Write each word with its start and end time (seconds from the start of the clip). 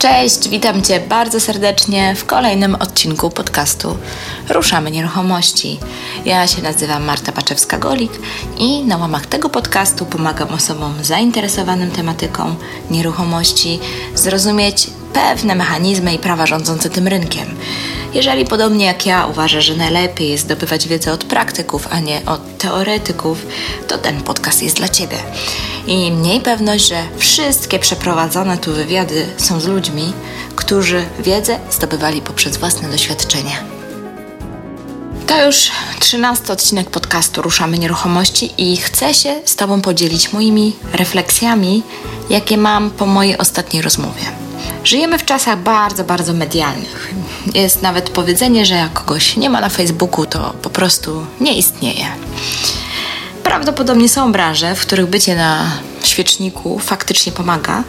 Cześć, 0.00 0.48
witam 0.48 0.82
Cię 0.82 1.00
bardzo 1.00 1.40
serdecznie 1.40 2.14
w 2.16 2.24
kolejnym 2.24 2.74
odcinku 2.74 3.30
podcastu 3.30 3.96
Ruszamy 4.48 4.90
Nieruchomości. 4.90 5.78
Ja 6.24 6.46
się 6.46 6.62
nazywam 6.62 7.04
Marta 7.04 7.32
Paczewska-Golik 7.32 8.10
i 8.58 8.84
na 8.84 8.96
łamach 8.96 9.26
tego 9.26 9.48
podcastu 9.48 10.06
pomagam 10.06 10.48
osobom 10.48 10.94
zainteresowanym 11.02 11.90
tematyką 11.90 12.54
nieruchomości 12.90 13.80
zrozumieć 14.14 14.90
pewne 15.12 15.54
mechanizmy 15.54 16.14
i 16.14 16.18
prawa 16.18 16.46
rządzące 16.46 16.90
tym 16.90 17.08
rynkiem. 17.08 17.56
Jeżeli 18.14 18.44
podobnie 18.44 18.86
jak 18.86 19.06
ja 19.06 19.26
uważasz, 19.26 19.64
że 19.64 19.76
najlepiej 19.76 20.30
jest 20.30 20.44
zdobywać 20.44 20.88
wiedzę 20.88 21.12
od 21.12 21.24
praktyków, 21.24 21.88
a 21.90 22.00
nie 22.00 22.20
od 22.26 22.58
teoretyków, 22.58 23.46
to 23.88 23.98
ten 23.98 24.22
podcast 24.22 24.62
jest 24.62 24.76
dla 24.76 24.88
Ciebie. 24.88 25.16
I 25.90 26.12
mniej 26.12 26.40
pewność, 26.40 26.88
że 26.88 27.02
wszystkie 27.16 27.78
przeprowadzone 27.78 28.58
tu 28.58 28.72
wywiady 28.72 29.26
są 29.36 29.60
z 29.60 29.66
ludźmi, 29.66 30.12
którzy 30.56 31.04
wiedzę 31.18 31.58
zdobywali 31.70 32.22
poprzez 32.22 32.56
własne 32.56 32.88
doświadczenia. 32.88 33.56
To 35.26 35.46
już 35.46 35.70
trzynasty 36.00 36.52
odcinek 36.52 36.90
podcastu 36.90 37.42
Ruszamy 37.42 37.78
Nieruchomości 37.78 38.52
i 38.58 38.76
chcę 38.76 39.14
się 39.14 39.40
z 39.44 39.56
Tobą 39.56 39.80
podzielić 39.80 40.32
moimi 40.32 40.76
refleksjami, 40.92 41.82
jakie 42.30 42.56
mam 42.56 42.90
po 42.90 43.06
mojej 43.06 43.38
ostatniej 43.38 43.82
rozmowie. 43.82 44.22
Żyjemy 44.84 45.18
w 45.18 45.24
czasach 45.24 45.58
bardzo, 45.58 46.04
bardzo 46.04 46.32
medialnych. 46.32 47.14
Jest 47.54 47.82
nawet 47.82 48.10
powiedzenie, 48.10 48.66
że 48.66 48.74
jak 48.74 48.92
kogoś 48.92 49.36
nie 49.36 49.50
ma 49.50 49.60
na 49.60 49.68
Facebooku, 49.68 50.26
to 50.26 50.54
po 50.62 50.70
prostu 50.70 51.26
nie 51.40 51.58
istnieje. 51.58 52.06
Prawdopodobnie 53.44 54.08
są 54.08 54.32
branże, 54.32 54.74
w 54.74 54.80
których 54.80 55.06
bycie 55.06 55.36
na 55.36 55.70
świeczniku 56.04 56.78
faktycznie 56.78 57.32
pomaga, 57.32 57.84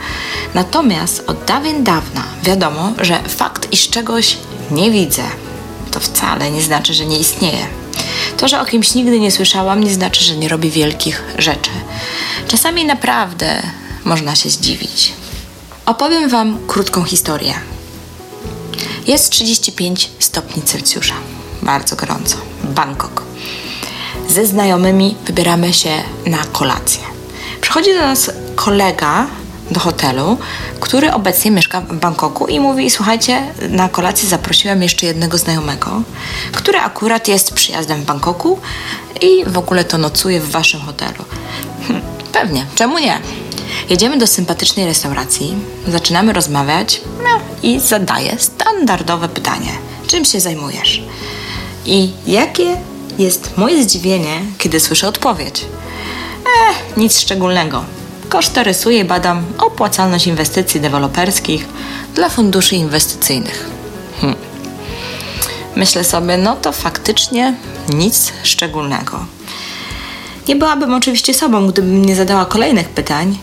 natomiast 0.53 1.23
od 1.27 1.45
dawien 1.45 1.83
dawna 1.83 2.23
wiadomo, 2.43 2.93
że 2.97 3.23
fakt, 3.23 3.73
iż 3.73 3.89
czegoś 3.89 4.37
nie 4.71 4.91
widzę, 4.91 5.23
to 5.91 5.99
wcale 5.99 6.51
nie 6.51 6.61
znaczy, 6.61 6.93
że 6.93 7.05
nie 7.05 7.19
istnieje. 7.19 7.67
To, 8.37 8.47
że 8.47 8.61
o 8.61 8.65
kimś 8.65 8.93
nigdy 8.93 9.19
nie 9.19 9.31
słyszałam, 9.31 9.83
nie 9.83 9.93
znaczy, 9.93 10.23
że 10.23 10.35
nie 10.35 10.49
robi 10.49 10.69
wielkich 10.69 11.23
rzeczy. 11.37 11.71
Czasami 12.47 12.85
naprawdę 12.85 13.61
można 14.05 14.35
się 14.35 14.49
zdziwić. 14.49 15.13
Opowiem 15.85 16.29
Wam 16.29 16.57
krótką 16.67 17.03
historię. 17.03 17.53
Jest 19.07 19.31
35 19.31 20.09
stopni 20.19 20.63
Celsjusza. 20.63 21.13
Bardzo 21.61 21.95
gorąco. 21.95 22.37
Bangkok. 22.63 23.23
Ze 24.31 24.45
znajomymi 24.45 25.15
wybieramy 25.25 25.73
się 25.73 25.89
na 26.25 26.37
kolację. 26.37 27.01
Przychodzi 27.61 27.93
do 27.93 27.99
nas 27.99 28.31
kolega 28.55 29.27
do 29.71 29.79
hotelu, 29.79 30.37
który 30.79 31.13
obecnie 31.13 31.51
mieszka 31.51 31.81
w 31.81 31.95
Bangkoku 31.95 32.47
i 32.47 32.59
mówi: 32.59 32.89
Słuchajcie, 32.89 33.53
na 33.69 33.89
kolację 33.89 34.29
zaprosiłem 34.29 34.83
jeszcze 34.83 35.05
jednego 35.05 35.37
znajomego, 35.37 36.01
który 36.51 36.77
akurat 36.77 37.27
jest 37.27 37.53
przyjazdem 37.53 38.01
w 38.01 38.05
Bangkoku 38.05 38.59
i 39.21 39.45
w 39.47 39.57
ogóle 39.57 39.83
to 39.83 39.97
nocuje 39.97 40.41
w 40.41 40.51
waszym 40.51 40.81
hotelu. 40.81 41.25
Hm, 41.87 42.01
pewnie, 42.31 42.65
czemu 42.75 42.99
nie? 42.99 43.19
Jedziemy 43.89 44.17
do 44.17 44.27
sympatycznej 44.27 44.85
restauracji, 44.85 45.55
zaczynamy 45.87 46.33
rozmawiać 46.33 47.01
no, 47.23 47.39
i 47.63 47.79
zadaję 47.79 48.35
standardowe 48.39 49.29
pytanie: 49.29 49.71
czym 50.07 50.25
się 50.25 50.39
zajmujesz? 50.39 51.03
I 51.85 52.11
jakie 52.27 52.90
jest 53.17 53.57
moje 53.57 53.83
zdziwienie, 53.83 54.41
kiedy 54.57 54.79
słyszę 54.79 55.07
odpowiedź? 55.07 55.65
Eh, 56.45 56.97
nic 56.97 57.19
szczególnego. 57.19 57.83
Koszty 58.29 58.63
rysuję 58.63 58.99
i 58.99 59.05
badam 59.05 59.45
opłacalność 59.57 60.27
inwestycji 60.27 60.81
deweloperskich 60.81 61.65
dla 62.15 62.29
funduszy 62.29 62.75
inwestycyjnych. 62.75 63.69
Hm. 64.21 64.35
Myślę 65.75 66.03
sobie, 66.03 66.37
no 66.37 66.55
to 66.55 66.71
faktycznie 66.71 67.53
nic 67.89 68.33
szczególnego. 68.43 69.25
Nie 70.47 70.55
byłabym 70.55 70.93
oczywiście 70.93 71.33
sobą, 71.33 71.67
gdybym 71.67 72.05
nie 72.05 72.15
zadała 72.15 72.45
kolejnych 72.45 72.89
pytań, 72.89 73.37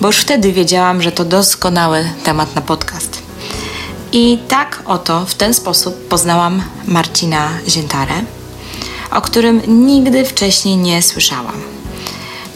bo 0.00 0.06
już 0.06 0.16
wtedy 0.16 0.52
wiedziałam, 0.52 1.02
że 1.02 1.12
to 1.12 1.24
doskonały 1.24 2.10
temat 2.24 2.54
na 2.54 2.62
podcast. 2.62 3.22
I 4.12 4.38
tak 4.48 4.82
oto 4.86 5.26
w 5.26 5.34
ten 5.34 5.54
sposób 5.54 6.08
poznałam 6.08 6.62
Marcina 6.86 7.48
Ziętarę, 7.68 8.14
o 9.14 9.20
którym 9.20 9.86
nigdy 9.86 10.24
wcześniej 10.24 10.76
nie 10.76 11.02
słyszałam. 11.02 11.62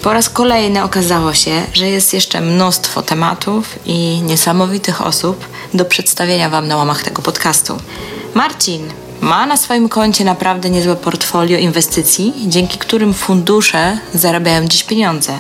Po 0.03 0.13
raz 0.13 0.31
kolejny 0.31 0.83
okazało 0.83 1.35
się, 1.35 1.63
że 1.75 1.89
jest 1.89 2.15
jeszcze 2.15 2.41
mnóstwo 2.41 3.03
tematów 3.03 3.79
i 3.87 4.23
niesamowitych 4.23 5.07
osób 5.07 5.45
do 5.75 5.85
przedstawienia 5.85 6.51
Wam 6.51 6.69
na 6.69 6.77
łamach 6.77 7.03
tego 7.03 7.23
podcastu. 7.23 7.77
Marcin 8.35 8.89
ma 9.21 9.47
na 9.47 9.57
swoim 9.57 9.89
koncie 9.89 10.25
naprawdę 10.25 10.71
niezłe 10.71 10.97
portfolio 10.97 11.59
inwestycji, 11.59 12.35
dzięki 12.47 12.79
którym 12.79 13.15
fundusze 13.15 13.99
zarabiają 14.15 14.69
dziś 14.69 14.85
pieniądze. 14.85 15.33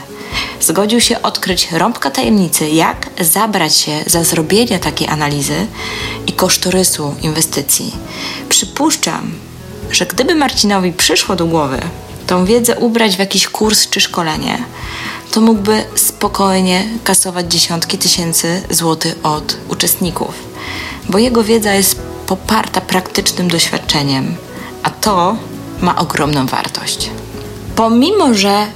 Zgodził 0.60 1.00
się 1.00 1.22
odkryć 1.22 1.72
rąbka 1.72 2.10
tajemnicy, 2.10 2.68
jak 2.68 3.10
zabrać 3.20 3.76
się 3.76 4.04
za 4.06 4.24
zrobienie 4.24 4.78
takiej 4.78 5.08
analizy 5.08 5.66
i 6.26 6.32
kosztorysu 6.32 7.14
inwestycji. 7.22 7.92
Przypuszczam, 8.48 9.32
że 9.90 10.06
gdyby 10.06 10.34
Marcinowi 10.34 10.92
przyszło 10.92 11.36
do 11.36 11.46
głowy 11.46 11.80
tą 12.26 12.44
wiedzę 12.44 12.76
ubrać 12.76 13.16
w 13.16 13.18
jakiś 13.18 13.48
kurs 13.48 13.88
czy 13.90 14.00
szkolenie, 14.00 14.64
to 15.30 15.40
mógłby 15.40 15.84
spokojnie 15.94 16.84
kasować 17.04 17.52
dziesiątki 17.52 17.98
tysięcy 17.98 18.62
złotych 18.70 19.14
od 19.22 19.56
uczestników, 19.68 20.34
bo 21.08 21.18
jego 21.18 21.44
wiedza 21.44 21.74
jest 21.74 22.00
poparta 22.26 22.80
praktycznym 22.80 23.48
doświadczeniem, 23.48 24.36
a 24.82 24.90
to 24.90 25.36
ma 25.80 25.96
ogromną 25.96 26.46
wartość. 26.46 27.10
Pomimo, 27.76 28.34
że 28.34 28.66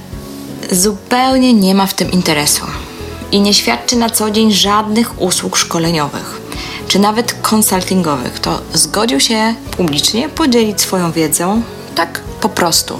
zupełnie 0.71 1.53
nie 1.53 1.75
ma 1.75 1.87
w 1.87 1.93
tym 1.93 2.11
interesu 2.11 2.65
i 3.31 3.41
nie 3.41 3.53
świadczy 3.53 3.95
na 3.95 4.09
co 4.09 4.31
dzień 4.31 4.51
żadnych 4.51 5.21
usług 5.21 5.57
szkoleniowych 5.57 6.40
czy 6.91 6.99
nawet 6.99 7.33
konsultingowych, 7.33 8.39
to 8.39 8.61
zgodził 8.73 9.19
się 9.19 9.55
publicznie 9.77 10.29
podzielić 10.29 10.81
swoją 10.81 11.11
wiedzą 11.11 11.61
tak 11.95 12.21
po 12.41 12.49
prostu. 12.49 12.97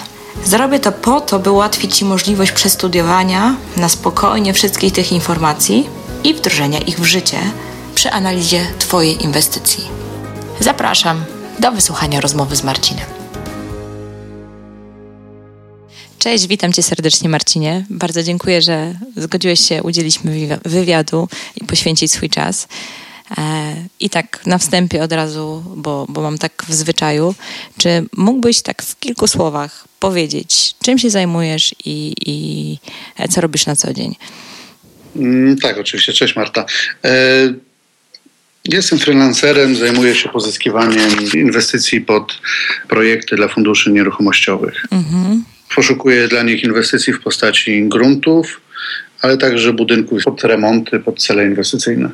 Zrobię 0.45 0.79
to 0.79 0.91
po 0.91 1.21
to, 1.21 1.39
by 1.39 1.51
ułatwić 1.51 1.97
Ci 1.97 2.05
możliwość 2.05 2.51
przestudiowania 2.51 3.55
na 3.77 3.89
spokojnie 3.89 4.53
wszystkich 4.53 4.93
tych 4.93 5.11
informacji 5.11 5.89
i 6.23 6.33
wdrożenia 6.33 6.79
ich 6.79 6.99
w 6.99 7.03
życie 7.03 7.37
przy 7.95 8.11
analizie 8.11 8.67
Twojej 8.79 9.23
inwestycji. 9.23 9.87
Zapraszam 10.59 11.25
do 11.59 11.71
wysłuchania 11.71 12.21
rozmowy 12.21 12.55
z 12.55 12.63
Marcinem. 12.63 13.20
Cześć, 16.21 16.47
witam 16.47 16.73
Cię 16.73 16.83
serdecznie, 16.83 17.29
Marcinie. 17.29 17.85
Bardzo 17.89 18.23
dziękuję, 18.23 18.61
że 18.61 18.93
zgodziłeś 19.15 19.59
się 19.59 19.83
udzielić 19.83 20.23
mi 20.23 20.47
wywiadu 20.65 21.27
i 21.61 21.65
poświęcić 21.65 22.11
swój 22.11 22.29
czas. 22.29 22.67
E, 23.37 23.75
I 23.99 24.09
tak 24.09 24.45
na 24.45 24.57
wstępie 24.57 25.03
od 25.03 25.11
razu, 25.11 25.63
bo, 25.75 26.05
bo 26.09 26.21
mam 26.21 26.37
tak 26.37 26.63
w 26.67 26.73
zwyczaju, 26.73 27.35
czy 27.77 28.05
mógłbyś 28.17 28.61
tak 28.61 28.83
w 28.83 28.99
kilku 28.99 29.27
słowach 29.27 29.87
powiedzieć, 29.99 30.75
czym 30.83 30.97
się 30.97 31.09
zajmujesz 31.09 31.75
i, 31.85 32.13
i 32.25 32.77
co 33.29 33.41
robisz 33.41 33.65
na 33.65 33.75
co 33.75 33.93
dzień? 33.93 34.15
Mm, 35.15 35.57
tak, 35.57 35.77
oczywiście. 35.77 36.13
Cześć 36.13 36.35
Marta. 36.35 36.65
E, 37.03 37.09
jestem 38.65 38.99
freelancerem, 38.99 39.75
zajmuję 39.75 40.15
się 40.15 40.29
pozyskiwaniem 40.29 41.09
inwestycji 41.33 42.01
pod 42.01 42.41
projekty 42.89 43.35
dla 43.35 43.47
funduszy 43.47 43.91
nieruchomościowych. 43.91 44.85
Mhm. 44.91 45.43
Poszukuję 45.75 46.27
dla 46.27 46.43
nich 46.43 46.63
inwestycji 46.63 47.13
w 47.13 47.21
postaci 47.21 47.89
gruntów, 47.89 48.61
ale 49.21 49.37
także 49.37 49.73
budynków 49.73 50.23
pod 50.23 50.43
remonty, 50.43 50.99
pod 50.99 51.23
cele 51.23 51.45
inwestycyjne. 51.45 52.09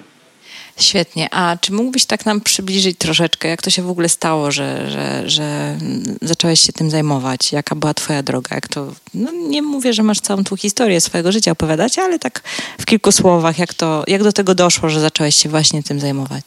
Świetnie. 0.80 1.34
A 1.34 1.58
czy 1.62 1.74
mógłbyś 1.74 2.06
tak 2.06 2.26
nam 2.26 2.42
przybliżyć 2.42 2.98
troszeczkę, 2.98 3.48
jak 3.48 3.62
to 3.62 3.70
się 3.70 3.82
w 3.82 3.90
ogóle 3.90 4.10
stało, 4.10 4.52
że, 4.52 4.92
że, 4.92 5.30
że 5.30 5.78
zacząłeś 6.22 6.60
się 6.60 6.74
tym 6.74 6.90
zajmować? 6.90 7.52
Jaka 7.52 7.76
była 7.76 7.94
twoja 7.94 8.24
droga? 8.24 8.56
Jak 8.56 8.68
to, 8.68 8.94
no 9.14 9.32
nie 9.32 9.62
mówię, 9.62 9.94
że 9.94 10.04
masz 10.04 10.20
całą 10.20 10.44
tą 10.44 10.56
historię 10.56 11.02
swojego 11.02 11.32
życia 11.32 11.52
opowiadać, 11.52 12.00
ale 12.00 12.20
tak 12.20 12.44
w 12.80 12.86
kilku 12.86 13.12
słowach, 13.12 13.60
jak, 13.60 13.74
to, 13.74 14.04
jak 14.08 14.24
do 14.24 14.32
tego 14.32 14.56
doszło, 14.56 14.90
że 14.90 15.00
zacząłeś 15.00 15.36
się 15.36 15.50
właśnie 15.50 15.84
tym 15.84 16.00
zajmować? 16.00 16.44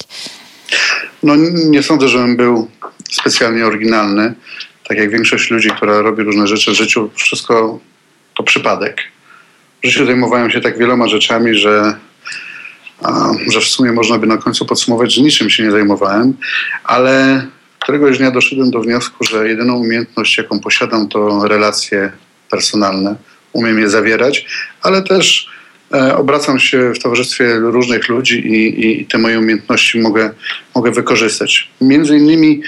No 1.23 1.37
nie 1.71 1.83
sądzę, 1.83 2.09
żebym 2.09 2.37
był 2.37 2.69
specjalnie 3.11 3.67
oryginalny. 3.67 4.35
Tak 4.91 4.99
jak 4.99 5.11
większość 5.11 5.51
ludzi, 5.51 5.71
która 5.77 6.03
robi 6.03 6.23
różne 6.23 6.47
rzeczy 6.47 6.71
w 6.71 6.75
życiu, 6.75 7.11
wszystko 7.15 7.79
to 8.37 8.43
przypadek. 8.43 9.03
W 9.83 9.87
życiu 9.87 10.07
zajmowałem 10.07 10.51
się 10.51 10.61
tak 10.61 10.79
wieloma 10.79 11.09
rzeczami, 11.09 11.55
że 11.55 11.95
że 13.53 13.61
w 13.61 13.65
sumie 13.65 13.93
można 13.93 14.19
by 14.19 14.27
na 14.27 14.37
końcu 14.37 14.67
podsumować, 14.67 15.15
że 15.15 15.23
niczym 15.23 15.51
się 15.51 15.63
nie 15.63 15.71
zajmowałem, 15.71 16.35
ale 16.85 17.47
któregoś 17.79 18.19
dnia 18.19 18.31
doszedłem 18.31 18.71
do 18.71 18.81
wniosku, 18.81 19.25
że 19.25 19.49
jedyną 19.49 19.77
umiejętność, 19.77 20.39
jaką 20.39 20.61
posiadam, 20.61 21.09
to 21.09 21.49
relacje 21.49 22.13
personalne. 22.51 23.17
Umiem 23.53 23.79
je 23.79 23.89
zawierać, 23.89 24.47
ale 24.83 25.03
też 25.03 25.51
e, 25.95 26.17
obracam 26.17 26.59
się 26.59 26.93
w 26.95 26.99
towarzystwie 26.99 27.57
różnych 27.59 28.09
ludzi 28.09 28.47
i, 28.47 29.01
i 29.03 29.07
te 29.07 29.19
moje 29.19 29.39
umiejętności 29.39 29.99
mogę, 29.99 30.31
mogę 30.75 30.91
wykorzystać. 30.91 31.71
Między 31.81 32.17
innymi 32.17 32.63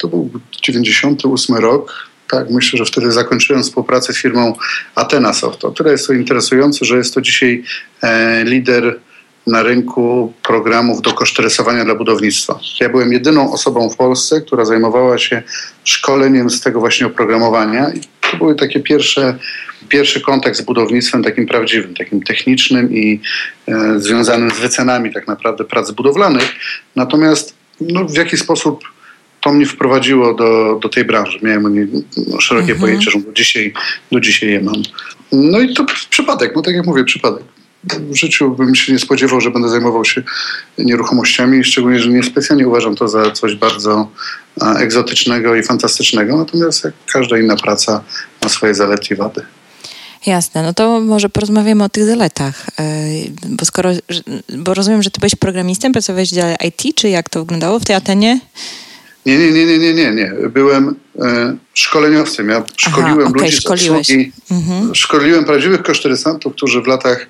to 0.00 0.08
był 0.08 0.30
98 0.62 1.56
rok, 1.56 2.10
tak, 2.30 2.50
myślę, 2.50 2.78
że 2.78 2.84
wtedy 2.84 3.12
zakończyłem 3.12 3.62
współpracę 3.62 4.12
z 4.12 4.16
firmą 4.16 4.54
Athena 4.94 5.32
Soft. 5.32 5.64
O 5.64 5.70
tyle 5.70 5.92
jest 5.92 6.06
to 6.06 6.12
interesujące, 6.12 6.84
że 6.84 6.96
jest 6.96 7.14
to 7.14 7.20
dzisiaj 7.20 7.64
e, 8.02 8.44
lider 8.44 9.00
na 9.46 9.62
rynku 9.62 10.32
programów 10.42 11.02
do 11.02 11.12
kosztorysowania 11.12 11.84
dla 11.84 11.94
budownictwa. 11.94 12.58
Ja 12.80 12.88
byłem 12.88 13.12
jedyną 13.12 13.52
osobą 13.52 13.90
w 13.90 13.96
Polsce, 13.96 14.40
która 14.40 14.64
zajmowała 14.64 15.18
się 15.18 15.42
szkoleniem 15.84 16.50
z 16.50 16.60
tego 16.60 16.80
właśnie 16.80 17.06
oprogramowania. 17.06 17.90
I 17.90 18.00
to 18.30 18.36
były 18.36 18.54
takie 18.54 18.80
pierwsze, 18.80 19.38
pierwszy 19.88 20.20
kontakt 20.20 20.56
z 20.56 20.62
budownictwem 20.62 21.22
takim 21.22 21.46
prawdziwym, 21.46 21.94
takim 21.94 22.22
technicznym 22.22 22.92
i 22.92 23.20
e, 23.68 24.00
związanym 24.00 24.50
z 24.50 24.58
wycenami 24.58 25.12
tak 25.12 25.26
naprawdę 25.26 25.64
prac 25.64 25.90
budowlanych. 25.90 26.52
Natomiast 26.96 27.54
no, 27.80 28.04
w 28.04 28.16
jaki 28.16 28.36
sposób 28.36 28.84
to 29.40 29.52
mnie 29.52 29.66
wprowadziło 29.66 30.34
do, 30.34 30.78
do 30.82 30.88
tej 30.88 31.04
branży. 31.04 31.38
Miałem 31.42 31.66
o 31.66 31.68
niej 31.68 31.88
no, 32.28 32.40
szerokie 32.40 32.72
mhm. 32.72 32.80
pojęcie, 32.80 33.10
że 33.10 33.20
do 33.20 33.32
dzisiaj, 33.32 33.72
do 34.12 34.20
dzisiaj 34.20 34.50
je 34.50 34.60
mam. 34.60 34.82
No 35.32 35.60
i 35.60 35.74
to 35.74 35.84
przypadek, 36.10 36.52
no 36.56 36.62
tak 36.62 36.74
jak 36.74 36.86
mówię, 36.86 37.04
przypadek 37.04 37.42
w 37.84 38.16
życiu 38.16 38.50
bym 38.50 38.74
się 38.74 38.92
nie 38.92 38.98
spodziewał, 38.98 39.40
że 39.40 39.50
będę 39.50 39.68
zajmował 39.68 40.04
się 40.04 40.22
nieruchomościami, 40.78 41.64
szczególnie, 41.64 41.98
że 41.98 42.08
nie 42.08 42.22
specjalnie 42.22 42.68
uważam 42.68 42.96
to 42.96 43.08
za 43.08 43.30
coś 43.30 43.54
bardzo 43.54 44.08
egzotycznego 44.78 45.56
i 45.56 45.62
fantastycznego, 45.62 46.36
natomiast 46.36 46.84
jak 46.84 46.94
każda 47.12 47.38
inna 47.38 47.56
praca 47.56 48.04
ma 48.42 48.48
swoje 48.48 48.74
zalety 48.74 49.14
i 49.14 49.16
wady. 49.16 49.42
Jasne, 50.26 50.62
no 50.62 50.74
to 50.74 51.00
może 51.00 51.28
porozmawiamy 51.28 51.84
o 51.84 51.88
tych 51.88 52.04
zaletach, 52.04 52.66
e, 52.78 52.84
bo 53.48 53.64
skoro, 53.64 53.90
bo 54.48 54.74
rozumiem, 54.74 55.02
że 55.02 55.10
ty 55.10 55.20
byłeś 55.20 55.34
programistą, 55.34 55.92
pracowałeś 55.92 56.30
w 56.30 56.34
dziale 56.34 56.56
IT, 56.68 56.96
czy 56.96 57.08
jak 57.08 57.28
to 57.28 57.40
wyglądało 57.40 57.78
w 57.78 57.84
tej 57.84 57.96
Atenie? 57.96 58.40
Nie, 59.26 59.38
nie, 59.38 59.50
nie, 59.50 59.66
nie, 59.66 59.78
nie, 59.78 59.94
nie, 59.94 60.10
nie. 60.10 60.32
Byłem 60.48 60.94
e, 61.18 61.56
szkoleniowcem. 61.74 62.48
Ja 62.48 62.64
szkoliłem 62.76 63.18
Aha, 63.18 63.28
okay, 63.28 63.42
ludzi 63.42 63.56
szkoliłeś. 63.56 64.06
z 64.06 64.10
obsługi. 64.10 64.32
Mhm. 64.50 64.94
Szkoliłem 64.94 65.44
prawdziwych 65.44 65.82
kosztorysantów, 65.82 66.54
którzy 66.54 66.82
w 66.82 66.86
latach 66.86 67.26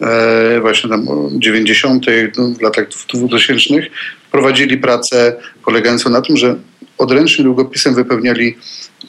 E, 0.00 0.60
właśnie 0.60 0.90
tam 0.90 1.06
90., 1.32 2.06
no, 2.38 2.48
w 2.48 2.60
latach 2.60 2.86
2000 3.14 3.74
prowadzili 4.32 4.78
pracę 4.78 5.36
polegającą 5.64 6.10
na 6.10 6.20
tym, 6.20 6.36
że 6.36 6.56
odręcznie 6.98 7.44
długopisem 7.44 7.94
wypełniali 7.94 8.56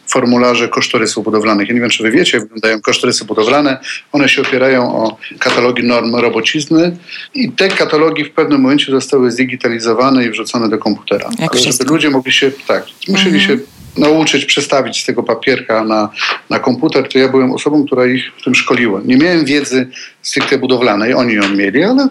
formularze 0.08 0.68
kosztorysów 0.68 1.24
budowlanych. 1.24 1.68
Ja 1.68 1.74
nie 1.74 1.82
wiem, 1.82 1.90
czy 1.90 2.04
wy 2.04 2.12
wiecie, 2.12 2.38
jak 2.38 2.44
wyglądają 2.44 2.82
kosztorysy 2.82 3.26
budowlane. 3.26 3.78
One 4.12 4.30
się 4.30 4.42
opierają 4.42 4.96
o 4.96 5.18
katalogi 5.40 5.84
norm 5.84 6.16
robocizny 6.16 6.98
i 7.34 7.52
te 7.52 7.68
katalogi 7.68 8.24
w 8.24 8.32
pewnym 8.32 8.62
momencie 8.62 8.92
zostały 8.92 9.32
zdigitalizowane 9.32 10.26
i 10.26 10.30
wrzucone 10.30 10.70
do 10.70 10.78
komputera. 10.78 11.30
Jak 11.40 11.52
Ale 11.52 11.62
żeby 11.62 11.84
ludzie 11.84 12.10
mogli 12.10 12.32
się, 12.32 12.52
tak, 12.68 12.86
musieli 13.08 13.38
mhm. 13.38 13.60
się 13.60 13.66
nauczyć 13.98 14.46
przestawić 14.46 15.02
z 15.02 15.06
tego 15.06 15.24
papierka 15.24 15.84
na, 15.84 16.10
na 16.50 16.60
komputer, 16.60 17.10
to 17.10 17.20
ja 17.20 17.30
byłem 17.30 17.52
osobą, 17.52 17.86
która 17.86 18.06
ich 18.06 18.32
w 18.38 18.44
tym 18.44 18.56
szkoliła. 18.56 19.02
Nie 19.06 19.18
miałem 19.18 19.46
wiedzy 19.46 19.88
stricte 20.22 20.58
budowlanej, 20.58 21.14
oni 21.14 21.34
ją 21.34 21.50
mieli, 21.50 21.84
ale 21.84 22.08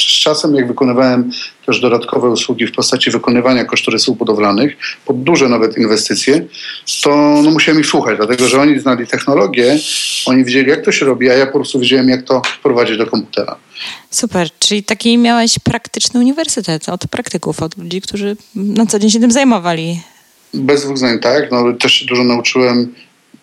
z 0.00 0.20
czasem, 0.20 0.54
jak 0.54 0.68
wykonywałem 0.68 1.30
też 1.66 1.80
dodatkowe 1.80 2.28
usługi 2.28 2.66
w 2.66 2.72
postaci 2.72 3.10
wykonywania 3.10 3.64
kosztorysów 3.64 4.18
budowlanych, 4.18 4.76
pod 5.06 5.22
duże 5.22 5.48
nawet 5.48 5.78
inwestycje, 5.78 6.46
to 7.02 7.40
no, 7.44 7.50
musiałem 7.50 7.80
ich 7.80 7.86
słuchać, 7.86 8.16
dlatego 8.16 8.48
że 8.48 8.60
oni 8.60 8.78
znali 8.78 9.06
technologię, 9.06 9.78
oni 10.26 10.44
wiedzieli, 10.44 10.70
jak 10.70 10.84
to 10.84 10.92
się 10.92 11.06
robi, 11.06 11.30
a 11.30 11.34
ja 11.34 11.46
po 11.46 11.52
prostu 11.52 11.80
wiedziałem, 11.80 12.08
jak 12.08 12.22
to 12.22 12.42
wprowadzić 12.58 12.98
do 12.98 13.06
komputera. 13.06 13.56
Super, 14.10 14.48
czyli 14.58 14.82
taki 14.82 15.18
miałeś 15.18 15.58
praktyczny 15.58 16.20
uniwersytet 16.20 16.88
od 16.88 17.06
praktyków, 17.06 17.62
od 17.62 17.78
ludzi, 17.78 18.00
którzy 18.00 18.36
na 18.54 18.86
co 18.86 18.98
dzień 18.98 19.10
się 19.10 19.20
tym 19.20 19.30
zajmowali. 19.30 20.00
Bez 20.54 20.84
dwóch 20.84 20.98
zdań 20.98 21.18
tak, 21.18 21.50
no, 21.50 21.72
też 21.72 21.92
się 21.92 22.06
dużo 22.06 22.24
nauczyłem, 22.24 22.94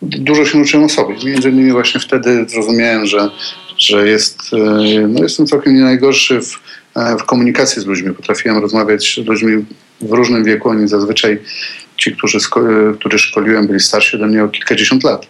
dużo 0.02 0.46
się 0.46 0.58
nauczyłem 0.58 0.86
o 0.86 0.90
sobie. 0.90 1.16
Między 1.26 1.50
innymi 1.50 1.72
właśnie 1.72 2.00
wtedy 2.00 2.46
zrozumiałem, 2.50 3.06
że, 3.06 3.30
że 3.82 4.08
jest, 4.08 4.40
e, 4.54 5.08
no, 5.08 5.24
jestem 5.24 5.48
całkiem 5.48 5.76
nie 5.76 5.82
najgorszy 5.82 6.42
w, 6.42 6.60
e, 6.96 7.18
w 7.18 7.24
komunikacji 7.24 7.82
z 7.82 7.86
ludźmi. 7.86 8.14
Potrafiłem 8.14 8.58
rozmawiać 8.58 9.22
z 9.24 9.28
ludźmi 9.28 9.66
w 10.02 10.12
różnym 10.12 10.44
wieku. 10.44 10.70
Oni 10.70 10.88
zazwyczaj, 10.88 11.40
ci, 11.98 12.16
którzy, 12.16 12.38
e, 13.14 13.18
szkoliłem, 13.18 13.68
byli 13.68 13.80
starsi 13.80 14.16
ode 14.18 14.28
mnie 14.28 14.44
o 14.44 14.50
kilkadziesiąt 14.50 15.04
lat. 15.04 15.28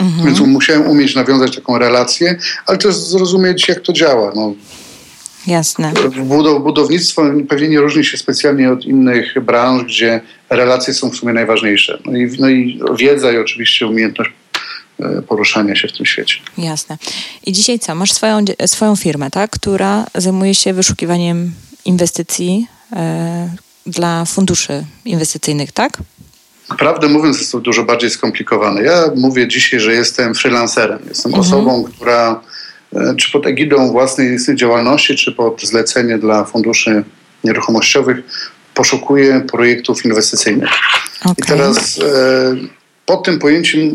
Mhm. 0.00 0.26
Więc 0.26 0.40
musiałem 0.40 0.86
umieć 0.86 1.14
nawiązać 1.14 1.56
taką 1.56 1.78
relację, 1.78 2.38
ale 2.66 2.78
też 2.78 2.94
zrozumieć, 2.94 3.68
jak 3.68 3.80
to 3.80 3.92
działa. 3.92 4.32
No, 4.36 4.54
Jasne. 5.46 5.92
Budownictwo 6.60 7.22
pewnie 7.48 7.68
nie 7.68 7.80
różni 7.80 8.04
się 8.04 8.18
specjalnie 8.18 8.72
od 8.72 8.84
innych 8.84 9.40
branż, 9.40 9.84
gdzie 9.84 10.20
relacje 10.50 10.94
są 10.94 11.10
w 11.10 11.16
sumie 11.16 11.32
najważniejsze. 11.32 11.98
No 12.04 12.16
i, 12.16 12.36
no 12.38 12.48
i 12.48 12.80
wiedza 12.98 13.32
i 13.32 13.36
oczywiście 13.36 13.86
umiejętność 13.86 14.30
poruszania 15.28 15.76
się 15.76 15.88
w 15.88 15.92
tym 15.92 16.06
świecie. 16.06 16.36
Jasne. 16.58 16.98
I 17.46 17.52
dzisiaj 17.52 17.78
co? 17.78 17.94
Masz 17.94 18.12
swoją, 18.12 18.44
swoją 18.66 18.96
firmę, 18.96 19.30
tak? 19.30 19.50
która 19.50 20.06
zajmuje 20.14 20.54
się 20.54 20.72
wyszukiwaniem 20.72 21.52
inwestycji 21.84 22.66
e, 22.92 23.50
dla 23.86 24.24
funduszy 24.24 24.84
inwestycyjnych, 25.04 25.72
tak? 25.72 25.98
Prawdę 26.78 27.08
mówiąc, 27.08 27.38
jest 27.38 27.52
to 27.52 27.60
dużo 27.60 27.84
bardziej 27.84 28.10
skomplikowane. 28.10 28.82
Ja 28.82 29.02
mówię 29.16 29.48
dzisiaj, 29.48 29.80
że 29.80 29.92
jestem 29.92 30.34
freelancerem. 30.34 30.98
Jestem 31.08 31.34
mhm. 31.34 31.40
osobą, 31.40 31.84
która 31.84 32.40
E, 32.96 33.14
czy 33.16 33.32
pod 33.32 33.46
egidą 33.46 33.92
własnej 33.92 34.38
działalności, 34.54 35.16
czy 35.16 35.32
pod 35.32 35.62
zlecenie 35.62 36.18
dla 36.18 36.44
funduszy 36.44 37.04
nieruchomościowych 37.44 38.16
poszukuje 38.74 39.40
projektów 39.40 40.04
inwestycyjnych. 40.04 40.70
Okay. 41.20 41.34
I 41.38 41.42
teraz 41.42 41.98
e, 41.98 42.02
pod 43.06 43.24
tym 43.24 43.38
pojęciem 43.38 43.94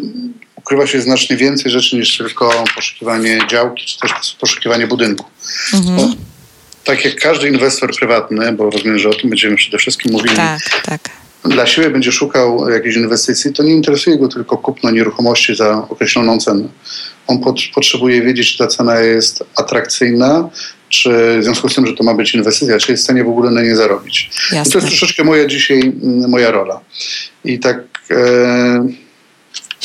ukrywa 0.68 0.88
się 0.88 1.02
znacznie 1.02 1.38
więcej 1.38 1.72
rzeczy 1.72 1.96
niż 1.96 2.18
tylko 2.18 2.64
poszukiwanie 2.76 3.40
działki, 3.52 3.86
czy 3.86 4.00
też 4.00 4.12
poszukiwanie 4.40 4.88
budynku. 4.88 5.26
Mhm. 5.74 6.16
tak 6.84 7.06
jak 7.06 7.16
każdy 7.16 7.48
inwestor 7.48 7.96
prywatny, 7.96 8.52
bo 8.52 8.70
rozumiem, 8.70 9.00
że 9.00 9.10
o 9.10 9.14
tym 9.14 9.30
będziemy 9.30 9.56
przede 9.56 9.78
wszystkim 9.78 10.12
mówili. 10.12 10.36
Tak, 10.36 10.82
tak. 10.86 11.00
Dla 11.46 11.66
siebie 11.66 11.90
będzie 11.90 12.12
szukał 12.12 12.70
jakiejś 12.70 12.96
inwestycji, 12.96 13.54
to 13.54 13.64
nie 13.64 13.74
interesuje 13.74 14.18
go 14.18 14.28
tylko 14.28 14.58
kupno 14.58 14.92
nieruchomości 14.92 15.56
za 15.56 15.88
określoną 15.90 16.40
cenę 16.40 16.70
on 17.28 17.40
pot, 17.40 17.60
potrzebuje 17.76 18.22
wiedzieć, 18.22 18.52
czy 18.52 18.58
ta 18.58 18.68
cena 18.68 19.00
jest 19.00 19.44
atrakcyjna, 19.56 20.50
czy 20.90 21.40
w 21.40 21.44
związku 21.44 21.70
z 21.70 21.76
tym, 21.76 21.88
że 21.88 21.94
to 21.94 22.04
ma 22.04 22.14
być 22.14 22.36
inwestycja, 22.36 22.78
czy 22.78 22.92
jest 22.92 23.04
w 23.04 23.06
stanie 23.06 23.24
w 23.24 23.30
ogóle 23.30 23.52
na 23.52 23.62
nie 23.62 23.76
zarobić. 23.76 24.30
Jasne. 24.52 24.70
I 24.70 24.72
to 24.72 24.78
jest 24.78 24.88
troszeczkę 24.88 25.24
moja 25.24 25.46
dzisiaj, 25.46 25.80
mm, 25.80 26.30
moja 26.30 26.52
rola. 26.52 26.80
I 27.46 27.60
tak... 27.60 27.78
E, 28.12 29.07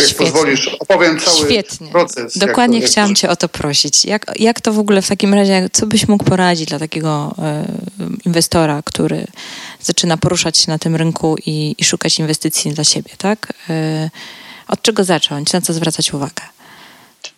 jak 0.02 0.10
Świetnie. 0.10 0.26
pozwolisz, 0.26 0.76
opowiem 0.80 1.20
cały 1.20 1.38
Świetnie. 1.38 1.88
proces. 1.88 2.38
Dokładnie 2.38 2.80
to, 2.80 2.86
chciałam 2.86 3.10
to... 3.10 3.20
Cię 3.20 3.30
o 3.30 3.36
to 3.36 3.48
prosić. 3.48 4.04
Jak, 4.04 4.26
jak 4.38 4.60
to 4.60 4.72
w 4.72 4.78
ogóle 4.78 5.02
w 5.02 5.08
takim 5.08 5.34
razie, 5.34 5.68
co 5.72 5.86
byś 5.86 6.08
mógł 6.08 6.24
poradzić 6.24 6.68
dla 6.68 6.78
takiego 6.78 7.34
e, 7.38 7.64
inwestora, 8.26 8.82
który 8.84 9.26
zaczyna 9.80 10.16
poruszać 10.16 10.58
się 10.58 10.70
na 10.70 10.78
tym 10.78 10.96
rynku 10.96 11.36
i, 11.46 11.74
i 11.78 11.84
szukać 11.84 12.18
inwestycji 12.18 12.72
dla 12.72 12.84
siebie, 12.84 13.10
tak? 13.18 13.52
E, 13.70 14.10
od 14.68 14.82
czego 14.82 15.04
zacząć? 15.04 15.52
Na 15.52 15.60
co 15.60 15.72
zwracać 15.72 16.14
uwagę? 16.14 16.42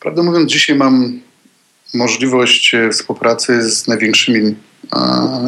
Prawdę 0.00 0.22
mówiąc, 0.22 0.52
dzisiaj 0.52 0.76
mam 0.76 1.20
możliwość 1.94 2.74
e, 2.74 2.90
współpracy 2.90 3.70
z 3.70 3.86
największymi 3.86 4.54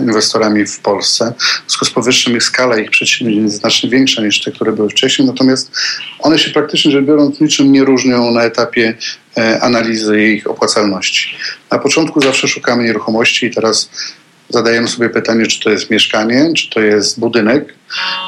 inwestorami 0.02 0.66
w 0.66 0.80
Polsce. 0.80 1.34
W 1.38 1.60
związku 1.60 1.84
z 1.84 1.90
powyższym 1.90 2.36
ich 2.36 2.42
skala 2.42 2.78
ich 2.78 2.90
przedsięwzięć 2.90 3.42
jest 3.42 3.56
znacznie 3.56 3.90
większa 3.90 4.22
niż 4.22 4.42
te, 4.42 4.52
które 4.52 4.72
były 4.72 4.90
wcześniej, 4.90 5.28
natomiast 5.28 5.70
one 6.18 6.38
się 6.38 6.50
praktycznie 6.50 6.90
rzecz 6.90 7.04
biorąc 7.04 7.40
niczym 7.40 7.72
nie 7.72 7.84
różnią 7.84 8.30
na 8.30 8.42
etapie 8.42 8.94
e, 9.36 9.60
analizy 9.60 10.22
ich 10.22 10.50
opłacalności. 10.50 11.36
Na 11.70 11.78
początku 11.78 12.20
zawsze 12.20 12.48
szukamy 12.48 12.84
nieruchomości 12.84 13.46
i 13.46 13.50
teraz 13.50 13.90
zadajemy 14.48 14.88
sobie 14.88 15.08
pytanie, 15.08 15.46
czy 15.46 15.60
to 15.60 15.70
jest 15.70 15.90
mieszkanie, 15.90 16.52
czy 16.56 16.70
to 16.70 16.80
jest 16.80 17.20
budynek, 17.20 17.74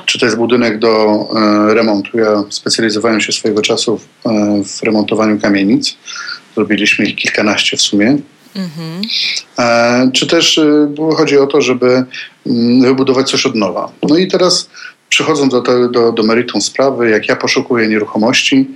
czy 0.07 0.19
to 0.19 0.27
jest 0.27 0.37
budynek 0.37 0.79
do 0.79 1.27
e, 1.71 1.75
remontu. 1.75 2.19
Ja 2.19 2.45
specjalizowałem 2.51 3.21
się 3.21 3.33
swojego 3.33 3.63
czasu 3.63 3.99
w, 3.99 4.27
e, 4.27 4.63
w 4.65 4.83
remontowaniu 4.83 5.41
kamienic. 5.41 5.97
Zrobiliśmy 6.55 7.07
ich 7.07 7.17
kilkanaście 7.17 7.77
w 7.77 7.81
sumie. 7.81 8.19
Mhm. 8.57 9.03
Czy 10.13 10.27
też 10.27 10.59
e, 10.59 10.95
chodzi 11.17 11.39
o 11.39 11.47
to, 11.47 11.61
żeby 11.61 12.05
mm, 12.47 12.83
wybudować 12.83 13.31
coś 13.31 13.47
od 13.47 13.55
nowa. 13.55 13.93
No 14.03 14.17
i 14.17 14.29
teraz 14.29 14.71
przechodząc 15.09 15.53
do, 15.53 15.89
do, 15.89 16.13
do 16.13 16.23
meritum 16.23 16.61
sprawy, 16.61 17.11
jak 17.11 17.29
ja 17.29 17.37
poszukuję 17.37 17.89
nieruchomości, 17.89 18.67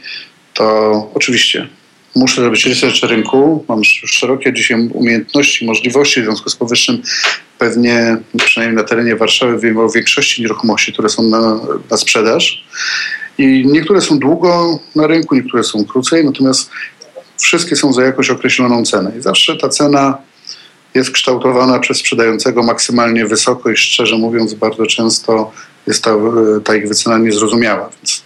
to 0.55 0.93
oczywiście 1.15 1.69
muszę 2.15 2.43
robić 2.43 2.67
research 2.67 3.03
rynku, 3.03 3.65
mam 3.69 3.85
szerokie 3.85 4.53
dzisiaj 4.53 4.89
umiejętności, 4.93 5.67
możliwości, 5.67 6.21
w 6.21 6.25
związku 6.25 6.51
z 6.51 6.57
powyższym 6.57 7.03
pewnie 7.59 8.17
przynajmniej 8.45 8.77
na 8.77 8.89
terenie 8.89 9.17
Warszawy 9.17 9.59
wiem 9.59 9.79
o 9.79 9.89
większości 9.89 10.43
nieruchomości, 10.43 10.93
które 10.93 11.09
są 11.09 11.23
na, 11.23 11.61
na 11.91 11.97
sprzedaż. 11.97 12.65
I 13.39 13.67
niektóre 13.67 14.01
są 14.01 14.19
długo 14.19 14.79
na 14.97 15.07
rynku, 15.07 15.35
niektóre 15.35 15.65
są 15.65 15.85
krócej, 15.85 16.25
natomiast 16.25 16.71
wszystkie 17.43 17.77
są 17.77 17.93
za 17.93 18.03
jakoś 18.03 18.31
określoną 18.31 18.85
cenę. 18.85 19.13
I 19.19 19.23
zawsze 19.23 19.57
ta 19.57 19.69
cena 19.69 20.19
jest 20.95 21.11
kształtowana 21.11 21.79
przez 21.79 21.99
sprzedającego 21.99 22.63
maksymalnie 22.63 23.27
wysoko 23.27 23.71
i 23.71 23.77
szczerze 23.77 24.17
mówiąc 24.17 24.55
bardzo 24.55 24.87
często 24.87 25.53
jest 25.87 26.05
ta, 26.05 26.11
ta 26.65 26.77
ich 26.77 26.89
wycena 26.89 27.19
niezrozumiała. 27.19 27.91
Więc 27.97 28.23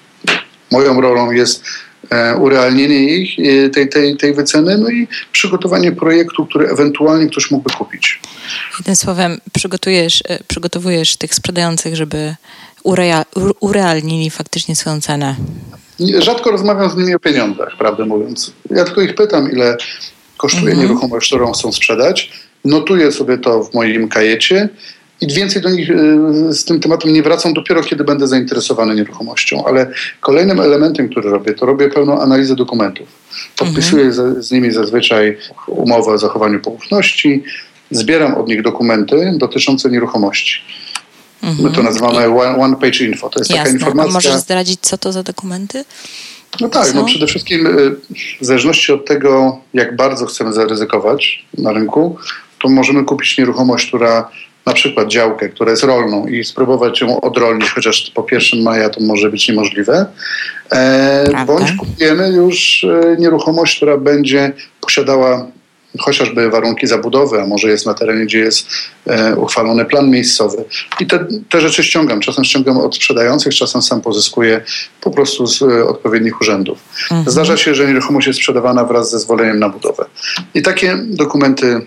moją 0.71 1.01
rolą 1.01 1.31
jest 1.31 1.65
e, 2.11 2.37
urealnienie 2.37 3.17
ich, 3.17 3.39
e, 3.39 3.71
tej, 3.71 3.89
tej, 3.89 4.17
tej 4.17 4.35
wyceny, 4.35 4.79
no 4.79 4.91
i 4.91 5.09
przygotowanie 5.33 5.93
projektu, 5.93 6.47
który 6.47 6.69
ewentualnie 6.69 7.31
ktoś 7.31 7.51
mógłby 7.51 7.71
kupić. 7.71 8.21
Jednym 8.79 8.97
słowem, 8.97 9.41
przygotujesz, 9.53 10.23
e, 10.29 10.39
przygotowujesz 10.49 11.17
tych 11.17 11.35
sprzedających, 11.35 11.97
żeby 11.97 12.35
urealnili 13.61 14.31
faktycznie 14.31 14.77
swoją 14.77 15.01
cenę. 15.01 15.37
Rzadko 16.19 16.51
rozmawiam 16.51 16.91
z 16.91 16.97
nimi 16.97 17.15
o 17.15 17.19
pieniądzach, 17.19 17.77
prawdę 17.79 18.05
mówiąc. 18.05 18.53
Ja 18.71 18.85
tylko 18.85 19.01
ich 19.01 19.15
pytam, 19.15 19.53
ile 19.53 19.77
kosztuje 20.37 20.73
mhm. 20.73 20.81
nieruchomość, 20.81 21.27
którą 21.27 21.53
chcą 21.53 21.73
sprzedać. 21.73 22.33
Notuję 22.65 23.13
sobie 23.13 23.39
to 23.39 23.65
w 23.65 23.75
moim 23.75 24.09
kajecie 24.09 24.69
i 25.21 25.27
więcej 25.27 25.63
do 25.63 25.71
nich 25.71 25.91
y, 25.91 25.95
z 26.53 26.65
tym 26.65 26.81
tematem 26.81 27.13
nie 27.13 27.23
wracam 27.23 27.55
dopiero, 27.55 27.83
kiedy 27.83 28.05
będę 28.05 28.29
zainteresowany 28.29 28.95
nieruchomością. 28.95 29.65
Ale 29.65 29.91
kolejnym 30.21 30.61
elementem, 30.61 31.09
który 31.09 31.31
robię, 31.31 31.55
to 31.55 31.67
robię 31.67 31.89
pełną 31.89 32.21
analizę 32.21 32.57
dokumentów. 32.57 33.09
Podpisuję 33.57 34.05
mhm. 34.05 34.43
z, 34.43 34.47
z 34.47 34.51
nimi 34.51 34.71
zazwyczaj 34.71 35.39
umowę 35.67 36.13
o 36.13 36.19
zachowaniu 36.19 36.61
poufności, 36.61 37.45
zbieram 37.91 38.35
od 38.35 38.49
nich 38.49 38.63
dokumenty 38.63 39.33
dotyczące 39.37 39.91
nieruchomości. 39.91 40.61
Mhm. 41.43 41.65
My 41.65 41.77
to 41.77 41.83
nazywamy 41.83 42.27
one, 42.27 42.57
one 42.57 42.77
page 42.77 43.05
info. 43.05 43.31
To 43.31 43.41
jest 43.41 43.51
Jasne. 43.51 43.65
taka 43.65 43.73
informacja. 43.73 44.11
A 44.11 44.13
możesz 44.13 44.43
zdradzić, 44.43 44.81
co 44.81 44.99
to 44.99 45.13
za 45.13 45.23
dokumenty? 45.23 45.85
No 46.61 46.69
tak, 46.69 46.95
no 46.95 47.05
przede 47.05 47.27
wszystkim 47.27 47.67
y, 47.67 47.97
w 48.41 48.45
zależności 48.45 48.93
od 48.93 49.07
tego, 49.07 49.61
jak 49.75 49.97
bardzo 49.97 50.27
chcemy 50.27 50.53
zaryzykować 50.53 51.45
na 51.59 51.73
rynku, 51.73 52.17
to 52.63 52.69
możemy 52.69 53.05
kupić 53.05 53.39
nieruchomość, 53.39 53.87
która 53.87 54.31
na 54.67 54.73
przykład 54.73 55.09
działkę, 55.09 55.49
która 55.49 55.71
jest 55.71 55.83
rolną 55.83 56.27
i 56.27 56.45
spróbować 56.45 57.01
ją 57.01 57.21
odrolnić, 57.21 57.71
chociaż 57.71 58.11
po 58.15 58.27
1 58.33 58.63
maja 58.63 58.89
to 58.89 59.01
może 59.01 59.31
być 59.31 59.49
niemożliwe. 59.49 60.07
E, 60.73 61.45
bądź 61.47 61.73
kupujemy 61.73 62.29
już 62.29 62.85
e, 62.85 63.17
nieruchomość, 63.19 63.77
która 63.77 63.97
będzie 63.97 64.53
posiadała 64.81 65.47
chociażby 66.01 66.51
warunki 66.51 66.87
zabudowy, 66.87 67.43
a 67.43 67.47
może 67.47 67.69
jest 67.69 67.87
na 67.87 67.95
terenie, 67.95 68.25
gdzie 68.25 68.39
jest 68.39 68.69
e, 69.07 69.37
uchwalony 69.37 69.85
plan 69.85 70.11
miejscowy. 70.11 70.65
I 71.01 71.07
te, 71.07 71.27
te 71.51 71.61
rzeczy 71.61 71.85
ściągam. 71.85 72.21
Czasem 72.21 72.45
ściągam 72.45 72.77
od 72.77 72.97
sprzedających, 72.97 73.55
czasem 73.55 73.83
sam 73.83 74.01
pozyskuję 74.01 74.61
po 75.01 75.11
prostu 75.11 75.47
z 75.47 75.63
e, 75.63 75.85
odpowiednich 75.85 76.41
urzędów. 76.41 76.79
Mhm. 77.03 77.31
Zdarza 77.31 77.57
się, 77.57 77.75
że 77.75 77.87
nieruchomość 77.87 78.27
jest 78.27 78.39
sprzedawana 78.39 78.85
wraz 78.85 79.11
ze 79.11 79.19
zwoleniem 79.19 79.59
na 79.59 79.69
budowę. 79.69 80.05
I 80.55 80.63
takie 80.63 80.97
dokumenty 81.07 81.81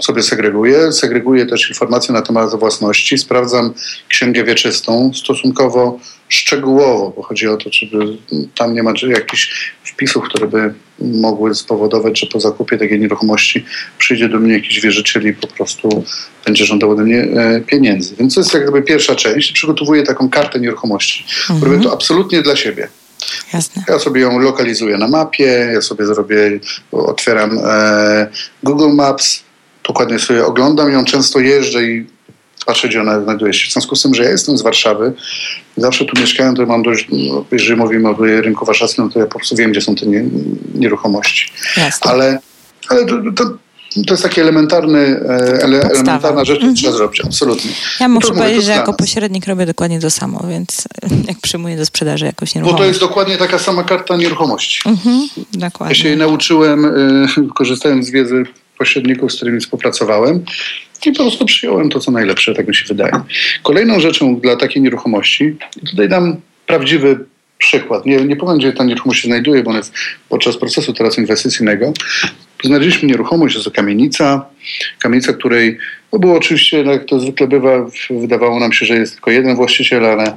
sobie 0.00 0.22
segreguję. 0.22 0.92
Segreguję 0.92 1.46
też 1.46 1.68
informacje 1.68 2.14
na 2.14 2.22
temat 2.22 2.54
własności. 2.54 3.18
Sprawdzam 3.18 3.72
księgę 4.08 4.44
wieczystą 4.44 5.10
stosunkowo 5.14 5.98
szczegółowo, 6.32 7.12
bo 7.16 7.22
chodzi 7.22 7.48
o 7.48 7.56
to, 7.56 7.70
żeby 7.72 8.16
tam 8.54 8.74
nie 8.74 8.82
ma 8.82 8.92
jakichś 9.08 9.72
wpisów, 9.84 10.24
które 10.24 10.46
by 10.46 10.74
mogły 10.98 11.54
spowodować, 11.54 12.20
że 12.20 12.26
po 12.26 12.40
zakupie 12.40 12.78
takiej 12.78 13.00
nieruchomości 13.00 13.64
przyjdzie 13.98 14.28
do 14.28 14.38
mnie 14.38 14.54
jakiś 14.54 14.80
wierzyciel 14.80 15.26
i 15.28 15.32
po 15.32 15.46
prostu 15.46 16.04
będzie 16.44 16.64
żądał 16.64 16.90
ode 16.90 17.02
mnie 17.02 17.20
e, 17.20 17.60
pieniędzy. 17.60 18.16
Więc 18.16 18.34
to 18.34 18.40
jest 18.40 18.54
jakby 18.54 18.82
pierwsza 18.82 19.14
część. 19.14 19.52
Przygotowuję 19.52 20.02
taką 20.02 20.30
kartę 20.30 20.60
nieruchomości. 20.60 21.24
Mhm. 21.50 21.72
Robię 21.72 21.84
to 21.84 21.92
absolutnie 21.92 22.42
dla 22.42 22.56
siebie. 22.56 22.88
Jasne. 23.54 23.84
Ja 23.88 23.98
sobie 23.98 24.20
ją 24.20 24.38
lokalizuję 24.38 24.98
na 24.98 25.08
mapie, 25.08 25.70
ja 25.74 25.82
sobie 25.82 26.06
zrobię, 26.06 26.60
otwieram 26.92 27.58
e, 27.64 28.26
Google 28.62 28.94
Maps, 28.94 29.42
dokładnie 29.88 30.18
sobie 30.18 30.46
oglądam 30.46 30.92
ją, 30.92 31.04
często 31.04 31.40
jeżdżę 31.40 31.84
i 31.84 32.06
patrzę, 32.66 32.88
gdzie 32.88 33.00
ona 33.00 33.22
znajduje 33.22 33.54
się. 33.54 33.68
W 33.68 33.72
związku 33.72 33.96
z 33.96 34.02
tym, 34.02 34.14
że 34.14 34.24
ja 34.24 34.30
jestem 34.30 34.58
z 34.58 34.62
Warszawy, 34.62 35.12
zawsze 35.76 36.04
tu 36.04 36.20
mieszkałem, 36.20 36.56
to 36.56 36.66
mam 36.66 36.82
dość, 36.82 37.06
no, 37.10 37.44
jeżeli 37.52 37.76
mówimy 37.76 38.08
o 38.08 38.16
rynku 38.18 38.64
warszawskim, 38.64 39.10
to 39.10 39.18
ja 39.18 39.26
po 39.26 39.38
prostu 39.38 39.56
wiem, 39.56 39.70
gdzie 39.70 39.80
są 39.80 39.94
te 39.94 40.06
nie, 40.06 40.24
nieruchomości. 40.74 41.52
Jasne. 41.76 42.10
Ale, 42.10 42.38
ale 42.88 43.06
to, 43.06 43.14
to, 43.36 43.44
to 44.06 44.14
jest 44.14 44.22
taki 44.22 44.40
elementarny, 44.40 44.98
e, 44.98 45.62
ele, 45.62 45.80
elementarna 45.80 46.44
rzecz, 46.44 46.58
mhm. 46.58 46.74
trzeba 46.74 46.92
zrobić, 46.92 47.20
absolutnie. 47.24 47.70
Ja 48.00 48.08
muszę 48.08 48.28
to 48.28 48.34
powiedzieć, 48.34 48.64
że 48.64 48.72
jako 48.72 48.92
pośrednik 48.92 49.46
robię 49.46 49.66
dokładnie 49.66 50.00
to 50.00 50.10
samo, 50.10 50.44
więc 50.48 50.88
jak 51.28 51.40
przyjmuję 51.42 51.76
do 51.76 51.86
sprzedaży 51.86 52.24
jakoś 52.24 52.54
nieruchomość. 52.54 52.78
Bo 52.78 52.84
to 52.84 52.88
jest 52.88 53.00
dokładnie 53.00 53.36
taka 53.36 53.58
sama 53.58 53.84
karta 53.84 54.16
nieruchomości. 54.16 54.88
Mhm, 54.88 55.28
dokładnie. 55.52 55.96
Ja 55.96 56.02
się 56.02 56.08
jej 56.08 56.18
nauczyłem, 56.18 56.84
e, 56.84 56.90
korzystając 57.58 58.06
z 58.06 58.10
wiedzy 58.10 58.44
pośredników, 58.78 59.32
z 59.32 59.36
którymi 59.36 59.60
współpracowałem 59.60 60.44
i 61.06 61.12
po 61.12 61.22
prostu 61.22 61.44
przyjąłem 61.44 61.90
to, 61.90 62.00
co 62.00 62.10
najlepsze, 62.10 62.54
tak 62.54 62.68
mi 62.68 62.74
się 62.74 62.84
wydaje. 62.84 63.12
Kolejną 63.62 64.00
rzeczą 64.00 64.40
dla 64.40 64.56
takiej 64.56 64.82
nieruchomości, 64.82 65.56
tutaj 65.90 66.08
dam 66.08 66.36
prawdziwy 66.66 67.24
przykład. 67.62 68.06
Nie, 68.06 68.16
nie 68.16 68.36
powiem, 68.36 68.58
gdzie 68.58 68.72
ta 68.72 68.84
nieruchomość 68.84 69.22
się 69.22 69.28
znajduje, 69.28 69.62
bo 69.62 69.70
ona 69.70 69.78
jest 69.78 69.94
podczas 70.28 70.56
procesu 70.56 70.92
teraz 70.92 71.18
inwestycyjnego. 71.18 71.92
Znaleźliśmy 72.64 73.08
nieruchomość, 73.08 73.54
jest 73.54 73.64
to 73.64 73.70
kamienica, 73.70 74.46
kamienica, 74.98 75.32
której 75.32 75.78
no 76.12 76.18
było 76.18 76.36
oczywiście, 76.36 76.82
jak 76.82 77.04
to 77.04 77.20
zwykle 77.20 77.48
bywa, 77.48 77.86
wydawało 78.10 78.60
nam 78.60 78.72
się, 78.72 78.86
że 78.86 78.94
jest 78.94 79.12
tylko 79.12 79.30
jeden 79.30 79.56
właściciel, 79.56 80.06
ale 80.06 80.36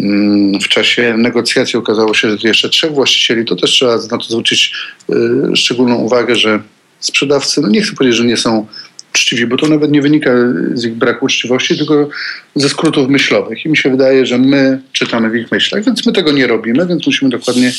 mm, 0.00 0.60
w 0.60 0.68
czasie 0.68 1.14
negocjacji 1.18 1.78
okazało 1.78 2.14
się, 2.14 2.38
że 2.38 2.48
jeszcze 2.48 2.68
trzech 2.68 2.92
właścicieli. 2.92 3.44
To 3.44 3.56
też 3.56 3.70
trzeba 3.70 3.96
na 3.96 4.18
to 4.18 4.24
zwrócić 4.24 4.72
y, 5.10 5.56
szczególną 5.56 5.96
uwagę, 5.96 6.36
że 6.36 6.62
sprzedawcy, 7.00 7.60
no 7.60 7.68
nie 7.68 7.82
chcę 7.82 7.92
powiedzieć, 7.92 8.18
że 8.18 8.24
nie 8.24 8.36
są 8.36 8.66
uczciwi, 9.14 9.46
bo 9.46 9.56
to 9.56 9.66
nawet 9.66 9.90
nie 9.90 10.02
wynika 10.02 10.30
z 10.74 10.84
ich 10.84 10.94
braku 10.94 11.24
uczciwości, 11.24 11.78
tylko 11.78 12.08
ze 12.54 12.68
skrótów 12.68 13.08
myślowych. 13.08 13.64
I 13.64 13.68
mi 13.68 13.76
się 13.76 13.90
wydaje, 13.90 14.26
że 14.26 14.38
my 14.38 14.80
czytamy 14.92 15.30
w 15.30 15.36
ich 15.36 15.52
myślach, 15.52 15.84
więc 15.84 16.06
my 16.06 16.12
tego 16.12 16.32
nie 16.32 16.46
robimy, 16.46 16.86
więc 16.86 17.06
musimy 17.06 17.30
dokładnie 17.30 17.72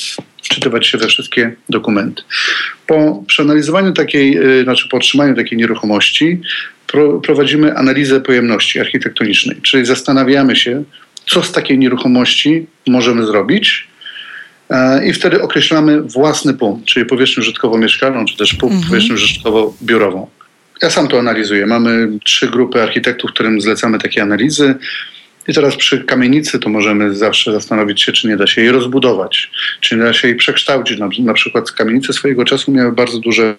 wczytywać 0.43 0.87
się 0.87 0.97
we 0.97 1.07
wszystkie 1.07 1.55
dokumenty. 1.69 2.23
Po 2.87 3.23
przeanalizowaniu 3.27 3.93
takiej, 3.93 4.37
y, 4.59 4.63
znaczy 4.63 4.89
po 4.89 4.97
otrzymaniu 4.97 5.35
takiej 5.35 5.57
nieruchomości 5.57 6.41
prowadzimy 7.23 7.77
analizę 7.77 8.21
pojemności 8.21 8.79
architektonicznej, 8.79 9.57
czyli 9.61 9.85
zastanawiamy 9.85 10.55
się, 10.55 10.83
co 11.27 11.43
z 11.43 11.51
takiej 11.51 11.79
nieruchomości 11.79 12.67
możemy 12.87 13.25
zrobić, 13.25 13.87
E, 14.69 15.07
i 15.07 15.13
wtedy 15.13 15.41
określamy 15.41 16.01
własny 16.01 16.53
punkt, 16.53 16.85
czyli 16.85 17.05
powierzchnię 17.05 17.43
użytkowo-mieszkalną, 17.43 18.25
czy 18.25 18.37
też 18.37 18.53
mhm. 18.53 18.81
powierzchnię 18.89 19.15
użytkowo-biurową. 19.15 20.27
Ja 20.81 20.89
sam 20.89 21.07
to 21.07 21.19
analizuję. 21.19 21.65
Mamy 21.65 22.07
trzy 22.23 22.47
grupy 22.47 22.81
architektów, 22.83 23.31
którym 23.31 23.61
zlecamy 23.61 23.99
takie 23.99 24.21
analizy. 24.21 24.75
I 25.47 25.53
teraz 25.53 25.75
przy 25.75 26.03
kamienicy 26.03 26.59
to 26.59 26.69
możemy 26.69 27.15
zawsze 27.15 27.51
zastanowić 27.51 28.01
się, 28.01 28.11
czy 28.11 28.27
nie 28.27 28.37
da 28.37 28.47
się 28.47 28.61
jej 28.61 28.71
rozbudować, 28.71 29.51
czy 29.81 29.95
nie 29.95 30.03
da 30.03 30.13
się 30.13 30.27
jej 30.27 30.37
przekształcić. 30.37 30.99
Na, 30.99 31.09
na 31.19 31.33
przykład 31.33 31.71
kamienice 31.71 32.13
swojego 32.13 32.45
czasu 32.45 32.71
miały 32.71 32.91
bardzo 32.91 33.19
duże 33.19 33.55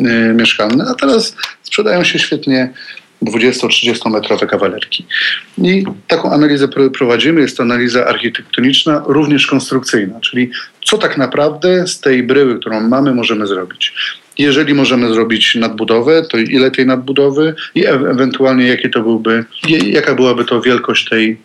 y, 0.00 0.04
mieszkalne, 0.34 0.84
a 0.90 0.94
teraz 0.94 1.36
sprzedają 1.62 2.04
się 2.04 2.18
świetnie 2.18 2.72
20-30 3.22 4.10
metrowe 4.10 4.46
kawalerki. 4.46 5.06
I 5.58 5.84
taką 6.08 6.32
analizę 6.32 6.68
prowadzimy. 6.68 7.40
Jest 7.40 7.56
to 7.56 7.62
analiza 7.62 8.06
architektoniczna, 8.06 9.02
również 9.06 9.46
konstrukcyjna, 9.46 10.20
czyli 10.20 10.50
co 10.84 10.98
tak 10.98 11.16
naprawdę 11.18 11.86
z 11.86 12.00
tej 12.00 12.22
bryły, 12.22 12.60
którą 12.60 12.80
mamy, 12.80 13.14
możemy 13.14 13.46
zrobić. 13.46 13.94
Jeżeli 14.38 14.74
możemy 14.74 15.14
zrobić 15.14 15.54
nadbudowę, 15.54 16.22
to 16.22 16.38
ile 16.38 16.70
tej 16.70 16.86
nadbudowy 16.86 17.54
i 17.74 17.86
e 17.86 17.90
ewentualnie 17.90 18.66
jakie 18.66 18.88
to 18.88 19.02
byłby, 19.02 19.44
jaka 19.86 20.14
byłaby 20.14 20.44
to 20.44 20.60
wielkość 20.60 21.08
tej, 21.08 21.36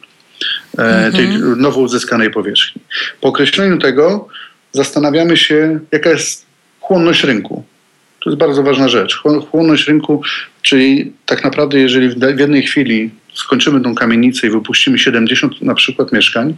e, 0.78 1.12
tej 1.12 1.26
mhm. 1.26 1.62
nowo 1.62 1.82
uzyskanej 1.82 2.32
powierzchni. 2.32 2.82
Po 3.22 3.28
określeniu 3.28 3.78
tego 3.78 4.28
zastanawiamy 4.72 5.38
się, 5.38 5.80
jaka 5.92 6.10
jest 6.10 6.46
chłonność 6.80 7.24
rynku. 7.24 7.64
To 8.20 8.30
jest 8.30 8.40
bardzo 8.40 8.64
ważna 8.64 8.90
rzecz. 8.90 9.22
Chłonność 9.52 9.88
rynku, 9.88 10.22
czyli 10.62 11.14
tak 11.26 11.44
naprawdę 11.44 11.80
jeżeli 11.80 12.10
w 12.10 12.40
jednej 12.40 12.64
chwili 12.64 13.10
skończymy 13.34 13.82
tą 13.82 13.96
kamienicę 13.96 14.48
i 14.48 14.50
wypuścimy 14.50 15.00
70 15.00 15.62
na 15.62 15.76
przykład 15.76 16.12
mieszkań, 16.12 16.56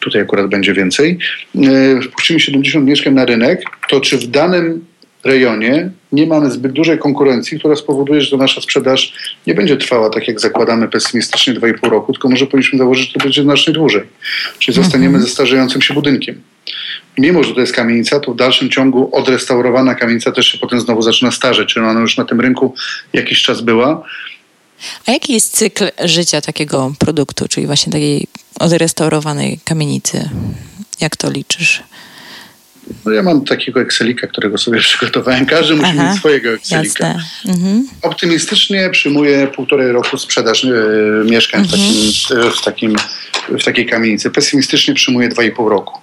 tutaj 0.00 0.22
akurat 0.22 0.46
będzie 0.46 0.74
więcej, 0.74 1.18
e, 1.56 2.00
wpuścimy 2.02 2.40
70 2.40 2.86
mieszkań 2.86 3.14
na 3.14 3.24
rynek, 3.24 3.62
to 3.88 4.00
czy 4.00 4.18
w 4.18 4.26
danym 4.26 4.84
rejonie 5.24 5.90
nie 6.12 6.26
mamy 6.26 6.50
zbyt 6.50 6.72
dużej 6.72 6.98
konkurencji, 6.98 7.58
która 7.58 7.76
spowoduje, 7.76 8.20
że 8.20 8.36
nasza 8.36 8.60
sprzedaż 8.60 9.12
nie 9.46 9.54
będzie 9.54 9.76
trwała 9.76 10.10
tak, 10.10 10.28
jak 10.28 10.40
zakładamy 10.40 10.88
pesymistycznie 10.88 11.54
2,5 11.54 11.90
roku, 11.90 12.12
tylko 12.12 12.28
może 12.28 12.46
powinniśmy 12.46 12.78
założyć, 12.78 13.06
że 13.06 13.12
to 13.12 13.24
będzie 13.24 13.42
znacznie 13.42 13.72
dłużej. 13.72 14.02
Czyli 14.58 14.74
zostaniemy 14.74 15.06
mhm. 15.06 15.24
ze 15.24 15.30
starzejącym 15.30 15.82
się 15.82 15.94
budynkiem. 15.94 16.42
Mimo, 17.18 17.44
że 17.44 17.54
to 17.54 17.60
jest 17.60 17.72
kamienica, 17.72 18.20
to 18.20 18.32
w 18.32 18.36
dalszym 18.36 18.70
ciągu 18.70 19.16
odrestaurowana 19.16 19.94
kamienica 19.94 20.32
też 20.32 20.46
się 20.46 20.58
potem 20.58 20.80
znowu 20.80 21.02
zaczyna 21.02 21.30
starzeć, 21.30 21.68
czyli 21.68 21.86
ona 21.86 22.00
już 22.00 22.16
na 22.16 22.24
tym 22.24 22.40
rynku 22.40 22.74
jakiś 23.12 23.42
czas 23.42 23.60
była. 23.60 24.04
A 25.06 25.12
jaki 25.12 25.32
jest 25.32 25.56
cykl 25.56 25.90
życia 26.04 26.40
takiego 26.40 26.92
produktu, 26.98 27.48
czyli 27.48 27.66
właśnie 27.66 27.92
takiej 27.92 28.26
odrestaurowanej 28.60 29.60
kamienicy? 29.64 30.30
Jak 31.00 31.16
to 31.16 31.30
liczysz? 31.30 31.82
No 33.04 33.12
ja 33.12 33.22
mam 33.22 33.44
takiego 33.44 33.80
Excelika, 33.80 34.26
którego 34.26 34.58
sobie 34.58 34.80
przygotowałem. 34.88 35.46
Każdy 35.46 35.74
musi 35.74 35.90
Aha, 35.90 36.10
mieć 36.10 36.18
swojego 36.18 36.50
Excelika. 36.50 37.14
Mhm. 37.48 37.88
Optymistycznie 38.02 38.90
przyjmuję 38.90 39.46
półtorej 39.46 39.92
roku 39.92 40.18
sprzedaż 40.18 40.64
y, 40.64 41.22
mieszkań 41.24 41.60
mhm. 41.60 41.82
w, 41.82 41.84
takim, 41.84 42.50
w, 42.50 42.64
takim, 42.64 42.96
w 43.60 43.64
takiej 43.64 43.86
kamienicy. 43.86 44.30
Pesymistycznie 44.30 44.94
przyjmuję 44.94 45.28
dwa 45.28 45.42
i 45.42 45.50
pół 45.50 45.68
roku. 45.68 45.98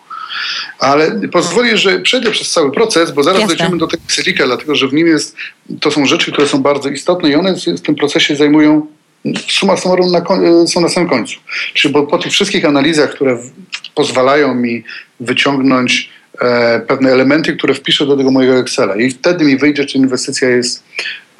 Ale 0.79 1.11
pozwolę, 1.31 1.77
że 1.77 1.99
przejdę 1.99 2.31
przez 2.31 2.51
cały 2.51 2.71
proces, 2.71 3.11
bo 3.11 3.23
zaraz 3.23 3.39
Jasne. 3.39 3.55
dojdziemy 3.55 3.77
do 3.77 3.87
tego 3.87 4.03
Excelika, 4.03 4.45
dlatego 4.45 4.75
że 4.75 4.87
w 4.87 4.93
nim 4.93 5.07
jest, 5.07 5.35
to 5.81 5.91
są 5.91 6.05
rzeczy, 6.05 6.31
które 6.31 6.47
są 6.47 6.61
bardzo 6.61 6.89
istotne 6.89 7.29
i 7.29 7.35
one 7.35 7.55
w 7.55 7.81
tym 7.81 7.95
procesie 7.95 8.35
zajmują 8.35 8.87
suma 9.47 9.77
summarum 9.77 10.11
na, 10.11 10.25
są 10.67 10.81
na 10.81 10.89
samym 10.89 11.09
końcu. 11.09 11.35
Czyli 11.73 11.93
bo 11.93 12.07
po 12.07 12.17
tych 12.17 12.31
wszystkich 12.31 12.65
analizach, 12.65 13.11
które 13.11 13.37
pozwalają 13.95 14.55
mi 14.55 14.83
wyciągnąć 15.19 16.09
E, 16.41 16.79
pewne 16.79 17.11
elementy, 17.11 17.53
które 17.57 17.73
wpiszę 17.73 18.05
do 18.05 18.17
tego 18.17 18.31
mojego 18.31 18.59
Excela 18.59 18.95
i 18.95 19.09
wtedy 19.09 19.45
mi 19.45 19.57
wyjdzie, 19.57 19.85
czy 19.85 19.97
inwestycja 19.97 20.49
jest 20.49 20.83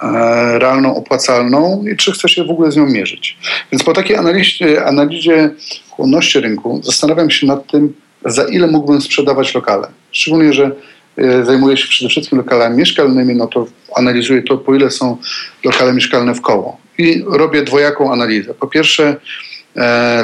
e, 0.04 0.60
realną, 0.60 0.96
opłacalną 0.96 1.84
i 1.94 1.96
czy 1.96 2.12
chcę 2.12 2.30
się 2.30 2.44
w 2.44 2.50
ogóle 2.50 2.72
z 2.72 2.78
nią 2.78 2.86
mierzyć. 2.86 3.38
Więc 3.72 3.84
po 3.84 3.94
takiej 3.94 4.16
analizie, 4.16 4.86
analizie 4.86 5.50
chłonności 5.90 6.40
rynku 6.40 6.82
zastanawiam 6.84 7.30
się 7.30 7.48
nad 7.48 7.72
tym, 7.72 7.94
za 8.26 8.44
ile 8.44 8.68
mógłbym 8.68 9.02
sprzedawać 9.02 9.56
lokale. 9.56 9.88
Szczególnie, 10.12 10.54
że 10.54 10.72
e, 11.18 11.46
zajmuję 11.46 11.78
się 11.78 11.88
przede 11.88 12.10
wszystkim 12.10 12.38
lokalami 12.38 12.78
mieszkalnymi, 12.78 13.36
no 13.36 13.48
to 13.48 13.68
analizuję 13.96 14.44
to, 14.44 14.58
po 14.58 14.76
ile 14.76 14.92
są 14.92 15.18
lokale 15.64 15.94
mieszkalne 15.94 16.36
w 16.36 16.42
koło. 16.42 16.78
I 16.98 17.24
robię 17.28 17.64
dwojaką 17.64 18.14
analizę. 18.14 18.54
Po 18.54 18.68
pierwsze, 18.68 19.16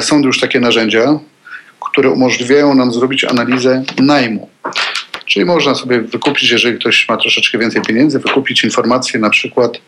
są 0.00 0.20
już 0.22 0.40
takie 0.40 0.60
narzędzia, 0.60 1.18
które 1.96 2.10
umożliwiają 2.10 2.74
nam 2.74 2.92
zrobić 2.92 3.24
analizę 3.24 3.84
najmu. 3.98 4.48
Czyli 5.26 5.44
można 5.44 5.74
sobie 5.74 6.00
wykupić, 6.00 6.50
jeżeli 6.50 6.78
ktoś 6.78 7.08
ma 7.08 7.16
troszeczkę 7.16 7.58
więcej 7.58 7.82
pieniędzy, 7.82 8.18
wykupić 8.18 8.64
informacje 8.64 9.20
na 9.20 9.30
przykład 9.30 9.80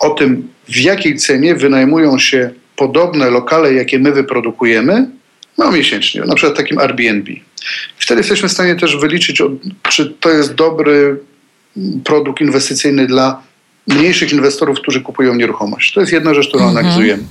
o 0.00 0.10
tym, 0.10 0.48
w 0.68 0.76
jakiej 0.76 1.16
cenie 1.16 1.54
wynajmują 1.54 2.18
się 2.18 2.50
podobne 2.76 3.30
lokale, 3.30 3.74
jakie 3.74 3.98
my 3.98 4.12
wyprodukujemy, 4.12 5.06
no 5.58 5.72
miesięcznie, 5.72 6.20
na 6.20 6.34
przykład 6.34 6.56
takim 6.56 6.78
Airbnb. 6.78 7.32
Wtedy 7.98 8.20
jesteśmy 8.20 8.48
w 8.48 8.52
stanie 8.52 8.76
też 8.76 8.96
wyliczyć, 8.96 9.42
czy 9.88 10.06
to 10.20 10.30
jest 10.30 10.54
dobry 10.54 11.20
produkt 12.04 12.40
inwestycyjny 12.40 13.06
dla 13.06 13.42
mniejszych 13.86 14.32
inwestorów, 14.32 14.80
którzy 14.80 15.00
kupują 15.00 15.34
nieruchomość. 15.34 15.92
To 15.92 16.00
jest 16.00 16.12
jedna 16.12 16.34
rzecz, 16.34 16.48
którą 16.48 16.64
mhm. 16.64 16.78
analizujemy. 16.78 17.22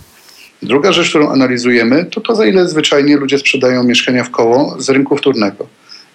Druga 0.64 0.92
rzecz, 0.92 1.10
którą 1.10 1.30
analizujemy, 1.30 2.06
to 2.06 2.22
to, 2.22 2.36
za 2.36 2.46
ile 2.46 2.70
zwyczajnie 2.70 3.18
ludzie 3.18 3.38
sprzedają 3.38 3.84
mieszkania 3.84 4.24
w 4.24 4.32
koło 4.32 4.76
z 4.80 4.90
rynku 4.90 5.18
wtórnego. 5.18 5.68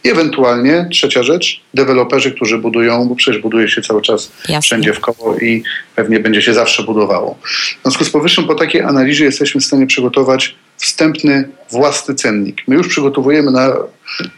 I 0.04 0.08
ewentualnie 0.08 0.88
trzecia 0.90 1.22
rzecz, 1.22 1.61
deweloperzy, 1.74 2.32
którzy 2.32 2.58
budują, 2.58 3.08
bo 3.08 3.14
przecież 3.14 3.42
buduje 3.42 3.68
się 3.68 3.82
cały 3.82 4.02
czas 4.02 4.32
Jasne. 4.40 4.61
wszędzie 4.61 4.92
w 4.92 5.00
koło 5.00 5.38
i 5.38 5.62
pewnie 5.96 6.20
będzie 6.20 6.42
się 6.42 6.54
zawsze 6.54 6.82
budowało. 6.82 7.38
W 7.78 7.82
związku 7.82 8.04
z 8.04 8.11
powyższym, 8.11 8.44
po 8.44 8.54
takiej 8.54 8.82
analizie 8.82 9.24
jesteśmy 9.24 9.61
w 9.61 9.64
stanie 9.64 9.87
przygotować 9.87 10.54
wstępny 10.76 11.48
własny 11.70 12.14
cennik. 12.14 12.62
My 12.68 12.74
już 12.74 12.88
przygotowujemy 12.88 13.50
na 13.50 13.76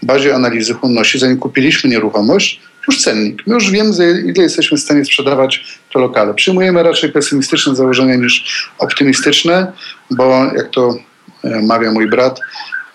bazie 0.03 0.35
analizy 0.35 0.75
chłonności, 0.75 1.19
zanim 1.19 1.37
kupiliśmy 1.37 1.91
nieruchomość, 1.91 2.61
już 2.89 3.03
cennik. 3.03 3.43
My 3.47 3.55
już 3.55 3.71
wiemy, 3.71 4.23
ile 4.27 4.43
jesteśmy 4.43 4.79
w 4.79 4.81
stanie 4.81 5.05
sprzedawać 5.05 5.65
te 5.93 5.99
lokale. 5.99 6.35
Przyjmujemy 6.35 6.83
raczej 6.83 7.13
pesymistyczne 7.13 7.77
założenia 7.77 8.15
niż 8.15 8.69
optymistyczne, 8.79 9.73
bo 10.11 10.45
jak 10.57 10.71
to 10.71 10.97
e, 11.45 11.63
mawia 11.63 11.93
mój 11.93 12.11
brat, 12.11 12.41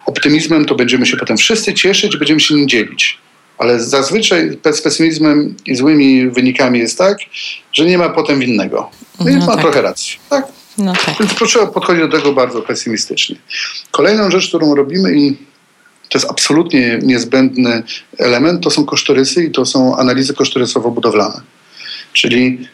optymizmem 0.05 0.65
to 0.65 0.75
będziemy 0.75 1.05
się 1.05 1.17
potem 1.17 1.37
wszyscy 1.37 1.73
cieszyć, 1.73 2.17
będziemy 2.17 2.39
się 2.39 2.55
nim 2.55 2.69
dzielić. 2.69 3.17
Ale 3.57 3.79
zazwyczaj 3.79 4.57
z 4.71 4.81
pesymizmem 4.81 5.55
i 5.65 5.75
złymi 5.75 6.29
wynikami 6.29 6.79
jest 6.79 6.97
tak, 6.97 7.17
że 7.73 7.85
nie 7.85 7.97
ma 7.97 8.09
potem 8.09 8.39
winnego. 8.39 8.91
No, 9.19 9.25
no 9.25 9.31
i 9.31 9.37
ma 9.37 9.47
tak. 9.47 9.61
trochę 9.61 9.81
racji. 9.81 10.17
Tak? 10.29 10.45
No 10.77 10.93
tak. 11.05 11.15
Więc 11.19 11.33
proszę 11.33 11.67
podchodzić 11.67 12.01
do 12.01 12.17
tego 12.17 12.33
bardzo 12.33 12.61
pesymistycznie. 12.61 13.35
Kolejną 13.91 14.31
rzecz, 14.31 14.47
którą 14.47 14.75
robimy 14.75 15.15
i 15.17 15.37
to 16.09 16.17
jest 16.17 16.31
absolutnie 16.31 16.99
niezbędny 17.03 17.83
element, 18.17 18.63
to 18.63 18.71
są 18.71 18.85
kosztorysy 18.85 19.43
i 19.43 19.51
to 19.51 19.65
są 19.65 19.97
analizy 19.97 20.33
kosztorysowo-budowlane. 20.33 21.41
Czyli 22.13 22.67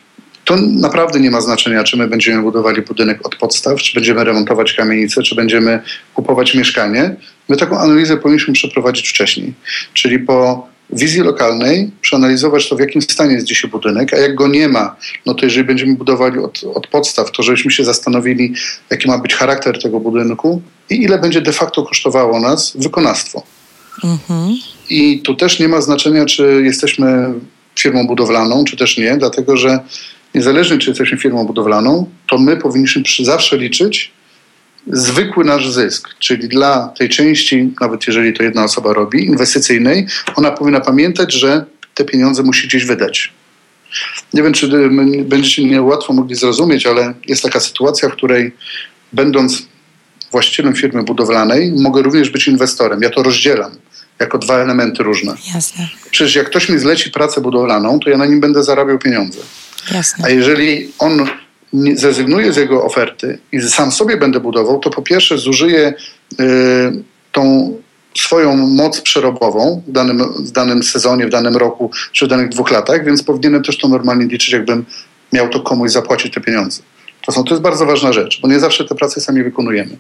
to 0.46 0.56
naprawdę 0.58 1.20
nie 1.20 1.32
ma 1.32 1.42
znaczenia, 1.42 1.84
czy 1.84 1.98
my 1.98 2.08
będziemy 2.08 2.42
budowali 2.42 2.82
budynek 2.82 3.28
od 3.28 3.36
podstaw, 3.36 3.80
czy 3.80 3.94
będziemy 3.94 4.24
remontować 4.24 4.74
kamienicę, 4.74 5.24
czy 5.24 5.36
będziemy 5.36 5.80
kupować 6.14 6.56
mieszkanie. 6.56 7.16
My 7.50 7.58
taką 7.58 7.80
analizę 7.80 8.18
powinniśmy 8.18 8.54
przeprowadzić 8.54 9.10
wcześniej. 9.10 9.54
Czyli 9.94 10.20
po 10.20 10.71
wizji 10.92 11.22
lokalnej 11.22 11.92
przeanalizować 12.02 12.70
to, 12.70 12.76
w 12.76 12.80
jakim 12.80 13.02
stanie 13.02 13.34
jest 13.34 13.48
dzisiaj 13.48 13.72
budynek, 13.72 14.14
a 14.14 14.18
jak 14.18 14.36
go 14.36 14.48
nie 14.48 14.68
ma, 14.68 14.96
no 15.26 15.34
to 15.34 15.46
jeżeli 15.46 15.64
będziemy 15.64 15.96
budowali 15.96 16.40
od, 16.40 16.64
od 16.64 16.88
podstaw, 16.88 17.32
to 17.32 17.44
żebyśmy 17.44 17.72
się 17.72 17.84
zastanowili, 17.84 18.54
jaki 18.90 19.08
ma 19.08 19.18
być 19.18 19.34
charakter 19.34 19.82
tego 19.82 20.00
budynku 20.00 20.62
i 20.90 21.04
ile 21.04 21.20
będzie 21.20 21.42
de 21.42 21.54
facto 21.54 21.84
kosztowało 21.84 22.40
nas 22.40 22.74
wykonawstwo. 22.76 23.44
Mhm. 24.04 24.56
I 24.90 25.22
tu 25.22 25.36
też 25.36 25.60
nie 25.60 25.68
ma 25.68 25.82
znaczenia, 25.82 26.26
czy 26.26 26.62
jesteśmy 26.66 27.34
firmą 27.80 28.08
budowlaną, 28.08 28.64
czy 28.64 28.78
też 28.78 28.98
nie, 28.98 29.18
dlatego 29.18 29.58
że 29.58 29.80
niezależnie 30.36 30.78
czy 30.78 30.90
jesteśmy 30.90 31.18
firmą 31.18 31.46
budowlaną, 31.46 32.10
to 32.30 32.38
my 32.38 32.58
powinniśmy 32.58 33.04
zawsze 33.20 33.58
liczyć 33.58 34.12
zwykły 34.88 35.46
nasz 35.46 35.70
zysk, 35.70 36.10
czyli 36.20 36.48
dla 36.48 36.88
tej 36.88 37.10
części, 37.10 37.74
nawet 37.82 38.08
jeżeli 38.08 38.34
to 38.34 38.44
jedna 38.44 38.64
osoba 38.64 38.94
robi, 38.94 39.26
inwestycyjnej, 39.26 40.06
ona 40.36 40.52
powinna 40.52 40.82
pamiętać, 40.82 41.34
że 41.34 41.66
te 41.94 42.06
pieniądze 42.06 42.44
musi 42.44 42.68
gdzieś 42.68 42.86
wydać. 42.86 43.34
Nie 44.34 44.44
wiem, 44.44 44.54
czy 44.54 44.90
będziecie 45.24 45.62
mnie 45.62 45.82
łatwo 45.82 46.14
mogli 46.14 46.36
zrozumieć, 46.36 46.86
ale 46.86 47.14
jest 47.28 47.44
taka 47.44 47.60
sytuacja, 47.60 48.10
w 48.10 48.12
której 48.12 48.52
będąc 49.14 49.68
właścicielem 50.32 50.76
firmy 50.76 51.04
budowlanej, 51.04 51.72
mogę 51.72 52.02
również 52.02 52.30
być 52.30 52.48
inwestorem. 52.48 53.02
Ja 53.02 53.10
to 53.10 53.24
rozdzielam 53.24 53.72
jako 54.20 54.38
dwa 54.38 54.56
elementy 54.56 55.04
różne. 55.04 55.36
Jasne. 55.54 55.88
Przecież 56.12 56.36
jak 56.36 56.50
ktoś 56.50 56.70
mi 56.70 56.80
zleci 56.80 57.12
pracę 57.12 57.42
budowlaną, 57.42 58.00
to 58.00 58.10
ja 58.10 58.18
na 58.18 58.26
nim 58.26 58.40
będę 58.40 58.64
zarabiał 58.64 59.00
pieniądze. 59.00 59.40
Jasne. 59.92 60.26
A 60.26 60.30
jeżeli 60.30 60.92
on 61.00 61.28
zrezygnuję 61.74 62.54
z 62.54 62.58
jego 62.58 62.84
oferty 62.84 63.40
i 63.52 63.62
sam 63.62 63.92
sobie 63.92 64.18
będę 64.18 64.40
budował, 64.40 64.80
to 64.80 64.90
po 64.90 65.02
pierwsze 65.02 65.38
zużyję 65.38 65.94
y, 66.40 66.44
tą 67.32 67.74
swoją 68.18 68.56
moc 68.56 69.02
przerobową 69.02 69.82
w 69.88 69.92
danym, 69.92 70.24
w 70.40 70.52
danym 70.52 70.84
sezonie, 70.84 71.28
w 71.28 71.30
danym 71.30 71.56
roku 71.56 71.92
czy 72.12 72.26
w 72.26 72.30
danych 72.30 72.50
dwóch 72.50 72.72
latach, 72.72 73.06
więc 73.06 73.24
powinienem 73.24 73.64
też 73.64 73.78
to 73.78 73.88
normalnie 73.88 74.26
liczyć, 74.26 74.54
jakbym 74.54 74.86
miał 75.34 75.50
to 75.50 75.60
komuś 75.60 75.92
zapłacić 75.92 76.34
te 76.34 76.42
pieniądze. 76.42 76.82
To, 77.26 77.32
są, 77.32 77.44
to 77.44 77.50
jest 77.50 77.62
bardzo 77.62 77.86
ważna 77.86 78.14
rzecz, 78.14 78.42
bo 78.42 78.48
nie 78.48 78.60
zawsze 78.60 78.86
te 78.86 78.96
prace 78.96 79.22
sami 79.22 79.44
wykonujemy. 79.44 79.98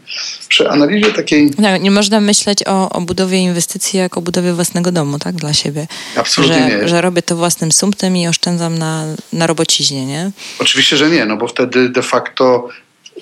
Przy 0.47 0.69
analizie 0.69 1.13
takiej... 1.13 1.51
No, 1.57 1.77
nie 1.77 1.91
można 1.91 2.21
myśleć 2.21 2.67
o, 2.67 2.89
o 2.89 3.01
budowie 3.01 3.37
inwestycji 3.37 3.99
jako 3.99 4.19
o 4.19 4.23
budowie 4.23 4.53
własnego 4.53 4.91
domu, 4.91 5.19
tak, 5.19 5.35
dla 5.35 5.53
siebie. 5.53 5.87
Absolutnie 6.15 6.69
że, 6.71 6.77
nie. 6.77 6.87
Że 6.87 7.01
robię 7.01 7.21
to 7.21 7.35
własnym 7.35 7.71
sumptem 7.71 8.17
i 8.17 8.27
oszczędzam 8.27 8.77
na, 8.77 9.05
na 9.33 9.47
robociźnie, 9.47 10.05
nie? 10.05 10.31
Oczywiście, 10.59 10.97
że 10.97 11.09
nie, 11.09 11.25
no 11.25 11.37
bo 11.37 11.47
wtedy 11.47 11.89
de 11.89 12.01
facto 12.01 12.69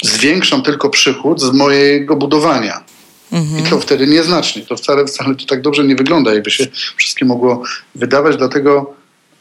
zwiększam 0.03 0.61
tylko 0.61 0.89
przychód 0.89 1.41
z 1.41 1.51
mojego 1.51 2.15
budowania. 2.15 2.83
Mhm. 3.31 3.65
I 3.65 3.69
to 3.69 3.79
wtedy 3.79 4.07
nieznacznie. 4.07 4.61
To 4.61 4.75
wcale, 4.75 5.05
wcale 5.05 5.35
to 5.35 5.45
tak 5.45 5.61
dobrze 5.61 5.83
nie 5.83 5.95
wygląda, 5.95 6.33
jakby 6.33 6.51
się 6.51 6.67
wszystkim 6.95 7.27
mogło 7.27 7.63
wydawać, 7.95 8.37
dlatego 8.37 8.93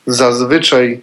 zazwyczaj 0.06 1.00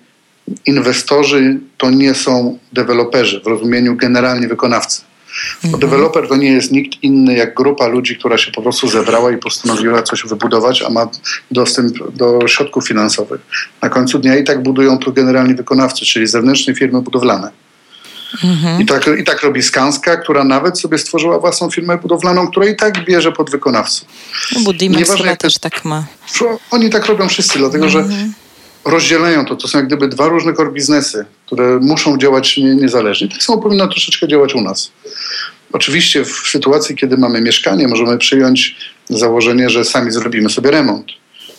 inwestorzy 0.66 1.60
to 1.78 1.90
nie 1.90 2.14
są 2.14 2.58
deweloperzy 2.74 3.42
w 3.42 3.48
rozumieniu 3.48 3.96
generalnie 3.96 4.48
wykonawcy. 4.48 5.02
Bo 5.64 5.68
mhm. 5.68 5.82
deweloper 5.82 6.28
to 6.28 6.36
nie 6.36 6.52
jest 6.52 6.72
nikt 6.72 7.04
inny 7.04 7.36
jak 7.36 7.54
grupa 7.54 7.88
ludzi, 7.88 8.16
która 8.16 8.38
się 8.38 8.52
po 8.52 8.62
prostu 8.62 8.88
zebrała 8.88 9.32
i 9.32 9.38
postanowiła 9.38 10.04
coś 10.04 10.24
wybudować, 10.24 10.82
a 10.82 10.90
ma 10.90 11.08
dostęp 11.52 12.12
do 12.14 12.48
środków 12.48 12.88
finansowych. 12.88 13.42
Na 13.82 13.90
końcu 13.90 14.20
dnia 14.20 14.36
i 14.36 14.44
tak 14.44 14.64
budują 14.64 14.98
to 14.98 15.12
generalnie 15.12 15.56
wykonawcy, 15.56 16.06
czyli 16.06 16.28
zewnętrzne 16.28 16.76
firmy 16.76 17.02
budowlane. 17.02 17.52
Mhm. 18.44 18.82
I, 18.82 18.86
tak, 18.86 19.10
I 19.20 19.24
tak 19.24 19.44
robi 19.44 19.64
Skanska, 19.64 20.18
która 20.18 20.44
nawet 20.44 20.80
sobie 20.80 20.98
stworzyła 20.98 21.40
własną 21.40 21.72
firmę 21.72 21.98
budowlaną, 21.98 22.48
która 22.48 22.66
i 22.66 22.76
tak 22.76 23.06
bierze 23.06 23.32
pod 23.32 23.52
wykonawców. 23.52 24.08
No, 24.56 24.62
Budimax 24.62 25.12
też 25.40 25.58
tak 25.58 25.86
ma. 25.86 26.06
Oni 26.72 26.90
tak 26.90 27.06
robią 27.06 27.30
wszyscy, 27.30 27.60
dlatego 27.60 27.90
że 27.90 28.00
mhm. 28.00 28.34
Rozdzielają 28.86 29.46
to. 29.46 29.56
To 29.56 29.68
są 29.68 29.78
jak 29.78 29.88
gdyby 29.88 30.08
dwa 30.08 30.28
różne 30.28 30.54
core 30.54 30.72
biznesy, 30.72 31.26
które 31.46 31.80
muszą 31.80 32.18
działać 32.18 32.58
niezależnie. 32.58 33.28
Tak 33.28 33.44
samo 33.44 33.62
powinno 33.62 33.88
troszeczkę 33.88 34.28
działać 34.28 34.56
u 34.56 34.62
nas. 34.62 34.92
Oczywiście 35.72 36.26
w 36.26 36.32
sytuacji, 36.32 36.96
kiedy 36.96 37.18
mamy 37.18 37.42
mieszkanie, 37.42 37.88
możemy 37.88 38.18
przyjąć 38.18 38.76
założenie, 39.10 39.70
że 39.70 39.86
sami 39.86 40.12
zrobimy 40.12 40.50
sobie 40.50 40.72
remont 40.72 41.08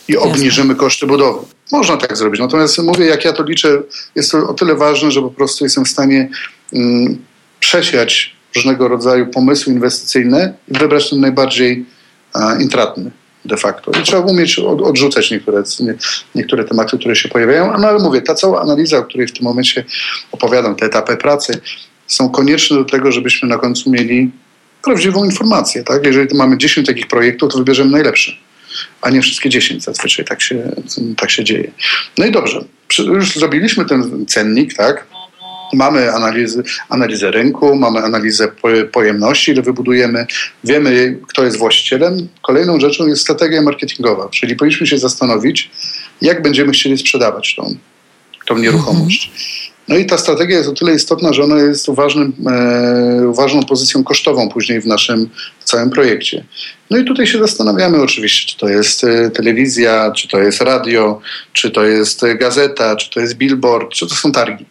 i 0.08 0.16
obniżymy 0.16 0.74
koszty 0.74 1.06
budowy. 1.06 1.46
Można 1.72 1.96
tak 1.96 2.16
zrobić. 2.16 2.40
Natomiast 2.40 2.78
mówię, 2.78 3.06
jak 3.06 3.24
ja 3.24 3.32
to 3.32 3.42
liczę, 3.42 3.82
jest 4.14 4.32
to 4.32 4.48
o 4.48 4.54
tyle 4.54 4.74
ważne, 4.74 5.10
że 5.10 5.22
po 5.22 5.30
prostu 5.30 5.64
jestem 5.64 5.84
w 5.84 5.88
stanie 5.88 6.28
mm, 6.72 7.18
przesiać 7.60 8.36
różnego 8.56 8.88
rodzaju 8.88 9.26
pomysły 9.26 9.72
inwestycyjne 9.72 10.54
i 10.68 10.78
wybrać 10.78 11.10
ten 11.10 11.20
najbardziej 11.20 11.86
a, 12.32 12.54
intratny 12.54 13.10
de 13.46 13.56
facto. 13.56 13.90
I 14.00 14.02
trzeba 14.02 14.22
umieć 14.22 14.58
od, 14.58 14.82
odrzucać 14.82 15.30
niektóre, 15.30 15.62
nie, 15.80 15.94
niektóre 16.34 16.64
tematy, 16.64 16.98
które 16.98 17.16
się 17.16 17.28
pojawiają. 17.28 17.78
No 17.78 17.88
ale 17.88 17.98
mówię, 17.98 18.22
ta 18.22 18.34
cała 18.34 18.62
analiza, 18.62 18.98
o 18.98 19.04
której 19.04 19.26
w 19.26 19.32
tym 19.32 19.44
momencie 19.44 19.84
opowiadam, 20.32 20.76
te 20.76 20.86
etapy 20.86 21.16
pracy, 21.16 21.60
są 22.06 22.28
konieczne 22.28 22.76
do 22.76 22.84
tego, 22.84 23.12
żebyśmy 23.12 23.48
na 23.48 23.58
końcu 23.58 23.90
mieli 23.90 24.30
prawdziwą 24.82 25.24
informację. 25.24 25.84
Tak? 25.84 26.06
Jeżeli 26.06 26.36
mamy 26.36 26.58
10 26.58 26.86
takich 26.86 27.06
projektów, 27.06 27.52
to 27.52 27.58
wybierzemy 27.58 27.90
najlepszy 27.90 28.36
a 29.00 29.10
nie 29.10 29.22
wszystkie 29.22 29.50
10 29.50 29.84
zazwyczaj 29.84 30.24
tak 30.24 30.42
się, 30.42 30.72
tak 31.16 31.30
się 31.30 31.44
dzieje. 31.44 31.70
No 32.18 32.26
i 32.26 32.32
dobrze, 32.32 32.64
już 32.98 33.34
zrobiliśmy 33.34 33.84
ten 33.84 34.26
cennik, 34.26 34.74
tak? 34.74 35.06
Mamy 35.74 36.12
analizy, 36.12 36.62
analizę 36.88 37.30
rynku, 37.30 37.76
mamy 37.76 37.98
analizę 37.98 38.48
pojemności, 38.92 39.52
ile 39.52 39.62
wybudujemy, 39.62 40.26
wiemy, 40.64 41.18
kto 41.28 41.44
jest 41.44 41.58
właścicielem. 41.58 42.28
Kolejną 42.42 42.80
rzeczą 42.80 43.06
jest 43.06 43.22
strategia 43.22 43.62
marketingowa, 43.62 44.28
czyli 44.28 44.56
powinniśmy 44.56 44.86
się 44.86 44.98
zastanowić, 44.98 45.70
jak 46.22 46.42
będziemy 46.42 46.72
chcieli 46.72 46.98
sprzedawać 46.98 47.54
tą, 47.54 47.74
tą 48.46 48.58
nieruchomość. 48.58 49.26
Mhm. 49.26 49.66
No 49.88 49.96
i 49.96 50.06
ta 50.06 50.18
strategia 50.18 50.56
jest 50.56 50.68
o 50.68 50.72
tyle 50.72 50.94
istotna, 50.94 51.32
że 51.32 51.44
ona 51.44 51.56
jest 51.56 51.90
ważnym, 51.90 52.32
e, 52.46 53.32
ważną 53.34 53.62
pozycją 53.62 54.04
kosztową 54.04 54.48
później 54.48 54.80
w 54.80 54.86
naszym 54.86 55.30
w 55.60 55.64
całym 55.64 55.90
projekcie. 55.90 56.44
No 56.90 56.98
i 56.98 57.04
tutaj 57.04 57.26
się 57.26 57.38
zastanawiamy 57.38 58.02
oczywiście, 58.02 58.52
czy 58.52 58.58
to 58.58 58.68
jest 58.68 59.04
e, 59.04 59.30
telewizja, 59.30 60.12
czy 60.16 60.28
to 60.28 60.38
jest 60.38 60.60
radio, 60.60 61.20
czy 61.52 61.70
to 61.70 61.84
jest 61.84 62.22
gazeta, 62.38 62.96
czy 62.96 63.10
to 63.10 63.20
jest 63.20 63.34
billboard, 63.34 63.90
czy 63.90 64.06
to 64.06 64.14
są 64.14 64.32
targi. 64.32 64.64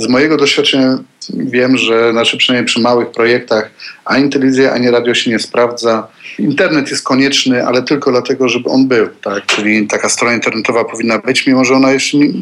Z 0.00 0.08
mojego 0.08 0.36
doświadczenia 0.36 0.98
wiem, 1.34 1.78
że 1.78 2.12
znaczy 2.12 2.36
przynajmniej 2.36 2.66
przy 2.66 2.80
małych 2.80 3.10
projektach 3.10 3.70
ani 4.04 4.30
telewizja, 4.30 4.72
ani 4.72 4.90
radio 4.90 5.14
się 5.14 5.30
nie 5.30 5.38
sprawdza. 5.38 6.08
Internet 6.38 6.90
jest 6.90 7.02
konieczny, 7.02 7.66
ale 7.66 7.82
tylko 7.82 8.10
dlatego, 8.10 8.48
żeby 8.48 8.68
on 8.68 8.88
był. 8.88 9.08
Tak? 9.24 9.46
Czyli 9.46 9.86
taka 9.86 10.08
strona 10.08 10.34
internetowa 10.34 10.84
powinna 10.84 11.18
być, 11.18 11.46
mimo 11.46 11.64
że 11.64 11.74
ona 11.74 11.92
jeszcze, 11.92 12.18
nie, 12.18 12.32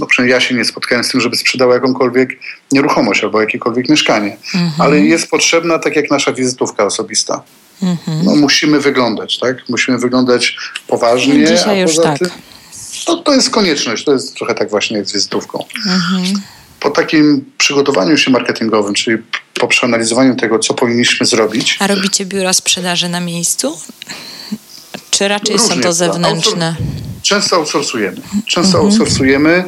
no 0.00 0.06
przynajmniej 0.06 0.34
ja 0.34 0.40
się 0.40 0.54
nie 0.54 0.64
spotkałem 0.64 1.04
z 1.04 1.08
tym, 1.08 1.20
żeby 1.20 1.36
sprzedała 1.36 1.74
jakąkolwiek 1.74 2.38
nieruchomość 2.72 3.24
albo 3.24 3.40
jakiekolwiek 3.40 3.88
mieszkanie. 3.88 4.36
Mhm. 4.54 4.72
Ale 4.78 5.00
jest 5.00 5.30
potrzebna 5.30 5.78
tak 5.78 5.96
jak 5.96 6.10
nasza 6.10 6.32
wizytówka 6.32 6.84
osobista. 6.84 7.42
Mhm. 7.82 8.24
No, 8.24 8.36
musimy 8.36 8.80
wyglądać, 8.80 9.38
tak? 9.38 9.56
Musimy 9.68 9.98
wyglądać 9.98 10.56
poważnie. 10.88 11.44
Dzisiaj 11.44 11.80
już 11.80 11.96
tak. 11.96 12.18
Tym, 12.18 12.28
to, 13.06 13.16
to 13.16 13.34
jest 13.34 13.50
konieczność. 13.50 14.04
To 14.04 14.12
jest 14.12 14.34
trochę 14.34 14.54
tak 14.54 14.70
właśnie 14.70 14.96
jak 14.96 15.06
z 15.06 15.12
wizytówką. 15.12 15.64
Mhm 15.86 16.42
po 16.80 16.90
takim 16.90 17.44
przygotowaniu 17.58 18.16
się 18.16 18.30
marketingowym, 18.30 18.94
czyli 18.94 19.18
po 19.60 19.68
przeanalizowaniu 19.68 20.36
tego, 20.36 20.58
co 20.58 20.74
powinniśmy 20.74 21.26
zrobić. 21.26 21.76
A 21.80 21.86
robicie 21.86 22.24
biura 22.26 22.52
sprzedaży 22.52 23.08
na 23.08 23.20
miejscu? 23.20 23.78
Czy 25.10 25.28
raczej 25.28 25.56
Różnie, 25.56 25.74
są 25.76 25.80
to 25.80 25.92
zewnętrzne? 25.92 26.76
Często 27.22 27.56
outsourcujemy. 27.56 28.16
Często 28.46 28.78
mhm. 28.78 28.84
outsourcujemy, 28.84 29.64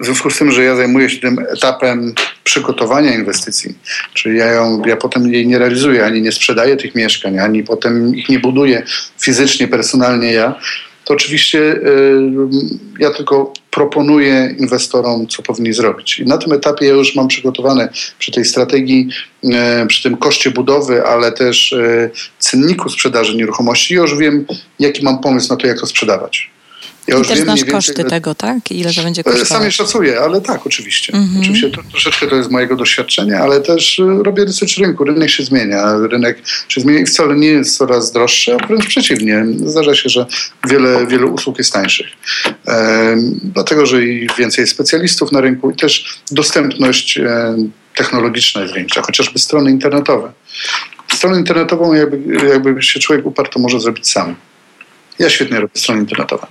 w 0.00 0.04
związku 0.04 0.30
z 0.30 0.38
tym, 0.38 0.52
że 0.52 0.64
ja 0.64 0.76
zajmuję 0.76 1.10
się 1.10 1.20
tym 1.20 1.38
etapem 1.56 2.14
przygotowania 2.44 3.14
inwestycji, 3.14 3.74
czyli 4.14 4.38
ja, 4.38 4.46
ją, 4.46 4.82
ja 4.86 4.96
potem 4.96 5.32
jej 5.32 5.46
nie 5.46 5.58
realizuję, 5.58 6.04
ani 6.04 6.22
nie 6.22 6.32
sprzedaję 6.32 6.76
tych 6.76 6.94
mieszkań, 6.94 7.38
ani 7.38 7.64
potem 7.64 8.16
ich 8.16 8.28
nie 8.28 8.38
buduję 8.38 8.82
fizycznie, 9.20 9.68
personalnie 9.68 10.32
ja, 10.32 10.54
to 11.04 11.14
oczywiście 11.14 11.58
y, 11.58 12.30
ja 12.98 13.10
tylko 13.10 13.52
proponuję 13.70 14.54
inwestorom, 14.58 15.26
co 15.26 15.42
powinni 15.42 15.72
zrobić. 15.72 16.18
I 16.18 16.24
na 16.24 16.38
tym 16.38 16.52
etapie 16.52 16.86
ja 16.86 16.92
już 16.92 17.16
mam 17.16 17.28
przygotowane 17.28 17.88
przy 18.18 18.32
tej 18.32 18.44
strategii, 18.44 19.08
y, 19.44 19.48
przy 19.86 20.02
tym 20.02 20.16
koszcie 20.16 20.50
budowy, 20.50 21.06
ale 21.06 21.32
też 21.32 21.72
y, 21.72 22.10
cenniku 22.38 22.88
sprzedaży 22.88 23.36
nieruchomości, 23.36 23.94
już 23.94 24.16
wiem, 24.16 24.46
jaki 24.78 25.04
mam 25.04 25.18
pomysł 25.20 25.48
na 25.48 25.56
to, 25.56 25.66
jak 25.66 25.80
to 25.80 25.86
sprzedawać. 25.86 26.51
Ja 27.06 27.18
I 27.18 27.22
też 27.22 27.38
znasz 27.38 27.56
więcej, 27.56 27.74
koszty 27.74 28.04
tego, 28.04 28.34
tak? 28.34 28.72
Ile 28.72 28.94
to 28.94 29.02
będzie 29.02 29.20
e, 29.20 29.24
kosztować? 29.24 29.48
Sam 29.48 29.64
je 29.64 29.72
szacuję, 29.72 30.20
ale 30.20 30.40
tak, 30.40 30.66
oczywiście. 30.66 31.12
Mm 31.12 31.26
-hmm. 31.26 31.40
Oczywiście 31.40 31.70
to, 31.70 31.82
troszeczkę 31.90 32.26
to 32.26 32.36
jest 32.36 32.50
mojego 32.50 32.76
doświadczenia, 32.76 33.38
ale 33.38 33.60
też 33.60 34.00
e, 34.00 34.22
robię 34.22 34.44
research 34.44 34.78
rynku. 34.78 35.04
Rynek 35.04 35.30
się 35.30 35.42
zmienia. 35.42 35.96
Rynek 36.10 36.38
się 36.68 36.80
zmienia 36.80 37.00
i 37.00 37.06
wcale 37.06 37.36
nie 37.36 37.46
jest 37.46 37.76
coraz 37.76 38.12
droższy, 38.12 38.54
a 38.54 38.66
wręcz 38.66 38.86
przeciwnie. 38.86 39.44
Zdarza 39.66 39.94
się, 39.94 40.08
że 40.08 40.26
wiele, 40.68 41.06
wiele 41.06 41.26
usług 41.26 41.58
jest 41.58 41.72
tańszych. 41.72 42.06
E, 42.68 43.16
dlatego, 43.42 43.86
że 43.86 44.04
i 44.04 44.28
więcej 44.38 44.66
specjalistów 44.66 45.32
na 45.32 45.40
rynku 45.40 45.70
i 45.70 45.76
też 45.76 46.20
dostępność 46.30 47.18
e, 47.18 47.56
technologiczna 47.94 48.62
jest 48.62 48.74
większa, 48.74 49.02
chociażby 49.02 49.38
strony 49.38 49.70
internetowe. 49.70 50.32
Stronę 51.12 51.38
internetową, 51.38 51.92
jakby, 51.92 52.48
jakby 52.48 52.82
się 52.82 53.00
człowiek 53.00 53.26
uparł, 53.26 53.48
to 53.48 53.60
może 53.60 53.80
zrobić 53.80 54.10
sam. 54.10 54.34
Ja 55.18 55.30
świetnie 55.30 55.60
robię 55.60 55.72
strony 55.74 56.00
internetowe. 56.00 56.46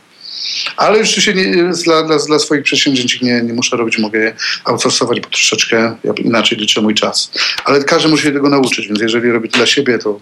Ale 0.78 1.00
już 1.00 1.10
się 1.10 1.34
nie, 1.34 1.72
dla, 1.86 2.04
dla, 2.04 2.18
dla, 2.18 2.40
swoich 2.40 2.64
przedsięwzięć 2.64 3.22
nie, 3.22 3.42
nie 3.42 3.54
muszę 3.54 3.78
robić, 3.78 3.98
mogę 3.98 4.20
je 4.20 4.34
outsourcować, 4.64 5.20
bo 5.20 5.30
troszeczkę 5.30 5.96
inaczej 6.18 6.58
liczę 6.58 6.82
mój 6.82 6.94
czas. 6.94 7.32
Ale 7.66 7.84
każdy 7.84 8.10
musi 8.10 8.24
się 8.24 8.32
tego 8.32 8.50
nauczyć, 8.50 8.88
więc 8.88 9.02
jeżeli 9.02 9.32
robi 9.32 9.50
to 9.50 9.58
dla 9.58 9.66
siebie, 9.66 10.00
to 10.00 10.20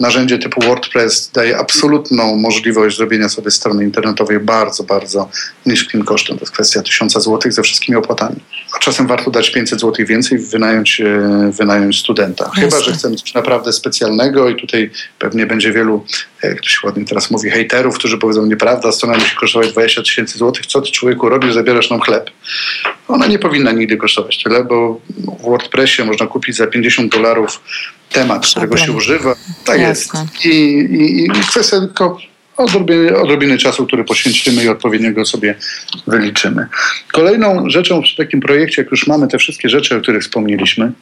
narzędzie 0.00 0.38
typu 0.38 0.60
WordPress 0.60 1.30
daje 1.34 1.58
absolutną 1.58 2.36
możliwość 2.36 2.96
zrobienia 2.96 3.28
sobie 3.28 3.50
strony 3.50 3.84
internetowej 3.84 4.40
bardzo, 4.40 4.84
bardzo 4.84 5.30
niskim 5.66 6.04
kosztem. 6.04 6.38
To 6.38 6.42
jest 6.42 6.52
kwestia 6.52 6.82
tysiąca 6.82 7.20
złotych 7.20 7.52
ze 7.52 7.62
wszystkimi 7.62 7.98
opłatami. 7.98 8.36
A 8.76 8.78
czasem 8.78 9.06
warto 9.06 9.30
dać 9.30 9.50
500 9.50 9.80
złotych 9.80 10.06
więcej 10.06 10.38
i 10.38 10.40
wynająć, 10.40 11.00
e, 11.00 11.50
wynająć 11.52 12.00
studenta. 12.00 12.50
Chyba, 12.54 12.80
że 12.80 12.92
chcemy 12.92 13.16
coś 13.16 13.34
naprawdę 13.34 13.72
specjalnego 13.72 14.48
i 14.48 14.60
tutaj 14.60 14.90
pewnie 15.18 15.46
będzie 15.46 15.72
wielu, 15.72 16.04
jak 16.42 16.60
to 16.60 16.68
się 16.68 16.78
ładnie 16.84 17.04
teraz 17.04 17.30
mówi, 17.30 17.50
hejterów, 17.50 17.98
którzy 17.98 18.18
powiedzą, 18.18 18.46
nieprawda, 18.46 18.92
strona 18.92 19.18
musi 19.18 19.36
kosztować 19.36 19.72
20 19.72 20.02
tysięcy 20.02 20.38
złotych, 20.38 20.66
co 20.66 20.80
ty 20.80 20.90
człowieku 20.90 21.28
robisz, 21.28 21.54
zabierasz 21.54 21.90
nam 21.90 22.00
chleb. 22.00 22.30
Ona 23.08 23.26
nie 23.26 23.38
powinna 23.38 23.72
nigdy 23.72 23.96
kosztować 23.96 24.42
tyle, 24.42 24.64
bo 24.64 25.00
w 25.40 25.42
WordPressie 25.42 26.04
można 26.04 26.26
kupić 26.26 26.56
za 26.56 26.66
50 26.66 27.12
dolarów 27.12 27.60
temat, 28.12 28.46
którego 28.46 28.76
się 28.76 28.92
używa. 28.92 29.34
Tak 29.64 29.80
jest. 29.80 30.12
I, 30.44 30.48
i, 30.48 31.24
I 31.24 31.30
kwestia 31.30 31.80
tylko 31.80 32.18
odrobiny, 32.56 33.16
odrobiny 33.16 33.58
czasu, 33.58 33.86
który 33.86 34.04
poświęcimy 34.04 34.64
i 34.64 34.68
odpowiedniego 34.68 35.24
sobie 35.24 35.54
wyliczymy. 36.06 36.66
Kolejną 37.12 37.70
rzeczą 37.70 38.02
przy 38.02 38.16
takim 38.16 38.40
projekcie, 38.40 38.82
jak 38.82 38.90
już 38.90 39.06
mamy 39.06 39.28
te 39.28 39.38
wszystkie 39.38 39.68
rzeczy, 39.68 39.96
o 39.96 40.00
których 40.00 40.22
wspomnieliśmy, 40.22 40.92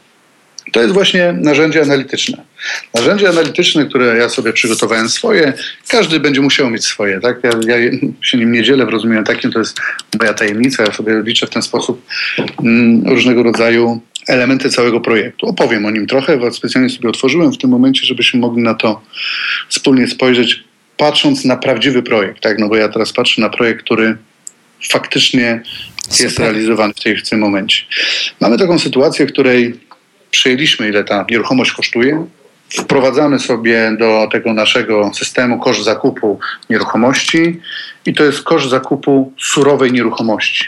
to 0.72 0.82
jest 0.82 0.94
właśnie 0.94 1.32
narzędzie 1.32 1.82
analityczne. 1.82 2.44
Narzędzie 2.94 3.28
analityczne, 3.28 3.86
które 3.86 4.18
ja 4.18 4.28
sobie 4.28 4.52
przygotowałem 4.52 5.08
swoje, 5.08 5.52
każdy 5.88 6.20
będzie 6.20 6.40
musiał 6.40 6.70
mieć 6.70 6.84
swoje. 6.84 7.20
Tak? 7.20 7.36
Ja, 7.44 7.76
ja 7.76 7.90
się 8.22 8.38
nim 8.38 8.52
nie 8.52 8.62
dzielę 8.62 8.86
w 8.86 8.88
rozumieniu 8.88 9.24
takim, 9.24 9.52
to 9.52 9.58
jest 9.58 9.80
moja 10.20 10.34
tajemnica. 10.34 10.82
Ja 10.82 10.92
sobie 10.92 11.22
liczę 11.22 11.46
w 11.46 11.50
ten 11.50 11.62
sposób 11.62 12.06
mm, 12.62 13.08
różnego 13.08 13.42
rodzaju 13.42 14.00
elementy 14.28 14.70
całego 14.70 15.00
projektu. 15.00 15.46
Opowiem 15.46 15.86
o 15.86 15.90
nim 15.90 16.06
trochę, 16.06 16.36
bo 16.36 16.52
specjalnie 16.52 16.90
sobie 16.90 17.08
otworzyłem 17.08 17.52
w 17.52 17.58
tym 17.58 17.70
momencie, 17.70 18.06
żebyśmy 18.06 18.40
mogli 18.40 18.62
na 18.62 18.74
to 18.74 19.02
wspólnie 19.68 20.08
spojrzeć, 20.08 20.64
patrząc 20.96 21.44
na 21.44 21.56
prawdziwy 21.56 22.02
projekt. 22.02 22.42
Tak? 22.42 22.58
No 22.58 22.68
bo 22.68 22.76
ja 22.76 22.88
teraz 22.88 23.12
patrzę 23.12 23.40
na 23.40 23.50
projekt, 23.50 23.84
który 23.84 24.16
faktycznie 24.88 25.60
Super. 26.02 26.24
jest 26.24 26.38
realizowany 26.38 26.94
w, 26.94 27.00
tej, 27.00 27.16
w 27.16 27.28
tym 27.28 27.40
momencie. 27.40 27.84
Mamy 28.40 28.58
taką 28.58 28.78
sytuację, 28.78 29.26
w 29.26 29.32
której 29.32 29.85
przejęliśmy, 30.30 30.88
ile 30.88 31.04
ta 31.04 31.26
nieruchomość 31.30 31.72
kosztuje, 31.72 32.26
wprowadzamy 32.70 33.38
sobie 33.38 33.96
do 33.98 34.28
tego 34.32 34.52
naszego 34.52 35.10
systemu 35.14 35.58
koszt 35.58 35.84
zakupu 35.84 36.38
nieruchomości 36.70 37.60
i 38.06 38.14
to 38.14 38.24
jest 38.24 38.42
koszt 38.42 38.70
zakupu 38.70 39.32
surowej 39.38 39.92
nieruchomości. 39.92 40.64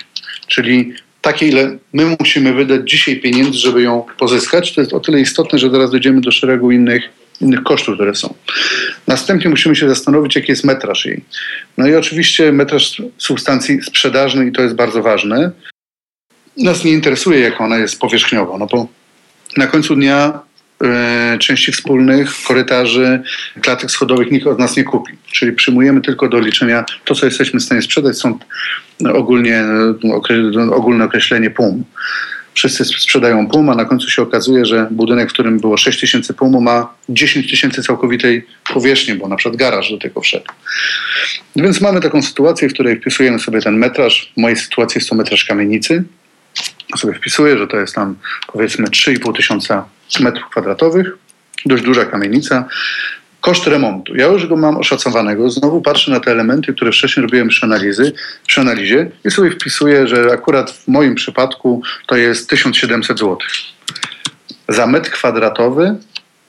Czyli 0.46 0.94
takie, 1.22 1.48
ile 1.48 1.78
my 1.92 2.16
musimy 2.20 2.54
wydać 2.54 2.90
dzisiaj 2.90 3.16
pieniędzy, 3.16 3.58
żeby 3.58 3.82
ją 3.82 4.04
pozyskać. 4.18 4.74
To 4.74 4.80
jest 4.80 4.92
o 4.92 5.00
tyle 5.00 5.20
istotne, 5.20 5.58
że 5.58 5.70
zaraz 5.70 5.90
dojdziemy 5.90 6.20
do 6.20 6.32
szeregu 6.32 6.70
innych, 6.70 7.02
innych 7.40 7.62
kosztów, 7.62 7.94
które 7.94 8.14
są. 8.14 8.34
Następnie 9.06 9.50
musimy 9.50 9.76
się 9.76 9.88
zastanowić, 9.88 10.36
jaki 10.36 10.52
jest 10.52 10.64
metraż 10.64 11.06
jej. 11.06 11.24
No 11.78 11.86
i 11.86 11.94
oczywiście 11.94 12.52
metraż 12.52 13.02
substancji 13.18 13.82
sprzedażnej, 13.82 14.48
i 14.48 14.52
to 14.52 14.62
jest 14.62 14.74
bardzo 14.74 15.02
ważne. 15.02 15.50
Nas 16.56 16.84
nie 16.84 16.92
interesuje, 16.92 17.40
jak 17.40 17.60
ona 17.60 17.78
jest 17.78 18.00
powierzchniowo, 18.00 18.58
no 18.58 18.66
bo 18.66 18.88
na 19.56 19.66
końcu 19.66 19.94
dnia 19.94 20.40
e, 20.84 21.38
części 21.38 21.72
wspólnych, 21.72 22.30
korytarzy, 22.46 23.22
klatek 23.60 23.90
schodowych 23.90 24.30
nikt 24.30 24.46
od 24.46 24.58
nas 24.58 24.76
nie 24.76 24.84
kupi. 24.84 25.12
Czyli 25.32 25.52
przyjmujemy 25.52 26.00
tylko 26.00 26.28
do 26.28 26.40
liczenia 26.40 26.84
to, 27.04 27.14
co 27.14 27.26
jesteśmy 27.26 27.60
w 27.60 27.62
stanie 27.62 27.82
sprzedać. 27.82 28.18
Są 28.18 28.38
ogólnie, 29.14 29.56
e, 29.56 30.74
ogólne 30.74 31.04
określenie 31.04 31.50
PUM. 31.50 31.84
Wszyscy 32.54 32.84
sprzedają 32.84 33.48
PUM, 33.48 33.70
a 33.70 33.74
na 33.74 33.84
końcu 33.84 34.10
się 34.10 34.22
okazuje, 34.22 34.66
że 34.66 34.88
budynek, 34.90 35.30
w 35.30 35.32
którym 35.32 35.60
było 35.60 35.76
6 35.76 36.00
tysięcy 36.00 36.34
PUM, 36.34 36.62
ma 36.62 36.94
10 37.08 37.50
tysięcy 37.50 37.82
całkowitej 37.82 38.46
powierzchni, 38.72 39.14
bo 39.14 39.28
na 39.28 39.36
przykład 39.36 39.56
garaż 39.56 39.90
do 39.90 39.98
tego 39.98 40.20
wszedł. 40.20 40.44
Więc 41.56 41.80
mamy 41.80 42.00
taką 42.00 42.22
sytuację, 42.22 42.68
w 42.68 42.72
której 42.72 43.00
wpisujemy 43.00 43.38
sobie 43.38 43.60
ten 43.60 43.76
metraż. 43.76 44.32
W 44.36 44.40
mojej 44.40 44.56
sytuacji 44.56 44.98
jest 44.98 45.10
to 45.10 45.16
metraż 45.16 45.44
kamienicy 45.44 46.04
sobie 46.96 47.14
wpisuję, 47.14 47.58
że 47.58 47.66
to 47.66 47.76
jest 47.76 47.94
tam 47.94 48.16
powiedzmy 48.52 48.86
3,5 48.86 49.36
tysiąca 49.36 49.88
metrów 50.20 50.50
kwadratowych, 50.50 51.10
dość 51.66 51.82
duża 51.82 52.04
kamienica. 52.04 52.64
Koszt 53.40 53.66
remontu. 53.66 54.16
Ja 54.16 54.26
już 54.26 54.46
go 54.46 54.56
mam 54.56 54.76
oszacowanego. 54.76 55.50
Znowu 55.50 55.82
patrzę 55.82 56.10
na 56.10 56.20
te 56.20 56.30
elementy, 56.30 56.74
które 56.74 56.92
wcześniej 56.92 57.22
robiłem 57.22 57.48
przy, 57.48 57.66
analizy, 57.66 58.12
przy 58.46 58.60
analizie 58.60 59.10
i 59.24 59.30
sobie 59.30 59.50
wpisuję, 59.50 60.08
że 60.08 60.32
akurat 60.32 60.70
w 60.70 60.88
moim 60.88 61.14
przypadku 61.14 61.82
to 62.06 62.16
jest 62.16 62.50
1700 62.50 63.18
zł 63.18 63.38
za 64.68 64.86
metr 64.86 65.10
kwadratowy 65.10 65.96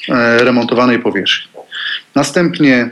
e, 0.09 0.43
remontowanej 0.43 0.99
powierzchni. 0.99 1.51
Następnie 2.15 2.89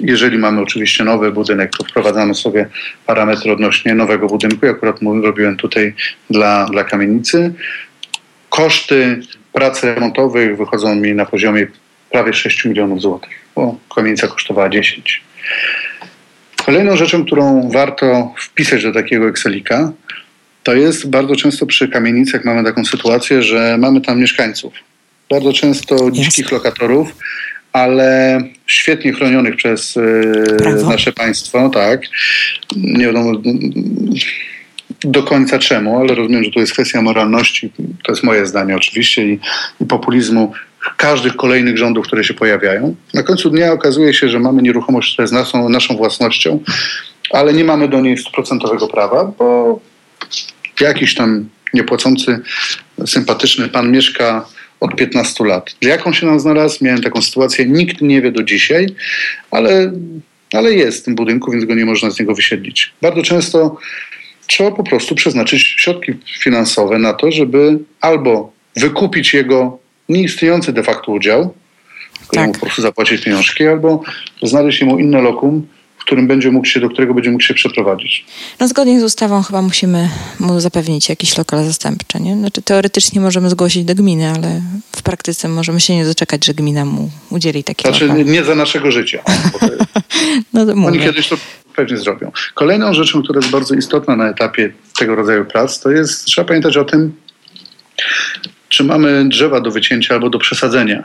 jeżeli 0.00 0.38
mamy 0.38 0.60
oczywiście 0.60 1.04
nowy 1.04 1.32
budynek, 1.32 1.70
to 1.78 1.84
wprowadzamy 1.84 2.34
sobie 2.34 2.66
parametry 3.06 3.52
odnośnie 3.52 3.94
nowego 3.94 4.26
budynku. 4.26 4.66
Ja 4.66 4.72
akurat 4.72 4.98
robiłem 5.22 5.56
tutaj 5.56 5.94
dla, 6.30 6.66
dla 6.66 6.84
kamienicy. 6.84 7.52
Koszty 8.48 9.20
prac 9.52 9.82
remontowych 9.82 10.56
wychodzą 10.56 10.94
mi 10.94 11.14
na 11.14 11.26
poziomie 11.26 11.66
prawie 12.10 12.34
6 12.34 12.64
milionów 12.64 13.00
złotych, 13.02 13.30
bo 13.54 13.78
kamienica 13.94 14.28
kosztowała 14.28 14.68
10. 14.68 15.22
Kolejną 16.66 16.96
rzeczą, 16.96 17.24
którą 17.24 17.70
warto 17.70 18.34
wpisać 18.38 18.82
do 18.82 18.92
takiego 18.92 19.28
Excelika, 19.28 19.92
to 20.62 20.74
jest 20.74 21.10
bardzo 21.10 21.36
często 21.36 21.66
przy 21.66 21.88
kamienicach 21.88 22.44
mamy 22.44 22.64
taką 22.64 22.84
sytuację, 22.84 23.42
że 23.42 23.76
mamy 23.78 24.00
tam 24.00 24.20
mieszkańców. 24.20 24.72
Bardzo 25.30 25.52
często 25.52 26.10
dzikich 26.10 26.52
lokatorów, 26.52 27.08
ale 27.72 28.40
świetnie 28.66 29.12
chronionych 29.12 29.56
przez 29.56 29.98
Prawo. 30.58 30.90
nasze 30.90 31.12
państwo, 31.12 31.68
tak. 31.68 32.00
Nie 32.76 33.06
wiadomo 33.06 33.32
do 35.04 35.22
końca 35.22 35.58
czemu, 35.58 35.98
ale 35.98 36.14
rozumiem, 36.14 36.44
że 36.44 36.50
to 36.50 36.60
jest 36.60 36.72
kwestia 36.72 37.02
moralności, 37.02 37.72
to 38.04 38.12
jest 38.12 38.22
moje 38.22 38.46
zdanie 38.46 38.76
oczywiście, 38.76 39.28
i, 39.28 39.38
i 39.80 39.84
populizmu 39.84 40.52
każdych 40.96 41.36
kolejnych 41.36 41.78
rządów, 41.78 42.06
które 42.06 42.24
się 42.24 42.34
pojawiają. 42.34 42.94
Na 43.14 43.22
końcu 43.22 43.50
dnia 43.50 43.72
okazuje 43.72 44.14
się, 44.14 44.28
że 44.28 44.38
mamy 44.38 44.62
nieruchomość, 44.62 45.12
która 45.12 45.22
jest 45.22 45.34
naszą, 45.34 45.68
naszą 45.68 45.96
własnością, 45.96 46.60
ale 47.30 47.52
nie 47.52 47.64
mamy 47.64 47.88
do 47.88 48.00
niej 48.00 48.18
stuprocentowego 48.18 48.88
prawa, 48.88 49.24
bo 49.38 49.80
jakiś 50.80 51.14
tam 51.14 51.48
niepłacący, 51.74 52.40
sympatyczny 53.06 53.68
pan 53.68 53.90
mieszka 53.90 54.46
od 54.82 54.96
15 54.96 55.44
lat. 55.44 55.76
Jak 55.80 56.06
on 56.06 56.12
się 56.12 56.26
nam 56.26 56.40
znalazł? 56.40 56.84
Miałem 56.84 57.02
taką 57.02 57.22
sytuację, 57.22 57.66
nikt 57.66 58.00
nie 58.00 58.22
wie 58.22 58.32
do 58.32 58.42
dzisiaj, 58.42 58.86
ale, 59.50 59.92
ale 60.52 60.72
jest 60.72 61.00
w 61.00 61.04
tym 61.04 61.14
budynku, 61.14 61.50
więc 61.50 61.64
go 61.64 61.74
nie 61.74 61.84
można 61.84 62.10
z 62.10 62.20
niego 62.20 62.34
wysiedlić. 62.34 62.92
Bardzo 63.02 63.22
często 63.22 63.76
trzeba 64.46 64.70
po 64.70 64.84
prostu 64.84 65.14
przeznaczyć 65.14 65.74
środki 65.78 66.12
finansowe 66.40 66.98
na 66.98 67.12
to, 67.12 67.32
żeby 67.32 67.78
albo 68.00 68.52
wykupić 68.76 69.34
jego 69.34 69.78
nieistniejący 70.08 70.72
de 70.72 70.82
facto 70.82 71.12
udział, 71.12 71.54
tak. 72.32 72.46
mu 72.46 72.52
po 72.52 72.60
prostu 72.60 72.82
zapłacić 72.82 73.24
pieniążki, 73.24 73.66
albo 73.66 74.02
znaleźć 74.42 74.82
mu 74.82 74.98
inne 74.98 75.22
lokum, 75.22 75.66
którym 76.04 76.26
będzie 76.26 76.50
mógł 76.50 76.66
się, 76.66 76.80
do 76.80 76.88
którego 76.90 77.14
będzie 77.14 77.30
mógł 77.30 77.44
się 77.44 77.54
przeprowadzić. 77.54 78.24
No 78.60 78.68
zgodnie 78.68 79.00
z 79.00 79.02
ustawą 79.04 79.42
chyba 79.42 79.62
musimy 79.62 80.08
mu 80.40 80.60
zapewnić 80.60 81.08
jakiś 81.08 81.38
lokal 81.38 81.64
zastępczy, 81.64 82.20
nie? 82.20 82.36
Znaczy 82.36 82.62
teoretycznie 82.62 83.20
możemy 83.20 83.50
zgłosić 83.50 83.84
do 83.84 83.94
gminy, 83.94 84.28
ale 84.30 84.62
w 84.96 85.02
praktyce 85.02 85.48
możemy 85.48 85.80
się 85.80 85.96
nie 85.96 86.04
doczekać, 86.04 86.44
że 86.44 86.54
gmina 86.54 86.84
mu 86.84 87.10
udzieli 87.30 87.64
takiego 87.64 87.90
Znaczy 87.90 88.06
lokal. 88.06 88.24
nie 88.24 88.44
za 88.44 88.54
naszego 88.54 88.90
życia. 88.90 89.22
no 90.52 90.66
to 90.66 90.72
Oni 90.72 90.98
kiedyś 91.00 91.28
to 91.28 91.36
pewnie 91.76 91.96
zrobią. 91.96 92.32
Kolejną 92.54 92.94
rzeczą, 92.94 93.22
która 93.22 93.38
jest 93.40 93.50
bardzo 93.50 93.74
istotna 93.74 94.16
na 94.16 94.28
etapie 94.30 94.72
tego 94.98 95.14
rodzaju 95.14 95.44
prac, 95.44 95.80
to 95.80 95.90
jest, 95.90 96.24
trzeba 96.24 96.48
pamiętać 96.48 96.76
o 96.76 96.84
tym, 96.84 97.12
czy 98.72 98.84
mamy 98.84 99.28
drzewa 99.28 99.60
do 99.60 99.70
wycięcia 99.70 100.14
albo 100.14 100.30
do 100.30 100.38
przesadzenia. 100.38 101.04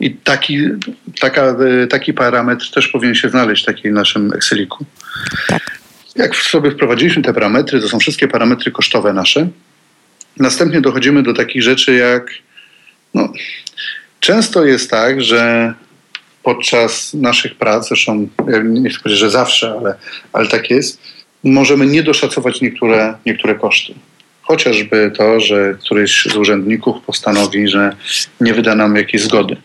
I 0.00 0.10
taki, 0.10 0.58
taka, 1.20 1.56
taki 1.90 2.14
parametr 2.14 2.70
też 2.70 2.88
powinien 2.88 3.14
się 3.14 3.28
znaleźć 3.28 3.62
w 3.62 3.66
takim 3.66 3.94
naszym 3.94 4.32
Exceliku. 4.32 4.84
Tak. 5.48 5.78
Jak 6.16 6.36
sobie 6.36 6.70
wprowadziliśmy 6.70 7.22
te 7.22 7.34
parametry, 7.34 7.80
to 7.80 7.88
są 7.88 7.98
wszystkie 7.98 8.28
parametry 8.28 8.72
kosztowe 8.72 9.12
nasze. 9.12 9.48
Następnie 10.38 10.80
dochodzimy 10.80 11.22
do 11.22 11.34
takich 11.34 11.62
rzeczy 11.62 11.94
jak 11.94 12.30
no, 13.14 13.32
często 14.20 14.64
jest 14.64 14.90
tak, 14.90 15.22
że 15.22 15.74
podczas 16.42 17.14
naszych 17.14 17.54
prac, 17.54 17.88
zresztą 17.88 18.28
ja 18.48 18.62
nie 18.62 18.90
chcę 18.90 19.00
powiedzieć, 19.00 19.20
że 19.20 19.30
zawsze, 19.30 19.74
ale, 19.80 19.94
ale 20.32 20.46
tak 20.48 20.70
jest, 20.70 21.00
możemy 21.44 21.86
nie 21.86 22.02
doszacować 22.02 22.60
niektóre, 22.60 23.14
niektóre 23.26 23.54
koszty. 23.54 23.94
Chociażby 24.46 25.12
to, 25.18 25.40
że 25.40 25.74
któryś 25.80 26.26
z 26.32 26.36
urzędników 26.36 26.96
postanowi, 27.06 27.68
że 27.68 27.96
nie 28.40 28.54
wyda 28.54 28.74
nam 28.74 28.96
jakiejś 28.96 29.22
zgody. 29.22 29.56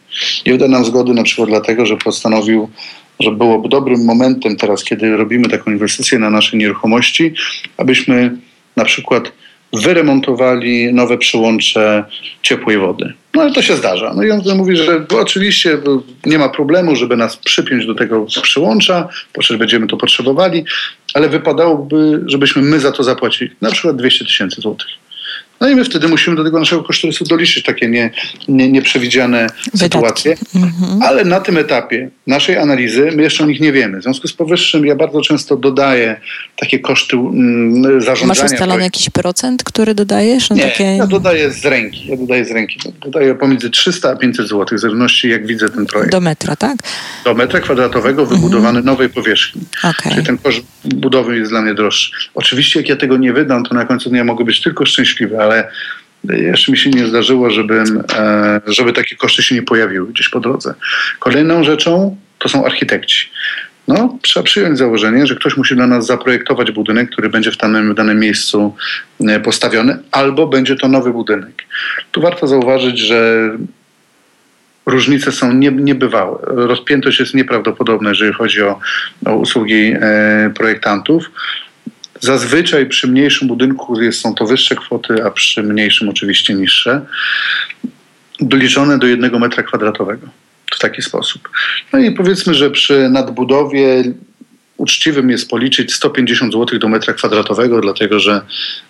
Nie 0.46 0.54
wyda 0.54 0.68
nam 0.68 0.86
zgody 0.86 1.14
na 1.14 1.24
przykład 1.24 1.50
dlatego, 1.50 1.86
że 1.86 1.98
postanowił, 1.98 2.70
że 3.20 3.32
byłoby 3.32 3.70
dobrym 3.70 4.06
momentem 4.06 4.56
teraz, 4.56 4.84
kiedy 4.84 5.18
robimy 5.18 5.50
taką 5.50 5.72
inwestycję 5.72 6.20
na 6.20 6.30
naszej 6.30 6.60
nieruchomości, 6.60 7.34
abyśmy 7.78 8.38
na 8.76 8.86
przykład 8.86 9.32
wyremontowali 9.74 10.94
nowe 10.94 11.18
przyłącze 11.18 12.04
ciepłej 12.42 12.78
wody. 12.78 13.14
No 13.34 13.42
ale 13.42 13.54
to 13.54 13.62
się 13.62 13.76
zdarza. 13.76 14.14
No 14.16 14.24
i 14.24 14.32
on 14.32 14.42
mówi, 14.58 14.76
że 14.76 15.06
oczywiście 15.22 15.78
nie 16.26 16.38
ma 16.38 16.50
problemu, 16.50 16.96
żeby 16.96 17.18
nas 17.18 17.38
przypiąć 17.38 17.86
do 17.86 17.96
tego 17.96 18.26
przyłącza, 18.42 19.08
bo 19.36 19.58
będziemy 19.58 19.88
to 19.88 19.98
potrzebowali, 19.98 20.66
ale 21.14 21.30
wypadałoby, 21.30 22.24
żebyśmy 22.26 22.62
my 22.62 22.80
za 22.80 22.92
to 22.92 23.04
zapłacili 23.04 23.52
na 23.62 23.72
przykład 23.72 23.96
200 23.96 24.26
tysięcy 24.26 24.62
złotych. 24.62 24.88
No 25.62 25.70
i 25.70 25.76
my 25.76 25.86
wtedy 25.86 26.08
musimy 26.08 26.36
do 26.36 26.44
tego 26.44 26.60
naszego 26.60 26.84
kosztorysu 26.84 27.26
doliczyć 27.26 27.64
takie 27.64 27.88
nie, 27.88 28.12
nie, 28.48 28.72
nieprzewidziane 28.72 29.48
Wydatki. 29.48 29.80
sytuacje. 29.80 30.38
Mhm. 30.56 31.02
Ale 31.02 31.26
na 31.26 31.40
tym 31.40 31.58
etapie 31.58 32.10
naszej 32.28 32.58
analizy 32.58 33.12
my 33.16 33.24
jeszcze 33.24 33.44
o 33.44 33.48
nich 33.48 33.60
nie 33.60 33.72
wiemy. 33.72 34.00
W 34.00 34.04
związku 34.04 34.28
z 34.28 34.34
powyższym 34.34 34.86
ja 34.86 34.96
bardzo 34.96 35.22
często 35.22 35.58
dodaję 35.58 36.22
takie 36.56 36.80
koszty 36.80 37.18
mm, 37.18 38.02
zarządzania. 38.02 38.44
Masz 38.44 38.52
ustalony 38.52 38.84
jakiś 38.84 39.10
procent, 39.10 39.64
który 39.64 39.96
dodajesz? 39.96 40.50
No 40.50 40.56
nie, 40.56 40.64
takie... 40.64 40.84
ja 40.84 41.08
dodaję 41.08 41.52
z 41.52 41.66
ręki. 41.66 42.08
Ja 42.08 42.18
dodaję 42.18 42.46
z 42.46 42.52
ręki. 42.52 42.80
Dodaję 43.02 43.36
pomiędzy 43.36 43.70
300 43.70 44.10
a 44.10 44.16
500 44.16 44.48
zł, 44.48 44.78
w 44.78 44.82
zależności 44.82 45.30
jak 45.30 45.48
widzę 45.48 45.70
ten 45.70 45.86
projekt. 45.86 46.12
Do 46.12 46.22
metra, 46.22 46.56
tak? 46.56 46.78
Do 47.26 47.34
metra 47.34 47.60
kwadratowego 47.60 48.26
wybudowany 48.26 48.80
mhm. 48.80 48.86
nowej 48.86 49.10
powierzchni. 49.10 49.62
Okay. 49.80 50.14
Czyli 50.14 50.26
ten 50.26 50.38
koszt 50.38 50.62
budowy 50.84 51.38
jest 51.38 51.52
dla 51.52 51.62
mnie 51.62 51.74
droższy. 51.74 52.12
Oczywiście 52.34 52.80
jak 52.80 52.90
ja 52.90 52.96
tego 52.96 53.18
nie 53.18 53.34
wydam, 53.34 53.64
to 53.64 53.76
na 53.76 53.86
końcu 53.86 54.10
dnia 54.10 54.24
mogę 54.24 54.46
być 54.46 54.62
tylko 54.62 54.86
szczęśliwy, 54.86 55.40
ale 55.50 55.72
jeszcze 56.24 56.72
mi 56.72 56.78
się 56.78 56.90
nie 56.90 57.08
zdarzyło, 57.08 57.50
żebym, 57.50 58.04
e, 58.18 58.62
żeby 58.68 58.94
takie 58.94 59.16
koszty 59.16 59.44
się 59.44 59.56
nie 59.56 59.62
pojawiły 59.62 60.08
gdzieś 60.08 60.30
po 60.30 60.40
drodze. 60.40 60.74
Kolejną 61.20 61.64
rzeczą 61.64 62.18
to 62.40 62.50
są 62.50 62.66
architekci. 62.66 63.30
No, 63.88 64.18
trzeba 64.22 64.44
przyjąć 64.44 64.78
założenie, 64.78 65.28
że 65.28 65.36
ktoś 65.36 65.58
musi 65.58 65.76
dla 65.76 65.88
nas 65.88 66.06
zaprojektować 66.06 66.72
budynek, 66.72 67.10
który 67.10 67.30
będzie 67.30 67.52
w 67.52 67.58
danym, 67.58 67.94
w 67.94 67.96
danym 67.96 68.20
miejscu 68.20 68.76
e, 69.28 69.40
postawiony, 69.40 69.98
albo 70.12 70.48
będzie 70.48 70.76
to 70.76 70.88
nowy 70.88 71.14
budynek. 71.14 71.64
Tu 72.12 72.22
warto 72.22 72.48
zauważyć, 72.48 73.00
że 73.00 73.52
różnice 74.86 75.32
są 75.32 75.54
nie, 75.54 75.72
niebywałe. 75.72 76.38
Rozpiętość 76.44 77.20
jest 77.20 77.34
nieprawdopodobna, 77.34 78.10
jeżeli 78.10 78.34
chodzi 78.34 78.62
o, 78.62 78.80
o 79.26 79.36
usługi 79.36 79.94
e, 80.02 80.52
projektantów. 80.56 81.32
Zazwyczaj 82.20 82.86
przy 82.86 83.08
mniejszym 83.08 83.48
budynku 83.48 84.12
są 84.12 84.36
to 84.36 84.46
wyższe 84.46 84.76
kwoty, 84.76 85.24
a 85.26 85.32
przy 85.32 85.64
mniejszym 85.64 86.10
oczywiście 86.10 86.54
niższe. 86.54 87.02
Doliczone 88.40 89.00
do 89.00 89.08
jednego 89.08 89.40
metra 89.40 89.64
kwadratowego 89.64 90.28
w 90.76 90.80
taki 90.80 91.02
sposób. 91.02 91.50
No 91.94 92.00
i 92.00 92.12
powiedzmy, 92.12 92.54
że 92.54 92.72
przy 92.72 93.10
nadbudowie 93.10 94.04
uczciwym 94.78 95.30
jest 95.30 95.50
policzyć 95.50 95.94
150 95.94 96.54
zł 96.54 96.80
do 96.80 96.88
metra 96.88 97.14
kwadratowego, 97.14 97.82
dlatego 97.82 98.20
że 98.20 98.42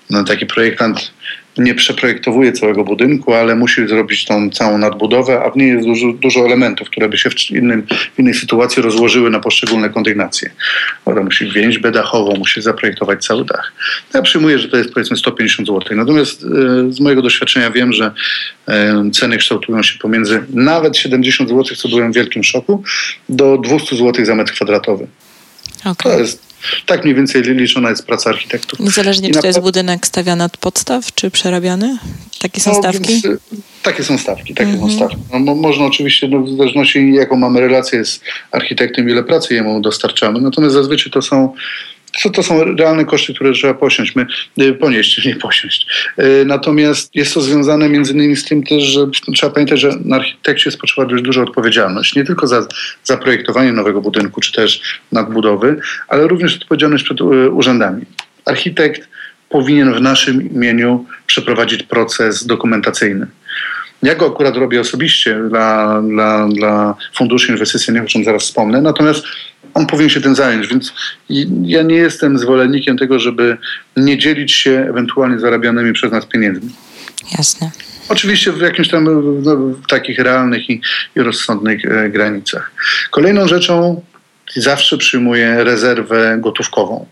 no, 0.09 0.23
taki 0.23 0.45
projektant 0.45 1.11
nie 1.59 1.75
przeprojektowuje 1.75 2.51
całego 2.51 2.83
budynku, 2.83 3.33
ale 3.33 3.55
musi 3.55 3.87
zrobić 3.87 4.25
tą 4.25 4.49
całą 4.49 4.77
nadbudowę, 4.77 5.41
a 5.45 5.49
w 5.49 5.55
niej 5.55 5.69
jest 5.69 5.85
dużo, 5.85 6.13
dużo 6.13 6.45
elementów, 6.45 6.89
które 6.89 7.09
by 7.09 7.17
się 7.17 7.29
w, 7.29 7.51
innym, 7.51 7.87
w 8.15 8.19
innej 8.19 8.33
sytuacji 8.33 8.81
rozłożyły 8.81 9.29
na 9.29 9.39
poszczególne 9.39 9.89
kondygnacje. 9.89 10.49
Ona 11.05 11.23
musi 11.23 11.45
wziąć 11.45 11.79
bedachową, 11.79 12.35
musi 12.37 12.61
zaprojektować 12.61 13.25
cały 13.25 13.45
dach. 13.45 13.73
Ja 14.13 14.21
przyjmuję, 14.21 14.59
że 14.59 14.69
to 14.69 14.77
jest 14.77 14.93
powiedzmy 14.93 15.17
150 15.17 15.67
zł. 15.67 15.97
Natomiast 15.97 16.43
e, 16.43 16.47
z 16.91 16.99
mojego 16.99 17.21
doświadczenia 17.21 17.71
wiem, 17.71 17.93
że 17.93 18.11
e, 18.67 19.09
ceny 19.13 19.37
kształtują 19.37 19.83
się 19.83 19.99
pomiędzy 19.99 20.43
nawet 20.53 20.97
70 20.97 21.49
zł, 21.49 21.63
co 21.77 21.89
byłem 21.89 22.11
w 22.11 22.15
wielkim 22.15 22.43
szoku, 22.43 22.83
do 23.29 23.57
200 23.57 23.95
zł 23.95 24.25
za 24.25 24.35
metr 24.35 24.53
kwadratowy. 24.53 25.07
Okay. 25.85 26.13
To 26.13 26.19
jest 26.19 26.48
tak 26.85 27.03
mniej 27.03 27.15
więcej 27.15 27.41
liczona 27.41 27.89
jest 27.89 28.05
praca 28.05 28.29
architektów. 28.29 28.79
Niezależnie, 28.79 29.29
I 29.29 29.31
czy 29.31 29.39
to 29.39 29.47
jest 29.47 29.59
budynek 29.59 30.07
stawiany 30.07 30.43
od 30.43 30.57
podstaw, 30.57 31.15
czy 31.15 31.31
przerabiany? 31.31 31.97
Takie 32.39 32.61
są 32.61 32.71
no, 32.71 32.79
stawki? 32.79 33.07
Więc, 33.07 33.25
y, 33.25 33.37
takie 33.83 34.03
są 34.03 34.17
stawki, 34.17 34.53
takie 34.53 34.71
są 34.71 34.83
mhm. 34.83 34.91
stawki. 34.91 35.17
No, 35.39 35.55
można 35.55 35.85
oczywiście, 35.85 36.27
no, 36.27 36.39
w 36.39 36.49
zależności 36.49 37.13
jaką 37.13 37.35
mamy 37.35 37.59
relację 37.59 38.05
z 38.05 38.21
architektem, 38.51 39.09
ile 39.09 39.23
pracy 39.23 39.53
jemu 39.53 39.81
dostarczamy, 39.81 40.41
natomiast 40.41 40.73
zazwyczaj 40.73 41.11
to 41.11 41.21
są 41.21 41.53
co 42.21 42.29
to 42.29 42.43
są 42.43 42.63
realne 42.63 43.05
koszty, 43.05 43.33
które 43.33 43.53
trzeba 43.53 43.73
posiąść, 43.73 44.15
my, 44.15 44.25
y, 44.61 44.73
ponieść, 44.73 45.25
nie 45.25 45.35
posiąść. 45.35 45.87
Y, 46.19 46.45
natomiast 46.45 47.15
jest 47.15 47.33
to 47.33 47.41
związane 47.41 47.89
między 47.89 48.13
innymi 48.13 48.35
z 48.35 48.45
tym 48.45 48.63
też, 48.63 48.83
że 48.83 49.07
trzeba 49.33 49.53
pamiętać, 49.53 49.79
że 49.79 49.91
na 50.05 50.15
architekcie 50.15 50.71
spoczywa 50.71 51.05
dość 51.05 51.23
duża 51.23 51.41
odpowiedzialność. 51.41 52.15
Nie 52.15 52.23
tylko 52.23 52.47
za 52.47 52.67
zaprojektowanie 53.03 53.71
nowego 53.73 54.01
budynku, 54.01 54.41
czy 54.41 54.51
też 54.51 54.99
nadbudowy, 55.11 55.79
ale 56.07 56.27
również 56.27 56.55
odpowiedzialność 56.55 57.03
przed 57.03 57.21
y, 57.21 57.49
urzędami. 57.49 58.05
Architekt 58.45 59.09
powinien 59.49 59.93
w 59.93 60.01
naszym 60.01 60.51
imieniu 60.51 61.05
przeprowadzić 61.25 61.83
proces 61.83 62.45
dokumentacyjny. 62.45 63.27
Ja 64.03 64.15
go 64.15 64.27
akurat 64.27 64.55
robię 64.55 64.81
osobiście 64.81 65.39
dla, 65.49 66.01
dla, 66.01 66.47
dla 66.47 66.95
funduszy 67.15 67.51
inwestycyjnych, 67.51 68.03
o 68.03 68.07
czym 68.07 68.23
zaraz 68.23 68.43
wspomnę. 68.43 68.81
Natomiast 68.81 69.25
on 69.79 69.85
powinien 69.85 70.09
się 70.09 70.21
tym 70.21 70.35
zająć, 70.35 70.67
więc 70.67 70.93
ja 71.63 71.81
nie 71.83 71.95
jestem 71.95 72.39
zwolennikiem 72.39 72.97
tego, 72.97 73.19
żeby 73.19 73.57
nie 73.97 74.17
dzielić 74.17 74.51
się 74.53 74.85
ewentualnie 74.89 75.39
zarabianymi 75.39 75.93
przez 75.93 76.11
nas 76.11 76.25
pieniędzmi. 76.25 76.69
Jasne. 77.37 77.71
Oczywiście 78.09 78.51
w 78.51 78.61
jakimś 78.61 78.89
tam 78.89 79.03
no, 79.43 79.55
w 79.55 79.87
takich 79.87 80.19
realnych 80.19 80.69
i, 80.69 80.81
i 81.15 81.19
rozsądnych 81.19 81.85
e, 81.85 82.09
granicach. 82.09 82.71
Kolejną 83.11 83.47
rzeczą 83.47 84.01
zawsze 84.55 84.97
przyjmuję 84.97 85.63
rezerwę 85.63 86.37
gotówkową. 86.39 87.05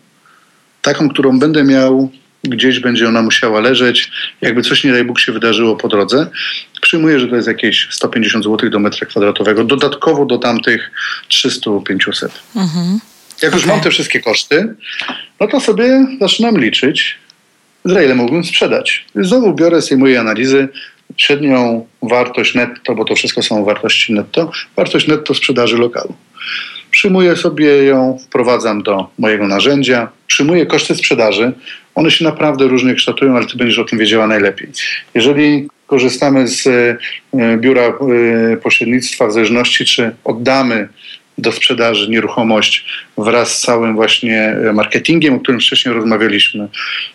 Taką, 0.81 1.09
którą 1.09 1.39
będę 1.39 1.63
miał 1.63 2.11
gdzieś 2.49 2.79
będzie 2.79 3.07
ona 3.07 3.21
musiała 3.21 3.59
leżeć. 3.59 4.11
Jakby 4.41 4.61
coś 4.61 4.83
nie 4.83 4.91
daj 4.91 5.03
Bóg 5.03 5.19
się 5.19 5.31
wydarzyło 5.31 5.75
po 5.75 5.87
drodze, 5.87 6.27
przyjmuję, 6.81 7.19
że 7.19 7.27
to 7.27 7.35
jest 7.35 7.47
jakieś 7.47 7.87
150 7.91 8.45
zł 8.45 8.69
do 8.69 8.79
metra 8.79 9.07
kwadratowego, 9.07 9.63
dodatkowo 9.63 10.25
do 10.25 10.37
tamtych 10.37 10.91
300-500. 11.29 12.29
Mhm. 12.55 12.99
Jak 13.41 13.53
już 13.53 13.63
okay. 13.63 13.75
mam 13.75 13.83
te 13.83 13.89
wszystkie 13.89 14.19
koszty, 14.19 14.75
no 15.39 15.47
to 15.47 15.59
sobie 15.59 16.07
zaczynam 16.21 16.57
liczyć, 16.57 17.17
za 17.85 18.03
ile 18.03 18.15
mógłbym 18.15 18.43
sprzedać. 18.43 19.05
Znowu 19.15 19.53
biorę, 19.53 19.81
sejmuję 19.81 20.19
analizy, 20.19 20.67
średnią 21.17 21.87
wartość 22.01 22.55
netto, 22.55 22.95
bo 22.95 23.05
to 23.05 23.15
wszystko 23.15 23.43
są 23.43 23.65
wartości 23.65 24.13
netto, 24.13 24.51
wartość 24.75 25.07
netto 25.07 25.33
sprzedaży 25.33 25.77
lokalu. 25.77 26.13
Przyjmuję 26.97 27.35
sobie 27.35 27.83
ją, 27.83 28.17
wprowadzam 28.25 28.83
do 28.83 29.07
mojego 29.19 29.47
narzędzia, 29.47 30.09
przyjmuję 30.27 30.65
koszty 30.65 30.95
sprzedaży. 30.95 31.53
One 31.95 32.11
się 32.11 32.23
naprawdę 32.23 32.67
różnie 32.67 32.95
kształtują, 32.95 33.35
ale 33.35 33.45
ty 33.45 33.57
będziesz 33.57 33.79
o 33.79 33.83
tym 33.83 33.99
wiedziała 33.99 34.27
najlepiej. 34.27 34.69
Jeżeli 35.13 35.67
korzystamy 35.87 36.47
z 36.47 36.67
e, 36.67 36.97
biura 37.57 37.81
e, 37.81 37.93
pośrednictwa 38.57 39.27
w 39.27 39.31
zależności, 39.31 39.85
czy 39.85 40.15
oddamy 40.23 40.89
do 41.37 41.51
sprzedaży 41.51 42.09
nieruchomość 42.09 42.85
wraz 43.17 43.57
z 43.57 43.61
całym 43.61 43.95
właśnie 43.95 44.55
marketingiem, 44.73 45.33
o 45.33 45.39
którym 45.39 45.61
wcześniej 45.61 45.95
rozmawialiśmy, 45.95 46.67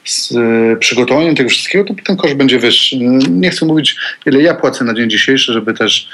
z 0.04 0.32
e, 0.32 0.76
przygotowaniem 0.76 1.34
tego 1.34 1.50
wszystkiego, 1.50 1.84
to 1.84 1.94
ten 2.06 2.16
koszt 2.16 2.34
będzie 2.34 2.58
wyższy. 2.58 2.98
Nie 3.30 3.50
chcę 3.50 3.66
mówić, 3.66 3.96
ile 4.26 4.42
ja 4.42 4.54
płacę 4.54 4.84
na 4.84 4.94
dzień 4.94 5.10
dzisiejszy, 5.10 5.52
żeby 5.52 5.74
też 5.74 6.08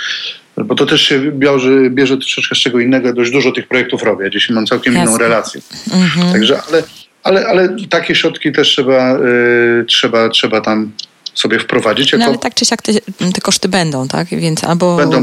bo 0.64 0.74
to 0.74 0.86
też 0.86 1.02
się 1.02 1.32
bierze, 1.32 1.90
bierze 1.90 2.16
troszeczkę 2.16 2.54
z 2.54 2.58
czego 2.58 2.80
innego. 2.80 3.12
Dość 3.12 3.30
dużo 3.30 3.52
tych 3.52 3.68
projektów 3.68 4.02
robię. 4.02 4.30
Dzisiaj 4.30 4.54
mam 4.54 4.66
całkiem 4.66 4.94
Jasne. 4.94 5.10
inną 5.10 5.18
relację. 5.18 5.60
Mhm. 5.94 6.32
Także, 6.32 6.60
ale, 6.68 6.82
ale, 7.22 7.46
ale 7.46 7.76
takie 7.90 8.14
środki 8.14 8.52
też 8.52 8.68
trzeba, 8.68 9.18
y, 9.18 9.84
trzeba, 9.86 10.28
trzeba 10.28 10.60
tam 10.60 10.92
sobie 11.40 11.58
wprowadzić. 11.58 12.12
Jako... 12.12 12.24
No 12.24 12.30
ale 12.30 12.38
tak 12.38 12.54
czy 12.54 12.64
siak 12.64 12.82
te, 12.82 12.92
te 13.34 13.40
koszty 13.42 13.68
będą, 13.68 14.08
tak? 14.08 14.28
Więc 14.28 14.64
albo 14.64 14.96
będą 14.96 15.22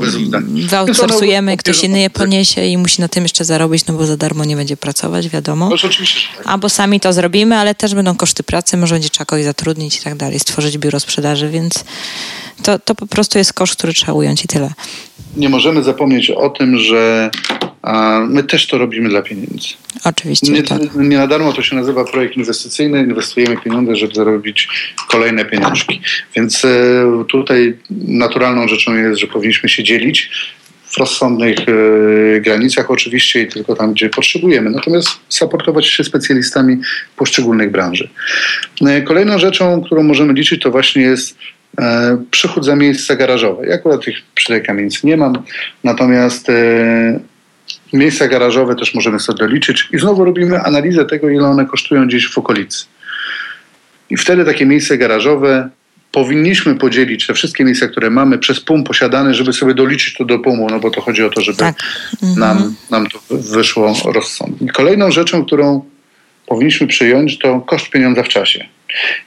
wyoutsourcujemy, 0.69 1.57
ktoś 1.57 1.83
inny 1.83 1.99
je 1.99 2.09
poniesie 2.09 2.65
i 2.65 2.77
musi 2.77 3.01
na 3.01 3.07
tym 3.07 3.23
jeszcze 3.23 3.45
zarobić, 3.45 3.85
no 3.85 3.93
bo 3.93 4.05
za 4.05 4.17
darmo 4.17 4.45
nie 4.45 4.55
będzie 4.55 4.77
pracować, 4.77 5.29
wiadomo. 5.29 5.69
No, 5.69 5.75
oczywiście, 5.75 6.27
tak. 6.37 6.47
Albo 6.47 6.69
sami 6.69 6.99
to 6.99 7.13
zrobimy, 7.13 7.55
ale 7.55 7.75
też 7.75 7.95
będą 7.95 8.15
koszty 8.15 8.43
pracy, 8.43 8.77
może 8.77 8.95
będzie 8.95 9.09
trzeba 9.09 9.25
kogoś 9.25 9.45
zatrudnić 9.45 9.97
i 9.97 10.01
tak 10.01 10.15
dalej, 10.15 10.39
stworzyć 10.39 10.77
biuro 10.77 10.99
sprzedaży, 10.99 11.49
więc 11.49 11.83
to, 12.63 12.79
to 12.79 12.95
po 12.95 13.07
prostu 13.07 13.37
jest 13.37 13.53
koszt, 13.53 13.75
który 13.75 13.93
trzeba 13.93 14.13
ująć 14.13 14.45
i 14.45 14.47
tyle. 14.47 14.73
Nie 15.37 15.49
możemy 15.49 15.83
zapomnieć 15.83 16.29
o 16.29 16.49
tym, 16.49 16.77
że 16.77 17.29
my 18.27 18.43
też 18.43 18.67
to 18.67 18.77
robimy 18.77 19.09
dla 19.09 19.21
pieniędzy. 19.21 19.67
Oczywiście. 20.03 20.51
Nie, 20.51 20.63
tak. 20.63 20.81
nie 20.95 21.17
na 21.17 21.27
darmo 21.27 21.53
to 21.53 21.61
się 21.61 21.75
nazywa 21.75 22.05
projekt 22.05 22.37
inwestycyjny. 22.37 22.99
Inwestujemy 22.99 23.57
pieniądze, 23.57 23.95
żeby 23.95 24.13
zarobić 24.15 24.67
kolejne 25.07 25.45
pieniążki. 25.45 26.01
Więc 26.35 26.65
e, 26.65 26.69
tutaj 27.27 27.77
naturalną 28.07 28.67
rzeczą 28.67 28.95
jest, 28.95 29.19
że 29.19 29.27
powinniśmy 29.27 29.69
się 29.69 29.83
dzielić 29.83 30.31
w 30.85 30.97
rozsądnych 30.97 31.57
e, 31.59 32.41
granicach 32.41 32.91
oczywiście 32.91 33.41
i 33.41 33.47
tylko 33.47 33.75
tam, 33.75 33.93
gdzie 33.93 34.09
potrzebujemy. 34.09 34.69
Natomiast 34.69 35.09
supportować 35.29 35.87
się 35.87 36.03
specjalistami 36.03 36.77
poszczególnych 37.17 37.71
branży. 37.71 38.09
E, 38.81 39.01
kolejną 39.01 39.39
rzeczą, 39.39 39.83
którą 39.83 40.03
możemy 40.03 40.33
liczyć, 40.33 40.61
to 40.61 40.71
właśnie 40.71 41.01
jest 41.01 41.37
przychód 42.31 42.65
za 42.65 42.75
miejsce 42.75 43.17
garażowe. 43.17 43.67
Ja 43.67 43.75
akurat 43.75 44.05
tych 44.05 44.15
przy 44.35 44.47
tej 44.47 44.63
kamienicy 44.63 45.07
nie 45.07 45.17
mam, 45.17 45.43
natomiast 45.83 46.51
Miejsca 47.93 48.27
garażowe 48.27 48.75
też 48.75 48.95
możemy 48.95 49.19
sobie 49.19 49.39
doliczyć 49.39 49.89
i 49.93 49.99
znowu 49.99 50.25
robimy 50.25 50.61
analizę 50.61 51.05
tego, 51.05 51.29
ile 51.29 51.43
one 51.43 51.65
kosztują 51.65 52.07
gdzieś 52.07 52.27
w 52.27 52.37
okolicy. 52.37 52.85
I 54.09 54.17
wtedy 54.17 54.45
takie 54.45 54.65
miejsce 54.65 54.97
garażowe 54.97 55.69
powinniśmy 56.15 56.75
podzielić 56.75 57.27
te 57.27 57.33
wszystkie 57.33 57.63
miejsca, 57.63 57.87
które 57.87 58.09
mamy 58.09 58.37
przez 58.37 58.59
PUM 58.59 58.83
posiadane, 58.83 59.33
żeby 59.33 59.53
sobie 59.53 59.73
doliczyć 59.73 60.13
to 60.13 60.25
do 60.25 60.39
PUMu, 60.39 60.67
no 60.69 60.79
bo 60.79 60.91
to 60.91 61.01
chodzi 61.01 61.23
o 61.23 61.29
to, 61.29 61.41
żeby 61.41 61.57
tak. 61.57 61.75
nam, 62.21 62.57
mhm. 62.57 62.75
nam 62.89 63.07
to 63.07 63.19
wyszło 63.29 63.93
rozsądnie. 64.05 64.71
Kolejną 64.71 65.11
rzeczą, 65.11 65.45
którą 65.45 65.85
powinniśmy 66.47 66.87
przyjąć, 66.87 67.39
to 67.39 67.61
koszt 67.61 67.89
pieniądza 67.89 68.23
w 68.23 68.27
czasie. 68.27 68.65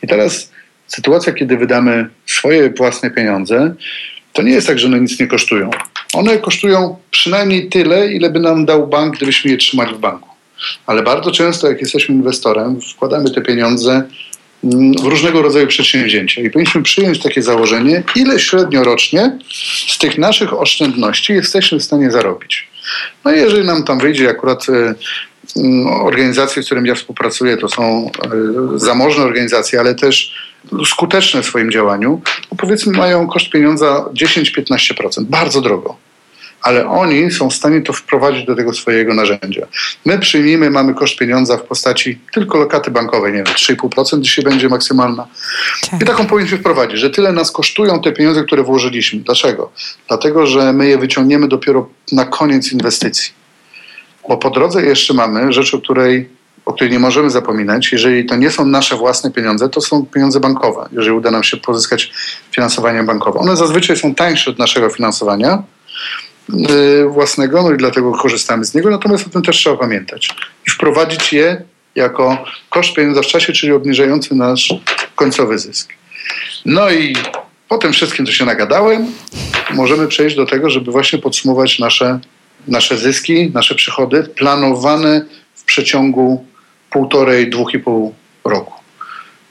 I 0.02 0.06
teraz 0.06 0.52
sytuacja, 0.86 1.32
kiedy 1.32 1.56
wydamy 1.56 2.08
swoje 2.26 2.70
własne 2.70 3.10
pieniądze, 3.10 3.74
to 4.32 4.42
nie 4.42 4.52
jest 4.52 4.66
tak, 4.66 4.78
że 4.78 4.86
one 4.86 5.00
nic 5.00 5.20
nie 5.20 5.26
kosztują. 5.26 5.70
One 6.14 6.38
kosztują 6.38 6.96
przynajmniej 7.10 7.68
tyle, 7.68 8.12
ile 8.12 8.30
by 8.30 8.40
nam 8.40 8.66
dał 8.66 8.86
bank, 8.86 9.16
gdybyśmy 9.16 9.50
je 9.50 9.56
trzymali 9.56 9.94
w 9.94 9.98
banku. 9.98 10.28
Ale 10.86 11.02
bardzo 11.02 11.30
często, 11.30 11.68
jak 11.68 11.80
jesteśmy 11.80 12.14
inwestorem, 12.14 12.80
wkładamy 12.80 13.30
te 13.30 13.40
pieniądze 13.40 14.02
różnego 15.02 15.42
rodzaju 15.42 15.66
przedsięwzięcia 15.66 16.42
i 16.42 16.50
powinniśmy 16.50 16.82
przyjąć 16.82 17.22
takie 17.22 17.42
założenie, 17.42 18.02
ile 18.16 18.38
średnio 18.38 18.84
rocznie 18.84 19.38
z 19.88 19.98
tych 19.98 20.18
naszych 20.18 20.60
oszczędności 20.60 21.32
jesteśmy 21.32 21.78
w 21.78 21.84
stanie 21.84 22.10
zarobić. 22.10 22.68
No 23.24 23.32
i 23.32 23.36
jeżeli 23.36 23.66
nam 23.66 23.84
tam 23.84 23.98
wyjdzie 23.98 24.30
akurat 24.30 24.66
e, 24.68 24.94
mm, 25.56 25.86
organizacje, 25.86 26.62
z 26.62 26.66
którymi 26.66 26.88
ja 26.88 26.94
współpracuję, 26.94 27.56
to 27.56 27.68
są 27.68 28.10
e, 28.74 28.78
zamożne 28.78 29.24
organizacje, 29.24 29.80
ale 29.80 29.94
też 29.94 30.34
skuteczne 30.86 31.42
w 31.42 31.46
swoim 31.46 31.70
działaniu, 31.70 32.20
powiedzmy 32.58 32.98
mają 32.98 33.26
koszt 33.26 33.50
pieniądza 33.50 34.04
10-15%, 34.12 35.24
bardzo 35.24 35.60
drogo. 35.60 36.07
Ale 36.62 36.88
oni 36.88 37.30
są 37.30 37.50
w 37.50 37.54
stanie 37.54 37.82
to 37.82 37.92
wprowadzić 37.92 38.46
do 38.46 38.56
tego 38.56 38.72
swojego 38.72 39.14
narzędzia. 39.14 39.66
My 40.04 40.18
przyjmijmy, 40.18 40.70
mamy 40.70 40.94
koszt 40.94 41.18
pieniądza 41.18 41.56
w 41.56 41.62
postaci 41.62 42.20
tylko 42.32 42.58
lokaty 42.58 42.90
bankowej, 42.90 43.32
nie 43.32 43.38
wiem, 43.38 43.54
3,5% 43.54 44.20
dzisiaj 44.20 44.44
będzie 44.44 44.68
maksymalna. 44.68 45.28
Tak. 45.90 46.02
I 46.02 46.04
taką 46.04 46.26
powinniśmy 46.26 46.58
wprowadzić, 46.58 47.00
że 47.00 47.10
tyle 47.10 47.32
nas 47.32 47.50
kosztują 47.50 48.00
te 48.00 48.12
pieniądze, 48.12 48.44
które 48.44 48.62
włożyliśmy. 48.62 49.20
Dlaczego? 49.20 49.70
Dlatego, 50.08 50.46
że 50.46 50.72
my 50.72 50.88
je 50.88 50.98
wyciągniemy 50.98 51.48
dopiero 51.48 51.88
na 52.12 52.24
koniec 52.24 52.72
inwestycji. 52.72 53.32
Bo 54.28 54.36
po 54.36 54.50
drodze 54.50 54.82
jeszcze 54.82 55.14
mamy 55.14 55.52
rzecz, 55.52 55.74
o 55.74 55.78
której 55.78 56.38
o 56.68 56.72
której 56.72 56.92
nie 56.92 56.98
możemy 56.98 57.30
zapominać. 57.30 57.92
Jeżeli 57.92 58.26
to 58.26 58.36
nie 58.36 58.50
są 58.50 58.66
nasze 58.66 58.96
własne 58.96 59.30
pieniądze, 59.30 59.68
to 59.68 59.80
są 59.80 60.06
pieniądze 60.06 60.40
bankowe, 60.40 60.88
jeżeli 60.92 61.16
uda 61.16 61.30
nam 61.30 61.44
się 61.44 61.56
pozyskać 61.56 62.12
finansowanie 62.50 63.02
bankowe. 63.02 63.38
One 63.38 63.56
zazwyczaj 63.56 63.96
są 63.96 64.14
tańsze 64.14 64.50
od 64.50 64.58
naszego 64.58 64.90
finansowania, 64.90 65.62
własnego, 67.08 67.62
no 67.62 67.72
i 67.72 67.76
dlatego 67.76 68.12
korzystamy 68.12 68.64
z 68.64 68.74
niego, 68.74 68.90
natomiast 68.90 69.26
o 69.26 69.30
tym 69.30 69.42
też 69.42 69.56
trzeba 69.56 69.76
pamiętać 69.76 70.28
i 70.66 70.70
wprowadzić 70.70 71.32
je 71.32 71.62
jako 71.94 72.44
koszt 72.70 72.94
pieniądza 72.94 73.22
w 73.22 73.26
czasie, 73.26 73.52
czyli 73.52 73.72
obniżający 73.72 74.34
nasz 74.34 74.74
końcowy 75.14 75.58
zysk. 75.58 75.92
No 76.64 76.90
i 76.90 77.16
po 77.68 77.78
tym 77.78 77.92
wszystkim, 77.92 78.26
co 78.26 78.32
się 78.32 78.44
nagadałem, 78.44 79.06
możemy 79.70 80.08
przejść 80.08 80.36
do 80.36 80.46
tego, 80.46 80.70
żeby 80.70 80.92
właśnie 80.92 81.18
podsumować 81.18 81.78
nasze, 81.78 82.20
nasze 82.68 82.96
zyski, 82.96 83.50
nasze 83.54 83.74
przychody 83.74 84.22
planowane 84.22 85.24
w 85.54 85.64
przeciągu 85.64 86.46
półtorej, 86.90 87.50
dwóch 87.50 87.74
i 87.74 87.78
pół 87.78 88.14
roku. 88.44 88.74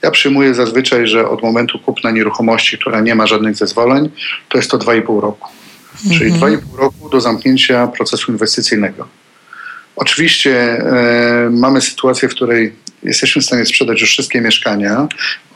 Ja 0.02 0.12
przyjmuję 0.12 0.54
zazwyczaj, 0.54 1.08
że 1.08 1.30
od 1.30 1.43
momentu 1.43 1.80
kupna 1.80 2.12
nieruchomości, 2.12 2.78
która 2.78 3.02
nie 3.02 3.16
ma 3.16 3.28
żadnych 3.28 3.56
zezwoleń, 3.56 4.10
to 4.50 4.58
jest 4.58 4.72
to 4.72 4.78
2,5 4.78 5.22
roku. 5.22 5.50
Mhm. 6.06 6.20
Czyli 6.20 6.34
2,5 6.34 6.78
roku 6.78 7.10
do 7.10 7.22
zamknięcia 7.22 7.88
procesu 7.88 8.32
inwestycyjnego. 8.32 9.08
Oczywiście 9.95 10.54
e, 10.54 11.50
mamy 11.52 11.82
sytuację, 11.82 12.30
w 12.30 12.32
której 12.32 12.74
jesteśmy 13.04 13.41
w 13.41 13.45
stanie 13.45 13.66
sprzedać 13.66 14.02
już 14.02 14.10
wszystkie 14.10 14.41
mieszkania, 14.41 15.08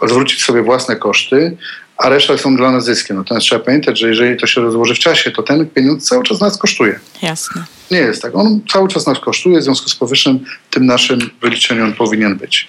zwrócić 0.08 0.44
sobie 0.44 0.62
własne 0.62 0.96
koszty, 0.96 1.58
a 1.98 2.10
reszta 2.10 2.38
są 2.38 2.56
dla 2.56 2.72
nas 2.72 2.86
zyskiem. 2.86 3.18
Natomiast 3.18 3.46
trzeba 3.46 3.66
pamiętać, 3.66 4.00
że 4.00 4.08
jeżeli 4.08 4.38
to 4.38 4.48
się 4.48 4.62
rozłoży 4.62 4.96
w 4.96 5.00
czasie, 5.00 5.32
to 5.32 5.44
ten 5.44 5.68
pieniądz 5.68 6.10
cały 6.10 6.24
czas 6.24 6.42
nas 6.42 6.58
kosztuje. 6.58 7.00
Jasne. 7.22 7.64
Nie 7.92 7.98
jest 7.98 8.22
tak. 8.22 8.36
On 8.36 8.62
cały 8.72 8.88
czas 8.89 9.08
nas 9.08 9.20
kosztuje, 9.20 9.60
w 9.60 9.64
związku 9.64 9.89
z 9.89 9.96
powyższym 9.96 10.46
tym 10.70 10.86
naszym 10.86 11.20
wyliczeniem 11.42 11.84
on 11.84 11.94
powinien 11.94 12.36
być. 12.36 12.68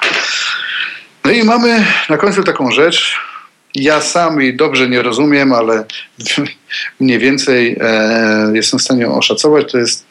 No 1.24 1.30
i 1.30 1.44
mamy 1.44 1.86
na 2.08 2.16
końcu 2.16 2.42
taką 2.42 2.70
rzecz. 2.70 3.14
Ja 3.74 4.00
sam 4.00 4.40
jej 4.40 4.56
dobrze 4.56 4.88
nie 4.88 5.02
rozumiem, 5.02 5.52
ale 5.52 5.84
mniej 7.00 7.18
więcej 7.18 7.76
e, 7.80 8.50
jestem 8.54 8.78
w 8.78 8.82
stanie 8.82 9.08
oszacować. 9.08 9.72
To 9.72 9.78
jest 9.78 10.06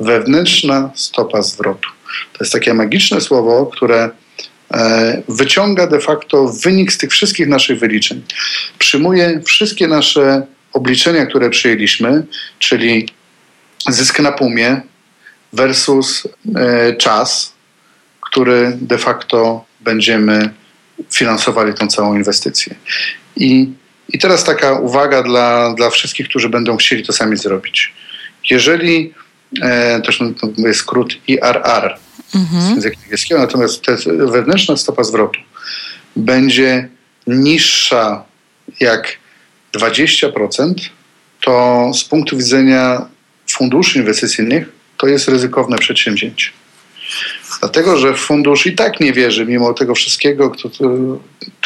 wewnętrzna 0.00 0.90
stopa 0.94 1.42
zwrotu. 1.42 1.88
To 2.32 2.44
jest 2.44 2.52
takie 2.52 2.74
magiczne 2.74 3.20
słowo, 3.20 3.66
które 3.66 4.10
e, 4.74 5.22
wyciąga 5.28 5.86
de 5.86 6.00
facto 6.00 6.48
wynik 6.48 6.92
z 6.92 6.98
tych 6.98 7.10
wszystkich 7.10 7.48
naszych 7.48 7.78
wyliczeń. 7.78 8.22
Przyjmuje 8.78 9.40
wszystkie 9.46 9.88
nasze 9.88 10.46
obliczenia, 10.72 11.26
które 11.26 11.50
przyjęliśmy, 11.50 12.26
czyli 12.58 13.08
zysk 13.88 14.20
na 14.20 14.32
pumie 14.32 14.80
versus 15.52 16.28
e, 16.56 16.96
czas, 16.96 17.54
który 18.20 18.78
de 18.80 18.98
facto 18.98 19.64
będziemy 19.80 20.54
finansowali 21.10 21.74
tą 21.74 21.86
całą 21.86 22.16
inwestycję. 22.16 22.74
I, 23.36 23.72
i 24.08 24.18
teraz 24.18 24.44
taka 24.44 24.72
uwaga 24.72 25.22
dla, 25.22 25.74
dla 25.74 25.90
wszystkich, 25.90 26.28
którzy 26.28 26.48
będą 26.48 26.76
chcieli 26.76 27.06
to 27.06 27.12
sami 27.12 27.36
zrobić. 27.36 27.94
Jeżeli, 28.50 29.14
e, 29.62 30.00
to 30.00 30.12
jest 30.58 30.80
skrót 30.80 31.16
IRR 31.28 31.98
mhm. 32.34 32.62
z 32.62 32.70
języka 32.70 32.96
angielskiego, 33.02 33.40
natomiast 33.40 33.86
wewnętrzna 34.06 34.76
stopa 34.76 35.04
zwrotu 35.04 35.40
będzie 36.16 36.88
niższa 37.26 38.24
jak 38.80 39.16
20%, 39.74 40.74
to 41.40 41.90
z 41.94 42.04
punktu 42.04 42.36
widzenia 42.36 43.06
funduszy 43.50 43.98
inwestycyjnych 43.98 44.68
to 44.96 45.06
jest 45.06 45.28
ryzykowne 45.28 45.78
przedsięwzięcie. 45.78 46.50
Dlatego, 47.74 47.98
że 47.98 48.14
fundusz 48.14 48.66
i 48.66 48.72
tak 48.72 49.00
nie 49.00 49.12
wierzy, 49.12 49.46
mimo 49.46 49.74
tego 49.74 49.94
wszystkiego, 49.94 50.50
to, 50.62 50.68
to, 50.68 50.84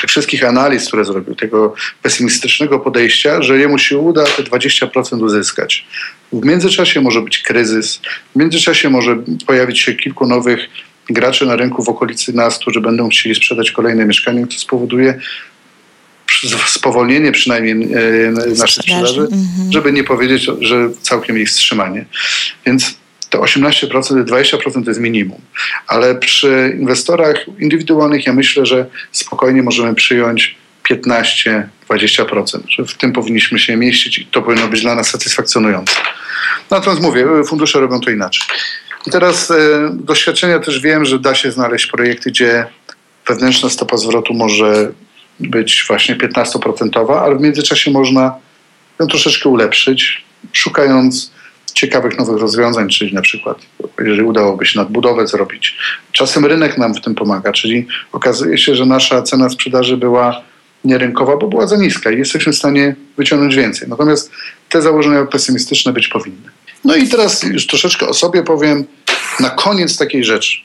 tych 0.00 0.10
wszystkich 0.10 0.44
analiz, 0.44 0.88
które 0.88 1.04
zrobił, 1.04 1.34
tego 1.34 1.74
pesymistycznego 2.02 2.78
podejścia, 2.78 3.42
że 3.42 3.58
jemu 3.58 3.78
się 3.78 3.98
uda 3.98 4.24
te 4.24 4.42
20% 4.42 5.24
uzyskać. 5.24 5.86
W 6.32 6.44
międzyczasie 6.44 7.00
może 7.00 7.20
być 7.20 7.38
kryzys, 7.38 8.00
w 8.34 8.38
międzyczasie 8.38 8.90
może 8.90 9.16
pojawić 9.46 9.80
się 9.80 9.94
kilku 9.94 10.26
nowych 10.26 10.68
graczy 11.10 11.46
na 11.46 11.56
rynku 11.56 11.84
w 11.84 11.88
okolicy 11.88 12.32
nas, 12.32 12.58
którzy 12.58 12.80
będą 12.80 13.08
chcieli 13.08 13.34
sprzedać 13.34 13.70
kolejne 13.70 14.06
mieszkanie, 14.06 14.46
co 14.46 14.58
spowoduje 14.58 15.20
spowolnienie 16.66 17.32
przynajmniej 17.32 17.88
naszej 18.58 18.84
sprzedaży, 18.84 19.20
mhm. 19.20 19.72
żeby 19.72 19.92
nie 19.92 20.04
powiedzieć, 20.04 20.50
że 20.60 20.90
całkiem 21.02 21.38
ich 21.38 21.48
wstrzymanie. 21.48 22.04
Więc 22.66 22.98
to 23.30 23.38
18%, 23.38 24.24
20% 24.24 24.84
to 24.84 24.90
jest 24.90 25.00
minimum. 25.00 25.40
Ale 25.86 26.14
przy 26.14 26.76
inwestorach 26.80 27.36
indywidualnych 27.58 28.26
ja 28.26 28.32
myślę, 28.32 28.66
że 28.66 28.86
spokojnie 29.12 29.62
możemy 29.62 29.94
przyjąć 29.94 30.56
15-20%, 30.90 32.60
że 32.68 32.84
w 32.84 32.94
tym 32.94 33.12
powinniśmy 33.12 33.58
się 33.58 33.76
mieścić 33.76 34.18
i 34.18 34.26
to 34.26 34.42
powinno 34.42 34.68
być 34.68 34.80
dla 34.80 34.94
nas 34.94 35.10
satysfakcjonujące. 35.10 35.94
Natomiast 36.70 37.02
mówię, 37.02 37.26
fundusze 37.46 37.80
robią 37.80 38.00
to 38.00 38.10
inaczej. 38.10 38.46
I 39.06 39.10
teraz 39.10 39.50
e, 39.50 39.56
doświadczenia 39.92 40.58
też 40.58 40.80
wiem, 40.80 41.04
że 41.04 41.18
da 41.18 41.34
się 41.34 41.52
znaleźć 41.52 41.86
projekty, 41.86 42.30
gdzie 42.30 42.66
wewnętrzna 43.28 43.70
stopa 43.70 43.96
zwrotu 43.96 44.34
może 44.34 44.92
być 45.40 45.84
właśnie 45.88 46.16
15%, 46.16 47.20
ale 47.22 47.36
w 47.36 47.40
międzyczasie 47.40 47.90
można 47.90 48.34
ją 49.00 49.06
troszeczkę 49.06 49.48
ulepszyć, 49.48 50.24
szukając 50.52 51.32
ciekawych 51.78 52.18
nowych 52.18 52.36
rozwiązań, 52.36 52.88
czyli 52.88 53.14
na 53.14 53.22
przykład, 53.22 53.58
jeżeli 53.98 54.22
udałoby 54.22 54.66
się 54.66 54.78
nadbudowę 54.78 55.26
zrobić. 55.26 55.76
Czasem 56.12 56.46
rynek 56.46 56.78
nam 56.78 56.94
w 56.94 57.00
tym 57.00 57.14
pomaga, 57.14 57.52
czyli 57.52 57.86
okazuje 58.12 58.58
się, 58.58 58.74
że 58.74 58.86
nasza 58.86 59.22
cena 59.22 59.48
sprzedaży 59.48 59.96
była 59.96 60.42
nierynkowa, 60.84 61.36
bo 61.36 61.48
była 61.48 61.66
za 61.66 61.76
niska 61.76 62.10
i 62.10 62.18
jesteśmy 62.18 62.52
w 62.52 62.56
stanie 62.56 62.96
wyciągnąć 63.16 63.56
więcej. 63.56 63.88
Natomiast 63.88 64.30
te 64.68 64.82
założenia 64.82 65.24
pesymistyczne 65.24 65.92
być 65.92 66.08
powinny. 66.08 66.50
No 66.84 66.96
i 66.96 67.08
teraz 67.08 67.42
już 67.42 67.66
troszeczkę 67.66 68.08
o 68.08 68.14
sobie 68.14 68.42
powiem 68.42 68.84
na 69.40 69.50
koniec 69.50 69.98
takiej 69.98 70.24
rzeczy. 70.24 70.58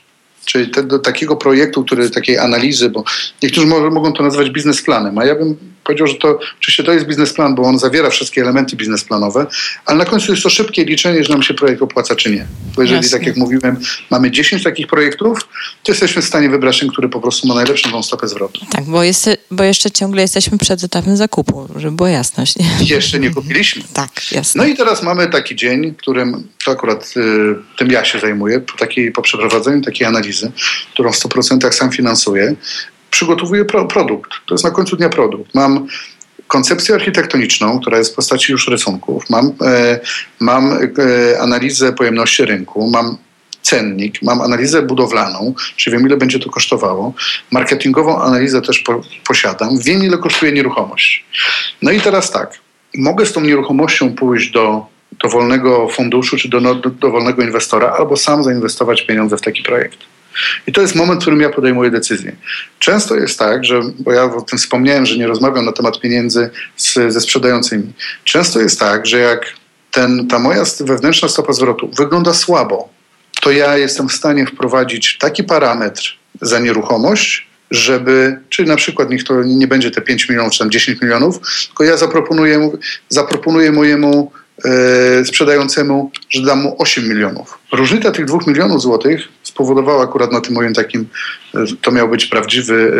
Czyli 0.44 0.70
te, 0.70 0.82
do 0.82 0.98
takiego 0.98 1.36
projektu, 1.36 1.84
który, 1.84 2.10
takiej 2.10 2.38
analizy, 2.38 2.90
bo 2.90 3.04
niektórzy 3.42 3.66
mogą 3.66 4.12
to 4.12 4.22
nazywać 4.22 4.50
biznesplanem, 4.50 5.18
a 5.18 5.24
ja 5.24 5.34
bym 5.34 5.56
powiedział, 5.84 6.06
że 6.06 6.14
to 6.14 6.38
oczywiście 6.58 6.84
to 6.84 6.92
jest 6.92 7.06
biznesplan, 7.06 7.54
bo 7.54 7.62
on 7.62 7.78
zawiera 7.78 8.10
wszystkie 8.10 8.42
elementy 8.42 8.76
biznesplanowe, 8.76 9.46
ale 9.86 9.98
na 9.98 10.04
końcu 10.04 10.32
jest 10.32 10.42
to 10.42 10.50
szybkie 10.50 10.84
liczenie, 10.84 11.24
że 11.24 11.32
nam 11.32 11.42
się 11.42 11.54
projekt 11.54 11.82
opłaca 11.82 12.16
czy 12.16 12.30
nie. 12.30 12.46
Bo 12.76 12.82
jeżeli, 12.82 13.02
Jasne. 13.02 13.18
tak 13.18 13.26
jak 13.26 13.36
mówiłem, 13.36 13.76
mamy 14.10 14.30
10 14.30 14.62
takich 14.62 14.86
projektów, 14.86 15.38
to 15.82 15.92
jesteśmy 15.92 16.22
w 16.22 16.24
stanie 16.24 16.48
wybrać 16.48 16.80
ten, 16.80 16.88
który 16.88 17.08
po 17.08 17.20
prostu 17.20 17.48
ma 17.48 17.54
najlepszą 17.54 17.90
tą 17.90 18.02
stopę 18.02 18.28
zwrotu. 18.28 18.60
Tak, 18.70 18.84
bo, 18.84 19.02
jest, 19.02 19.30
bo 19.50 19.64
jeszcze 19.64 19.90
ciągle 19.90 20.22
jesteśmy 20.22 20.58
przed 20.58 20.84
etapem 20.84 21.16
zakupu, 21.16 21.68
żeby 21.76 21.96
była 21.96 22.10
jasność. 22.10 22.54
Jeszcze 22.80 23.20
nie 23.20 23.30
kupiliśmy. 23.30 23.82
tak, 23.92 24.32
jasne. 24.32 24.62
No 24.62 24.68
i 24.68 24.76
teraz 24.76 25.02
mamy 25.02 25.26
taki 25.26 25.56
dzień, 25.56 25.94
którym 25.94 26.48
to 26.64 26.70
akurat 26.70 27.14
y, 27.16 27.54
tym 27.78 27.90
ja 27.90 28.04
się 28.04 28.18
zajmuję, 28.18 28.60
po, 28.60 28.78
takiej, 28.78 29.12
po 29.12 29.22
przeprowadzeniu 29.22 29.82
takiej 29.82 30.06
analizy, 30.06 30.33
którą 30.92 31.12
w 31.12 31.16
100% 31.16 31.72
sam 31.72 31.92
finansuję, 31.92 32.54
przygotowuję 33.10 33.64
pro, 33.64 33.84
produkt. 33.84 34.30
To 34.46 34.54
jest 34.54 34.64
na 34.64 34.70
końcu 34.70 34.96
dnia 34.96 35.08
produkt. 35.08 35.54
Mam 35.54 35.86
koncepcję 36.48 36.94
architektoniczną, 36.94 37.80
która 37.80 37.98
jest 37.98 38.12
w 38.12 38.14
postaci 38.14 38.52
już 38.52 38.68
rysunków, 38.68 39.30
mam, 39.30 39.52
e, 39.62 40.00
mam 40.40 40.72
e, 40.72 41.40
analizę 41.40 41.92
pojemności 41.92 42.44
rynku, 42.44 42.90
mam 42.90 43.16
cennik, 43.62 44.22
mam 44.22 44.40
analizę 44.40 44.82
budowlaną, 44.82 45.54
czyli 45.76 45.96
wiem 45.96 46.06
ile 46.06 46.16
będzie 46.16 46.38
to 46.38 46.50
kosztowało, 46.50 47.14
marketingową 47.50 48.22
analizę 48.22 48.62
też 48.62 48.78
po, 48.78 49.02
posiadam, 49.28 49.78
wiem 49.78 50.04
ile 50.04 50.18
kosztuje 50.18 50.52
nieruchomość. 50.52 51.24
No 51.82 51.90
i 51.90 52.00
teraz 52.00 52.30
tak, 52.30 52.58
mogę 52.94 53.26
z 53.26 53.32
tą 53.32 53.40
nieruchomością 53.40 54.14
pójść 54.14 54.50
do 54.50 54.86
dowolnego 55.22 55.88
funduszu 55.88 56.36
czy 56.36 56.48
do 56.48 56.74
dowolnego 56.74 57.42
inwestora 57.42 57.90
albo 57.98 58.16
sam 58.16 58.44
zainwestować 58.44 59.02
pieniądze 59.02 59.36
w 59.36 59.40
taki 59.40 59.62
projekt. 59.62 59.98
I 60.66 60.72
to 60.72 60.80
jest 60.80 60.94
moment, 60.94 61.20
w 61.20 61.22
którym 61.22 61.40
ja 61.40 61.50
podejmuję 61.50 61.90
decyzję. 61.90 62.36
Często 62.78 63.16
jest 63.16 63.38
tak, 63.38 63.64
że, 63.64 63.80
bo 63.98 64.12
ja 64.12 64.24
o 64.24 64.42
tym 64.42 64.58
wspomniałem, 64.58 65.06
że 65.06 65.16
nie 65.16 65.26
rozmawiam 65.26 65.64
na 65.64 65.72
temat 65.72 66.00
pieniędzy 66.00 66.50
z, 66.76 67.12
ze 67.12 67.20
sprzedającymi. 67.20 67.92
Często 68.24 68.60
jest 68.60 68.80
tak, 68.80 69.06
że 69.06 69.18
jak 69.18 69.46
ten, 69.90 70.28
ta 70.28 70.38
moja 70.38 70.64
wewnętrzna 70.80 71.28
stopa 71.28 71.52
zwrotu 71.52 71.90
wygląda 71.96 72.34
słabo, 72.34 72.88
to 73.40 73.50
ja 73.50 73.76
jestem 73.76 74.08
w 74.08 74.12
stanie 74.12 74.46
wprowadzić 74.46 75.18
taki 75.18 75.44
parametr 75.44 76.02
za 76.40 76.58
nieruchomość, 76.58 77.46
żeby, 77.70 78.38
czyli 78.48 78.68
na 78.68 78.76
przykład 78.76 79.10
niech 79.10 79.24
to 79.24 79.42
nie 79.42 79.66
będzie 79.66 79.90
te 79.90 80.00
5 80.00 80.28
milionów 80.28 80.52
czy 80.52 80.58
tam 80.58 80.70
10 80.70 81.02
milionów, 81.02 81.40
tylko 81.66 81.84
ja 81.84 81.96
zaproponuję, 81.96 82.70
zaproponuję 83.08 83.72
mojemu 83.72 84.32
sprzedającemu, 85.24 86.10
że 86.30 86.42
dam 86.42 86.62
mu 86.62 86.76
8 86.78 87.08
milionów. 87.08 87.58
Różnica 87.72 88.10
tych 88.10 88.24
2 88.24 88.38
milionów 88.46 88.82
złotych 88.82 89.28
spowodowała 89.42 90.02
akurat 90.02 90.32
na 90.32 90.40
tym 90.40 90.54
moim 90.54 90.74
takim, 90.74 91.08
e, 91.54 91.64
to 91.82 91.90
miał 91.90 92.08
być 92.08 92.26
prawdziwy, 92.26 92.92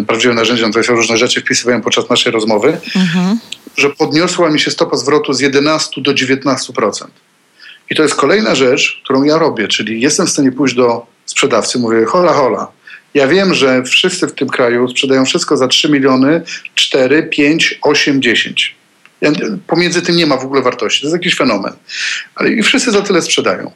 e, 0.00 0.04
prawdziwe 0.04 0.34
narzędzie, 0.34 0.70
to 0.70 0.78
ja 0.78 0.96
różne 0.96 1.16
rzeczy 1.16 1.40
wpisywałem 1.40 1.82
podczas 1.82 2.10
naszej 2.10 2.32
rozmowy, 2.32 2.78
mhm. 2.96 3.38
że 3.76 3.90
podniosła 3.90 4.50
mi 4.50 4.60
się 4.60 4.70
stopa 4.70 4.96
zwrotu 4.96 5.32
z 5.32 5.40
11 5.40 6.02
do 6.02 6.14
19%. 6.14 7.06
I 7.90 7.94
to 7.94 8.02
jest 8.02 8.14
kolejna 8.14 8.54
rzecz, 8.54 9.00
którą 9.04 9.22
ja 9.22 9.38
robię, 9.38 9.68
czyli 9.68 10.00
jestem 10.00 10.26
w 10.26 10.30
stanie 10.30 10.52
pójść 10.52 10.74
do 10.74 11.06
sprzedawcy, 11.26 11.78
mówię 11.78 12.04
hola, 12.04 12.32
hola, 12.32 12.68
ja 13.14 13.28
wiem, 13.28 13.54
że 13.54 13.82
wszyscy 13.82 14.26
w 14.26 14.34
tym 14.34 14.48
kraju 14.48 14.88
sprzedają 14.88 15.24
wszystko 15.24 15.56
za 15.56 15.68
3 15.68 15.90
miliony, 15.90 16.42
4, 16.74 17.22
5, 17.22 17.78
8, 17.82 18.22
10. 18.22 18.76
Pomiędzy 19.66 20.02
tym 20.02 20.16
nie 20.16 20.26
ma 20.26 20.36
w 20.36 20.44
ogóle 20.44 20.62
wartości. 20.62 21.00
To 21.00 21.06
jest 21.06 21.14
jakiś 21.14 21.36
fenomen. 21.36 21.72
Ale 22.34 22.50
i 22.50 22.62
wszyscy 22.62 22.90
za 22.90 23.02
tyle 23.02 23.22
sprzedają. 23.22 23.70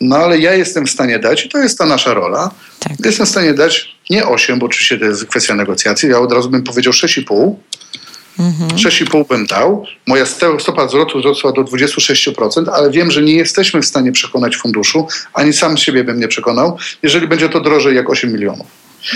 No 0.00 0.16
ale 0.16 0.38
ja 0.38 0.54
jestem 0.54 0.86
w 0.86 0.90
stanie 0.90 1.18
dać, 1.18 1.44
i 1.44 1.48
to 1.48 1.58
jest 1.58 1.78
ta 1.78 1.86
nasza 1.86 2.14
rola, 2.14 2.50
tak. 2.78 2.92
jestem 3.04 3.26
w 3.26 3.28
stanie 3.28 3.54
dać 3.54 3.96
nie 4.10 4.26
8, 4.26 4.58
bo 4.58 4.66
oczywiście 4.66 4.98
to 4.98 5.04
jest 5.04 5.26
kwestia 5.26 5.54
negocjacji, 5.54 6.08
ja 6.08 6.18
od 6.18 6.32
razu 6.32 6.50
bym 6.50 6.62
powiedział 6.62 6.92
6,5. 6.92 7.54
Mhm. 8.38 8.70
6,5 8.70 9.28
bym 9.28 9.46
dał. 9.46 9.86
Moja 10.06 10.26
stopa 10.58 10.88
zwrotu 10.88 11.18
wzrosła 11.18 11.52
do 11.52 11.62
26%, 11.62 12.70
ale 12.72 12.90
wiem, 12.90 13.10
że 13.10 13.22
nie 13.22 13.34
jesteśmy 13.34 13.82
w 13.82 13.86
stanie 13.86 14.12
przekonać 14.12 14.56
funduszu, 14.56 15.06
ani 15.34 15.52
sam 15.52 15.76
siebie 15.76 16.04
bym 16.04 16.20
nie 16.20 16.28
przekonał, 16.28 16.78
jeżeli 17.02 17.28
będzie 17.28 17.48
to 17.48 17.60
drożej 17.60 17.96
jak 17.96 18.10
8 18.10 18.32
milionów. 18.32 18.66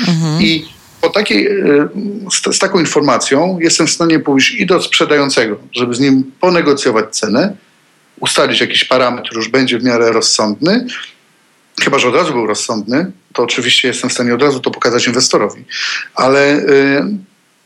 Mhm. 0.09 0.43
I 0.43 0.69
po 1.07 1.13
takiej, 1.13 1.47
e, 1.47 1.89
z, 2.33 2.57
z, 2.57 2.59
taką 2.59 2.81
informacją 2.81 3.59
jestem 3.61 3.87
w 3.87 3.91
stanie 3.91 4.19
pójść 4.19 4.55
i 4.55 4.67
do 4.67 4.83
sprzedającego, 4.83 5.57
żeby 5.73 5.95
z 5.95 6.01
nim 6.01 6.33
ponegocjować 6.41 7.17
cenę, 7.17 7.57
ustalić 8.21 8.61
jakiś 8.61 8.85
parametr, 8.85 9.37
już 9.37 9.49
będzie 9.49 9.79
w 9.79 9.85
miarę 9.85 10.13
rozsądny, 10.13 10.87
chyba 11.83 11.99
że 11.99 12.09
od 12.09 12.15
razu 12.15 12.33
był 12.33 12.47
rozsądny, 12.47 13.13
to 13.33 13.43
oczywiście 13.43 13.89
jestem 13.89 14.11
w 14.11 14.13
stanie 14.13 14.35
od 14.35 14.43
razu 14.43 14.61
to 14.61 14.71
pokazać 14.71 15.07
inwestorowi. 15.07 15.65
Ale 16.15 16.57
y, 16.57 17.03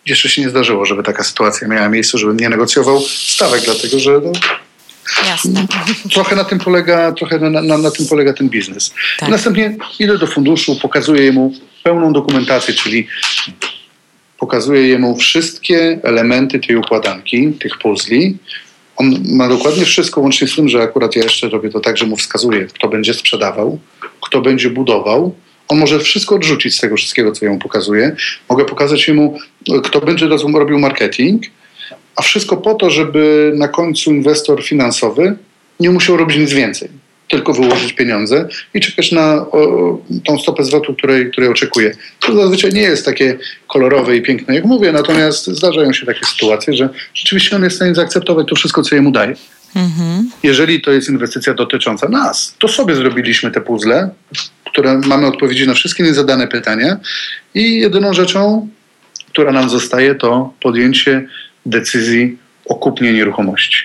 jeszcze 0.07 0.29
się 0.29 0.43
nie 0.43 0.51
zdarzyło, 0.51 0.87
żeby 0.87 1.03
taka 1.03 1.25
sytuacja 1.25 1.69
miała 1.69 1.89
miejsce, 1.89 2.19
żebym 2.19 2.37
nie 2.37 2.49
negocjował 2.49 3.01
stawek, 3.01 3.63
dlatego 3.65 3.99
że 3.99 4.21
no, 4.25 4.33
Jasne. 5.27 5.67
Trochę 6.13 6.37
na 6.37 6.45
tym 6.45 6.59
polega, 6.59 7.13
trochę 7.13 7.39
na, 7.39 7.63
na, 7.63 7.79
na 7.79 7.91
tym 7.91 8.07
polega 8.07 8.33
ten 8.33 8.49
biznes. 8.49 8.95
Tak. 9.19 9.29
Następnie 9.29 9.77
idę 9.99 10.19
do 10.19 10.27
funduszu, 10.27 10.77
pokazuję 10.83 11.33
mu 11.33 11.53
pełną 11.83 12.13
dokumentację, 12.13 12.75
czyli 12.75 13.07
pokazuję 14.39 14.89
jemu 14.89 15.17
wszystkie 15.17 15.99
elementy 16.03 16.59
tej 16.59 16.77
układanki, 16.77 17.53
tych 17.53 17.79
puzli, 17.79 18.39
on 19.01 19.15
ma 19.25 19.49
dokładnie 19.49 19.85
wszystko, 19.85 20.21
łącznie 20.21 20.49
z 20.49 20.57
tym, 20.57 20.69
że 20.69 20.83
akurat 20.83 21.17
ja 21.17 21.23
jeszcze 21.23 21.49
robię 21.49 21.71
to 21.71 21.81
tak, 21.81 21.97
że 21.97 22.07
mu 22.07 22.17
wskazuję, 22.17 22.67
kto 22.67 22.89
będzie 22.89 23.15
sprzedawał, 23.15 23.79
kto 24.21 24.41
będzie 24.41 24.71
budował. 24.71 25.35
On 25.69 25.79
może 25.79 25.99
wszystko 25.99 26.35
odrzucić 26.35 26.77
z 26.77 26.81
tego 26.81 26.97
wszystkiego, 26.97 27.33
co 27.33 27.45
ja 27.45 27.51
mu 27.51 27.59
pokazuję. 27.59 28.17
Mogę 28.49 28.65
pokazać 28.65 29.09
mu, 29.09 29.39
kto 29.85 30.01
będzie 30.01 30.29
robił 30.55 30.79
marketing, 30.79 31.43
a 32.17 32.23
wszystko 32.23 32.57
po 32.57 32.75
to, 32.75 32.91
żeby 32.91 33.53
na 33.57 33.69
końcu 33.69 34.11
inwestor 34.11 34.65
finansowy 34.65 35.37
nie 35.81 35.91
musiał 35.91 36.17
robić 36.17 36.37
nic 36.37 36.53
więcej 36.53 37.00
tylko 37.31 37.53
wyłożyć 37.53 37.93
pieniądze 37.93 38.49
i 38.75 38.81
czekać 38.81 39.13
na 39.13 39.35
o, 39.35 39.99
tą 40.27 40.39
stopę 40.39 40.65
zwrotu, 40.65 40.95
której, 40.95 41.31
której 41.31 41.51
oczekuje. 41.51 41.95
To 42.21 42.35
zazwyczaj 42.35 42.73
nie 42.73 42.81
jest 42.81 43.05
takie 43.05 43.39
kolorowe 43.67 44.17
i 44.17 44.23
piękne, 44.23 44.55
jak 44.55 44.65
mówię, 44.65 44.93
natomiast 44.93 45.47
zdarzają 45.47 45.93
się 45.93 46.07
takie 46.07 46.27
sytuacje, 46.27 46.75
że 46.75 46.89
rzeczywiście 47.15 47.57
on 47.57 47.65
jest 47.65 47.75
w 47.75 47.79
stanie 47.79 47.95
zaakceptować 47.95 48.49
to 48.49 48.55
wszystko, 48.55 48.83
co 48.83 48.95
jemu 48.95 49.11
daje. 49.11 49.35
Mhm. 49.77 50.31
Jeżeli 50.43 50.81
to 50.81 50.93
jest 50.93 51.09
inwestycja 51.09 51.55
dotycząca 51.55 52.09
nas, 52.09 52.55
to 52.59 52.69
sobie 52.69 52.95
zrobiliśmy 52.95 53.51
te 53.51 53.61
puzzle, 53.61 54.11
które 54.67 54.99
mamy 54.99 55.27
odpowiedzi 55.27 55.67
na 55.67 55.75
wszystkie 55.75 56.05
niezadane 56.05 56.49
pytania 56.49 56.97
i 57.55 57.81
jedyną 57.81 58.13
rzeczą, 58.13 58.69
która 59.29 59.53
nam 59.53 59.71
zostaje, 59.71 60.15
to 60.15 60.53
podjęcie 60.63 61.27
decyzji 61.67 62.39
o 62.65 62.75
kupnie 62.75 63.13
nieruchomości. 63.13 63.83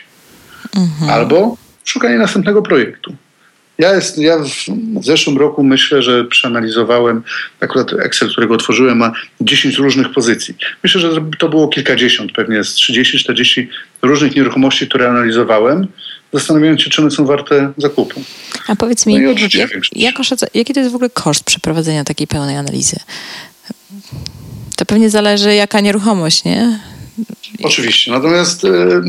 Mhm. 0.76 1.12
Albo 1.12 1.58
szukanie 1.84 2.18
następnego 2.18 2.62
projektu. 2.62 3.16
Ja, 3.78 3.96
jest, 3.96 4.18
ja 4.18 4.38
w 5.00 5.06
zeszłym 5.06 5.38
roku 5.38 5.64
myślę, 5.64 6.02
że 6.02 6.26
przeanalizowałem, 6.26 7.24
akurat 7.60 7.94
Excel, 7.94 8.30
którego 8.30 8.54
otworzyłem, 8.54 8.98
ma 8.98 9.12
10 9.42 9.78
różnych 9.78 10.12
pozycji. 10.14 10.56
Myślę, 10.84 11.02
że 11.02 11.10
to 11.40 11.50
było 11.50 11.68
kilkadziesiąt, 11.68 12.32
pewnie 12.32 12.64
z 12.64 12.76
30-40 12.76 13.68
różnych 14.02 14.36
nieruchomości, 14.36 14.88
które 14.88 15.10
analizowałem, 15.10 15.88
zastanawiając 16.34 16.82
się, 16.82 16.90
czy 16.90 17.02
one 17.02 17.12
są 17.12 17.26
warte 17.26 17.74
zakupu. 17.78 18.24
A 18.68 18.76
powiedz 18.76 19.06
mi, 19.06 19.20
no 19.20 19.30
jak, 19.30 19.54
jak 19.96 20.20
jaki 20.54 20.74
to 20.74 20.80
jest 20.80 20.92
w 20.92 20.96
ogóle 20.96 21.10
koszt 21.10 21.44
przeprowadzenia 21.44 22.04
takiej 22.04 22.28
pełnej 22.28 22.58
analizy? 22.58 22.96
To 24.76 24.86
pewnie 24.86 25.10
zależy, 25.10 25.54
jaka 25.54 25.80
nieruchomość, 25.80 26.44
nie? 26.44 26.80
Oczywiście, 27.64 28.12
natomiast... 28.12 28.64
Yy 28.64 29.02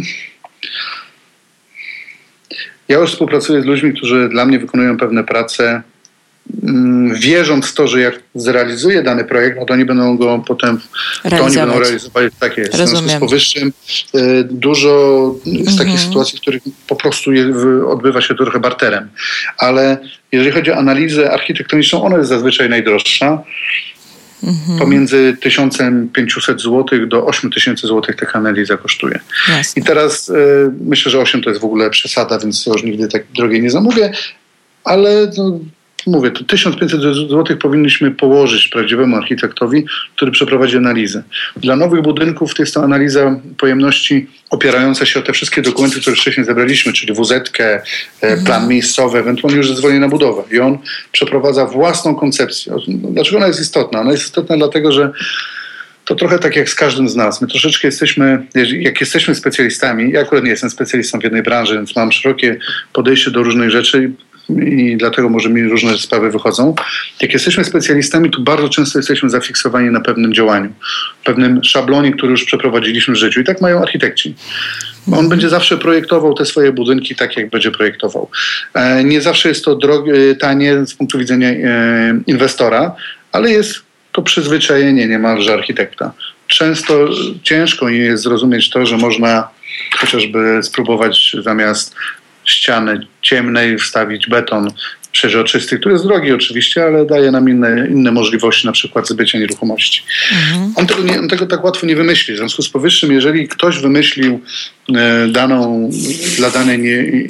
ja 2.89 2.99
już 2.99 3.11
współpracuję 3.11 3.63
z 3.63 3.65
ludźmi, 3.65 3.93
którzy 3.93 4.29
dla 4.29 4.45
mnie 4.45 4.59
wykonują 4.59 4.97
pewne 4.97 5.25
prace, 5.25 5.83
mm, 6.63 7.15
wierząc 7.15 7.67
w 7.67 7.75
to, 7.75 7.89
że 7.89 8.01
jak 8.01 8.21
zrealizuję 8.35 9.03
dany 9.03 9.25
projekt, 9.25 9.59
no 9.59 9.65
to 9.65 9.75
oni 9.75 9.85
będą 9.85 10.17
go 10.17 10.43
potem 10.47 10.81
to 11.31 11.45
oni 11.45 11.57
będą 11.57 11.79
realizowali. 11.79 12.29
Tak 12.41 12.59
jest. 12.59 12.75
Rozumiem. 12.75 13.05
W 13.05 13.09
związku 13.09 13.27
z 13.27 13.29
powyższym 13.29 13.73
y, 14.15 14.45
dużo 14.51 15.35
jest 15.47 15.79
takich 15.79 15.93
mhm. 15.93 16.09
sytuacji, 16.09 16.39
w 16.39 16.41
których 16.41 16.63
po 16.87 16.97
prostu 16.97 17.31
odbywa 17.89 18.21
się 18.21 18.35
to 18.35 18.45
trochę 18.45 18.61
barterem. 18.61 19.09
Ale 19.59 19.99
jeżeli 20.33 20.51
chodzi 20.51 20.73
o 20.73 20.77
analizę 20.77 21.31
architektoniczną, 21.31 22.03
ona 22.03 22.17
jest 22.17 22.29
zazwyczaj 22.29 22.69
najdroższa. 22.69 23.43
Mhm. 24.45 24.79
Pomiędzy 24.79 25.37
1500 25.41 26.61
zł 26.61 27.07
do 27.07 27.27
8000 27.27 27.89
zł 27.89 28.15
taka 28.19 28.39
analiza 28.39 28.77
kosztuje. 28.77 29.21
Jasne. 29.49 29.83
I 29.83 29.85
teraz 29.85 30.29
y, 30.29 30.35
myślę, 30.81 31.13
że 31.13 31.19
8 31.19 31.43
to 31.43 31.51
jest 31.51 31.63
w 31.63 31.65
ogóle 31.65 31.91
przesada, 31.91 32.39
więc 32.39 32.67
już 32.67 32.83
nigdy 32.83 33.09
tak 33.09 33.25
drogie 33.37 33.61
nie 33.61 33.71
zamówię, 33.71 34.13
ale 34.85 35.31
no, 35.39 35.59
mówię, 36.07 36.31
to 36.31 36.45
1500 36.45 37.01
zł 37.03 37.57
powinniśmy 37.57 38.11
położyć 38.11 38.69
prawdziwemu 38.69 39.17
architektowi, 39.17 39.85
który 40.17 40.31
przeprowadzi 40.31 40.77
analizę. 40.77 41.23
Dla 41.57 41.77
nowych 41.77 42.03
budynków 42.03 42.55
to 42.55 42.63
jest 42.63 42.75
to 42.75 42.83
analiza 42.83 43.41
pojemności 43.59 44.27
opierająca 44.51 45.07
się 45.07 45.21
o 45.21 45.23
te 45.23 45.33
wszystkie 45.33 45.63
dokumenty, 45.63 46.01
które 46.01 46.17
wcześniej 46.17 46.47
zebraliśmy, 46.47 46.93
czyli 46.93 47.13
WZ, 47.13 47.33
e, 47.33 47.83
mhm. 48.23 48.45
plan 48.45 48.69
miejscowy, 48.69 49.19
ewentualnie 49.19 49.59
już 49.59 49.69
zezwolenie 49.69 50.01
na 50.01 50.09
budowę. 50.09 50.43
I 50.51 50.59
on 50.59 50.79
przeprowadza 51.13 51.67
własną 51.67 52.15
koncepcję. 52.15 52.75
Dlaczego 52.89 53.37
ona 53.37 53.47
jest 53.47 53.61
istotna? 53.61 54.01
Ona 54.01 54.11
jest 54.11 54.25
istotna 54.25 54.57
dlatego, 54.57 54.93
że 54.93 55.13
to 56.07 56.15
trochę 56.15 56.39
tak 56.39 56.57
jak 56.57 56.69
z 56.69 56.75
każdym 56.75 57.09
z 57.09 57.17
nas. 57.17 57.41
My 57.41 57.49
troszeczkę 57.49 57.89
jesteśmy, 57.89 58.47
jak 58.73 59.01
jesteśmy 59.01 59.35
specjalistami, 59.35 60.13
ja 60.13 60.21
akurat 60.21 60.45
nie 60.45 60.51
jestem 60.51 60.71
specjalistą 60.71 61.21
w 61.21 61.25
jednej 61.25 61.43
branży, 61.43 61.75
więc 61.75 61.97
mam 61.97 62.13
szerokie 62.13 62.59
podejście 62.93 63.31
do 63.31 63.43
różnych 63.43 63.71
rzeczy 63.71 64.11
i 64.51 64.97
dlatego 64.97 65.29
może 65.29 65.49
mi 65.49 65.63
różne 65.63 65.99
sprawy 65.99 66.31
wychodzą. 66.31 66.75
Jak 67.21 67.33
jesteśmy 67.33 67.65
specjalistami, 67.65 68.31
to 68.31 68.41
bardzo 68.41 68.69
często 68.69 68.99
jesteśmy 68.99 69.31
zafiksowani 69.31 69.91
na 69.91 70.01
pewnym 70.01 70.35
działaniu, 70.35 70.71
pewnym 71.25 71.65
szablonie, 71.65 72.13
który 72.13 72.31
już 72.31 72.45
przeprowadziliśmy 72.45 73.15
w 73.15 73.17
życiu. 73.17 73.41
I 73.41 73.45
tak 73.45 73.61
mają 73.61 73.83
architekci. 73.83 74.35
On 75.13 75.29
będzie 75.29 75.49
zawsze 75.49 75.79
projektował 75.79 76.35
te 76.35 76.45
swoje 76.45 76.73
budynki 76.73 77.17
tak, 77.17 77.37
jak 77.37 77.51
będzie 77.51 77.71
projektował. 77.71 78.31
E, 78.75 79.05
nie 79.05 79.21
zawsze 79.21 79.49
jest 79.49 79.65
to 79.65 79.77
drogie, 79.77 80.37
tanie 80.41 80.87
z 80.87 80.95
punktu 80.95 81.19
widzenia 81.19 81.49
e, 81.49 82.21
inwestora, 82.27 82.97
ale 83.33 83.51
jest 83.51 83.75
to 84.13 84.23
przyzwyczajenie 84.23 85.07
niemalże 85.09 85.55
architekta. 85.55 86.13
Często 86.47 87.09
ciężko 87.43 87.89
jest 87.89 88.23
zrozumieć 88.23 88.71
to, 88.71 88.87
że 88.87 88.97
można 88.97 89.49
chociażby 89.99 90.59
spróbować 90.63 91.37
zamiast 91.41 91.95
ściany 92.47 93.07
ciemnej 93.23 93.79
wstawić 93.79 94.27
beton 94.27 94.71
przeźroczysty, 95.17 95.79
który 95.79 95.93
jest 95.93 96.05
drogi 96.05 96.33
oczywiście, 96.33 96.85
ale 96.85 97.07
daje 97.07 97.31
nam 97.31 97.49
inne, 97.49 97.89
inne 97.91 98.13
możliwości, 98.13 98.67
na 98.67 98.73
przykład 98.73 99.09
zbycia 99.09 99.39
nieruchomości. 99.39 100.03
Mhm. 100.33 100.73
On, 100.77 100.87
tego 100.87 101.03
nie, 101.03 101.19
on 101.19 101.29
tego 101.29 101.47
tak 101.47 101.65
łatwo 101.65 101.87
nie 101.87 101.97
wymyśli. 101.97 102.35
W 102.35 102.37
związku 102.37 102.63
z 102.63 102.69
powyższym, 102.69 103.13
jeżeli 103.13 103.49
ktoś 103.49 103.79
wymyślił 103.79 104.41
e, 104.97 105.29
daną, 105.29 105.91
dla 106.37 106.51
danej 106.51 106.81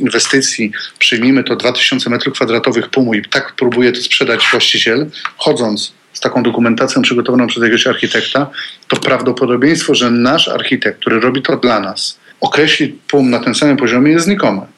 inwestycji, 0.00 0.72
przyjmijmy 0.98 1.44
to 1.44 1.56
2000 1.56 2.10
m2 2.10 2.88
pumu 2.88 3.14
i 3.14 3.22
tak 3.22 3.54
próbuje 3.56 3.92
to 3.92 4.02
sprzedać 4.02 4.40
właściciel, 4.50 5.06
chodząc 5.36 5.92
z 6.12 6.20
taką 6.20 6.42
dokumentacją 6.42 7.02
przygotowaną 7.02 7.46
przez 7.46 7.62
jakiegoś 7.62 7.86
architekta, 7.86 8.50
to 8.88 8.96
prawdopodobieństwo, 8.96 9.94
że 9.94 10.10
nasz 10.10 10.48
architekt, 10.48 11.00
który 11.00 11.20
robi 11.20 11.42
to 11.42 11.56
dla 11.56 11.80
nas, 11.80 12.18
określi 12.40 12.88
PUM 12.88 13.30
na 13.30 13.38
tym 13.38 13.54
samym 13.54 13.76
poziomie 13.76 14.12
jest 14.12 14.24
znikome. 14.24 14.75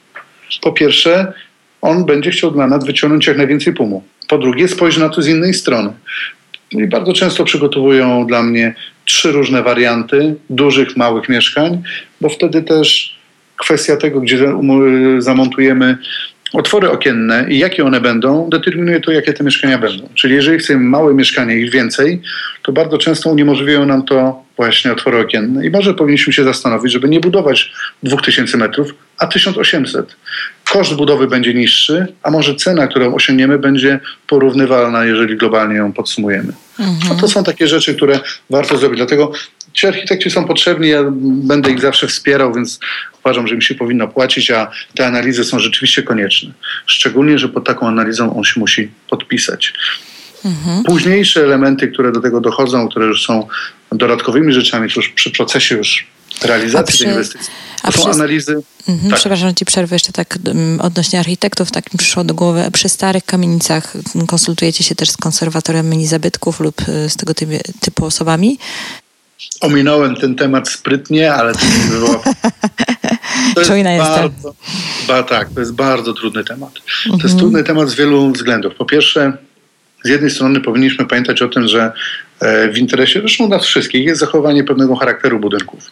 Po 0.62 0.72
pierwsze, 0.72 1.32
on 1.80 2.04
będzie 2.04 2.30
chciał 2.30 2.50
dla 2.50 2.66
nas 2.66 2.84
wyciągnąć 2.84 3.26
jak 3.26 3.36
najwięcej 3.36 3.72
pumu. 3.72 4.02
Po 4.28 4.38
drugie, 4.38 4.68
spojrzy 4.68 5.00
na 5.00 5.08
to 5.08 5.22
z 5.22 5.28
innej 5.28 5.54
strony. 5.54 5.92
I 6.70 6.86
bardzo 6.86 7.12
często 7.12 7.44
przygotowują 7.44 8.26
dla 8.26 8.42
mnie 8.42 8.74
trzy 9.04 9.32
różne 9.32 9.62
warianty 9.62 10.34
dużych, 10.50 10.96
małych 10.96 11.28
mieszkań, 11.28 11.82
bo 12.20 12.28
wtedy 12.28 12.62
też 12.62 13.18
kwestia 13.56 13.96
tego, 13.96 14.20
gdzie 14.20 14.38
zamontujemy 15.18 15.98
otwory 16.52 16.90
okienne 16.90 17.46
i 17.48 17.58
jakie 17.58 17.84
one 17.84 18.00
będą, 18.00 18.50
determinuje 18.50 19.00
to, 19.00 19.12
jakie 19.12 19.32
te 19.32 19.44
mieszkania 19.44 19.78
będą. 19.78 20.08
Czyli 20.14 20.34
jeżeli 20.34 20.58
chcemy 20.58 20.80
małe 20.80 21.14
mieszkania 21.14 21.54
i 21.54 21.70
więcej, 21.70 22.22
to 22.62 22.72
bardzo 22.72 22.98
często 22.98 23.30
uniemożliwiają 23.30 23.86
nam 23.86 24.02
to 24.02 24.42
właśnie 24.56 24.92
otwory 24.92 25.20
okienne. 25.20 25.66
I 25.66 25.70
może 25.70 25.94
powinniśmy 25.94 26.32
się 26.32 26.44
zastanowić, 26.44 26.92
żeby 26.92 27.08
nie 27.08 27.20
budować 27.20 27.72
2000 28.02 28.56
metrów, 28.56 28.94
a 29.18 29.26
1800. 29.26 30.16
Koszt 30.72 30.94
budowy 30.94 31.26
będzie 31.26 31.54
niższy, 31.54 32.06
a 32.22 32.30
może 32.30 32.54
cena, 32.54 32.86
którą 32.86 33.14
osiągniemy, 33.14 33.58
będzie 33.58 34.00
porównywalna, 34.26 35.04
jeżeli 35.04 35.36
globalnie 35.36 35.76
ją 35.76 35.92
podsumujemy. 35.92 36.52
Mhm. 36.78 36.98
No 37.08 37.14
to 37.14 37.28
są 37.28 37.44
takie 37.44 37.68
rzeczy, 37.68 37.94
które 37.94 38.20
warto 38.50 38.78
zrobić. 38.78 38.96
Dlatego 38.96 39.32
ci 39.72 39.86
architekci 39.86 40.30
są 40.30 40.44
potrzebni, 40.44 40.88
ja 40.88 41.04
będę 41.20 41.70
ich 41.70 41.80
zawsze 41.80 42.06
wspierał, 42.06 42.54
więc 42.54 42.78
uważam, 43.24 43.46
że 43.46 43.54
im 43.54 43.60
się 43.60 43.74
powinno 43.74 44.08
płacić, 44.08 44.50
a 44.50 44.70
te 44.94 45.06
analizy 45.06 45.44
są 45.44 45.58
rzeczywiście 45.58 46.02
konieczne. 46.02 46.52
Szczególnie, 46.86 47.38
że 47.38 47.48
pod 47.48 47.66
taką 47.66 47.88
analizą 47.88 48.36
on 48.36 48.44
się 48.44 48.60
musi 48.60 48.90
podpisać. 49.10 49.72
Mhm. 50.44 50.82
Późniejsze 50.82 51.44
elementy, 51.44 51.88
które 51.88 52.12
do 52.12 52.20
tego 52.20 52.40
dochodzą, 52.40 52.88
które 52.88 53.06
już 53.06 53.26
są 53.26 53.48
dodatkowymi 53.92 54.52
rzeczami, 54.52 54.88
to 54.88 55.00
już 55.00 55.08
przy 55.08 55.30
procesie 55.30 55.76
już 55.76 56.06
realizacji 56.42 56.94
przy, 56.94 57.04
tej 57.04 57.12
inwestycji. 57.12 57.52
To 57.82 57.92
są 57.92 58.10
analizy. 58.10 58.62
Mhm, 58.88 59.10
tak. 59.10 59.20
Przepraszam, 59.20 59.54
ci 59.54 59.64
przerwę 59.64 59.96
jeszcze 59.96 60.12
tak 60.12 60.38
mm, 60.46 60.80
odnośnie 60.80 61.20
architektów, 61.20 61.70
tak 61.70 61.92
mi 61.92 61.98
przyszło 61.98 62.24
do 62.24 62.34
głowy. 62.34 62.64
Przy 62.72 62.88
starych 62.88 63.24
kamienicach 63.24 63.92
konsultujecie 64.26 64.84
się 64.84 64.94
też 64.94 65.10
z 65.10 65.16
konserwatorem 65.16 66.06
zabytków 66.06 66.60
lub 66.60 66.88
y, 66.88 67.10
z 67.10 67.16
tego 67.16 67.32
typu 67.80 68.04
osobami? 68.04 68.58
Ominąłem 69.60 70.16
ten 70.16 70.34
temat 70.34 70.68
sprytnie, 70.68 71.34
ale 71.34 71.52
to 71.52 71.60
nie 71.60 71.98
było. 71.98 72.22
To 73.54 73.60
jest 73.60 73.70
bardzo, 73.98 74.54
ba, 75.08 75.22
tak, 75.22 75.48
to 75.54 75.60
jest 75.60 75.74
bardzo 75.74 76.12
trudny 76.12 76.44
temat. 76.44 76.74
To 76.74 77.12
jest 77.12 77.24
mhm. 77.24 77.38
trudny 77.38 77.64
temat 77.64 77.88
z 77.88 77.94
wielu 77.94 78.32
względów. 78.32 78.74
Po 78.74 78.84
pierwsze, 78.84 79.32
z 80.04 80.08
jednej 80.08 80.30
strony 80.30 80.60
powinniśmy 80.60 81.06
pamiętać 81.06 81.42
o 81.42 81.48
tym, 81.48 81.68
że 81.68 81.92
e, 82.40 82.68
w 82.68 82.78
interesie, 82.78 83.20
zresztą 83.20 83.48
nas 83.48 83.64
wszystkich, 83.64 84.04
jest 84.04 84.20
zachowanie 84.20 84.64
pewnego 84.64 84.96
charakteru 84.96 85.40
budynków. 85.40 85.90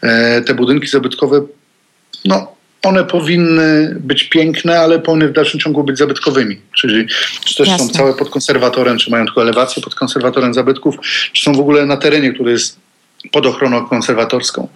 E, 0.00 0.42
te 0.42 0.54
budynki 0.54 0.86
zabytkowe, 0.86 1.42
no, 2.24 2.52
one 2.82 3.04
powinny 3.04 3.96
być 4.00 4.24
piękne, 4.24 4.80
ale 4.80 4.98
powinny 4.98 5.28
w 5.28 5.32
dalszym 5.32 5.60
ciągu 5.60 5.84
być 5.84 5.98
zabytkowymi. 5.98 6.60
Czyli 6.72 7.06
czy 7.44 7.54
też 7.56 7.68
Jasne. 7.68 7.86
są 7.86 7.92
całe 7.92 8.14
pod 8.14 8.30
konserwatorem, 8.30 8.98
czy 8.98 9.10
mają 9.10 9.24
tylko 9.24 9.42
elewację 9.42 9.82
pod 9.82 9.94
konserwatorem 9.94 10.54
zabytków, 10.54 10.96
czy 11.32 11.42
są 11.42 11.52
w 11.52 11.60
ogóle 11.60 11.86
na 11.86 11.96
terenie, 11.96 12.32
który 12.32 12.52
jest 12.52 12.87
pod 13.32 13.46
ochroną 13.46 13.86
konserwatorską. 13.86 14.68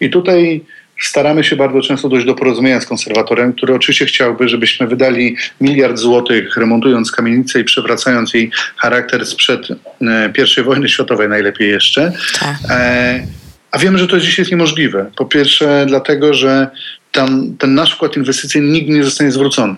I 0.00 0.10
tutaj 0.10 0.64
staramy 1.00 1.44
się 1.44 1.56
bardzo 1.56 1.80
często 1.80 2.08
dojść 2.08 2.26
do 2.26 2.34
porozumienia 2.34 2.80
z 2.80 2.86
konserwatorem, 2.86 3.52
który 3.52 3.74
oczywiście 3.74 4.06
chciałby, 4.06 4.48
żebyśmy 4.48 4.86
wydali 4.86 5.36
miliard 5.60 5.98
złotych 5.98 6.56
remontując 6.56 7.12
kamienicę 7.12 7.60
i 7.60 7.64
przewracając 7.64 8.34
jej 8.34 8.50
charakter 8.76 9.26
sprzed 9.26 9.68
e, 10.00 10.32
I 10.58 10.62
wojny 10.62 10.88
światowej 10.88 11.28
najlepiej 11.28 11.68
jeszcze. 11.68 12.12
Tak. 12.40 12.56
E, 12.70 13.26
a 13.70 13.78
wiemy, 13.78 13.98
że 13.98 14.08
to 14.08 14.20
dzisiaj 14.20 14.42
jest 14.42 14.50
niemożliwe. 14.50 15.10
Po 15.16 15.24
pierwsze 15.24 15.84
dlatego, 15.88 16.34
że 16.34 16.70
tam, 17.12 17.56
ten 17.58 17.74
nasz 17.74 17.94
wkład 17.94 18.16
inwestycyjny 18.16 18.68
nigdy 18.68 18.92
nie 18.92 19.04
zostanie 19.04 19.32
zwrócony 19.32 19.74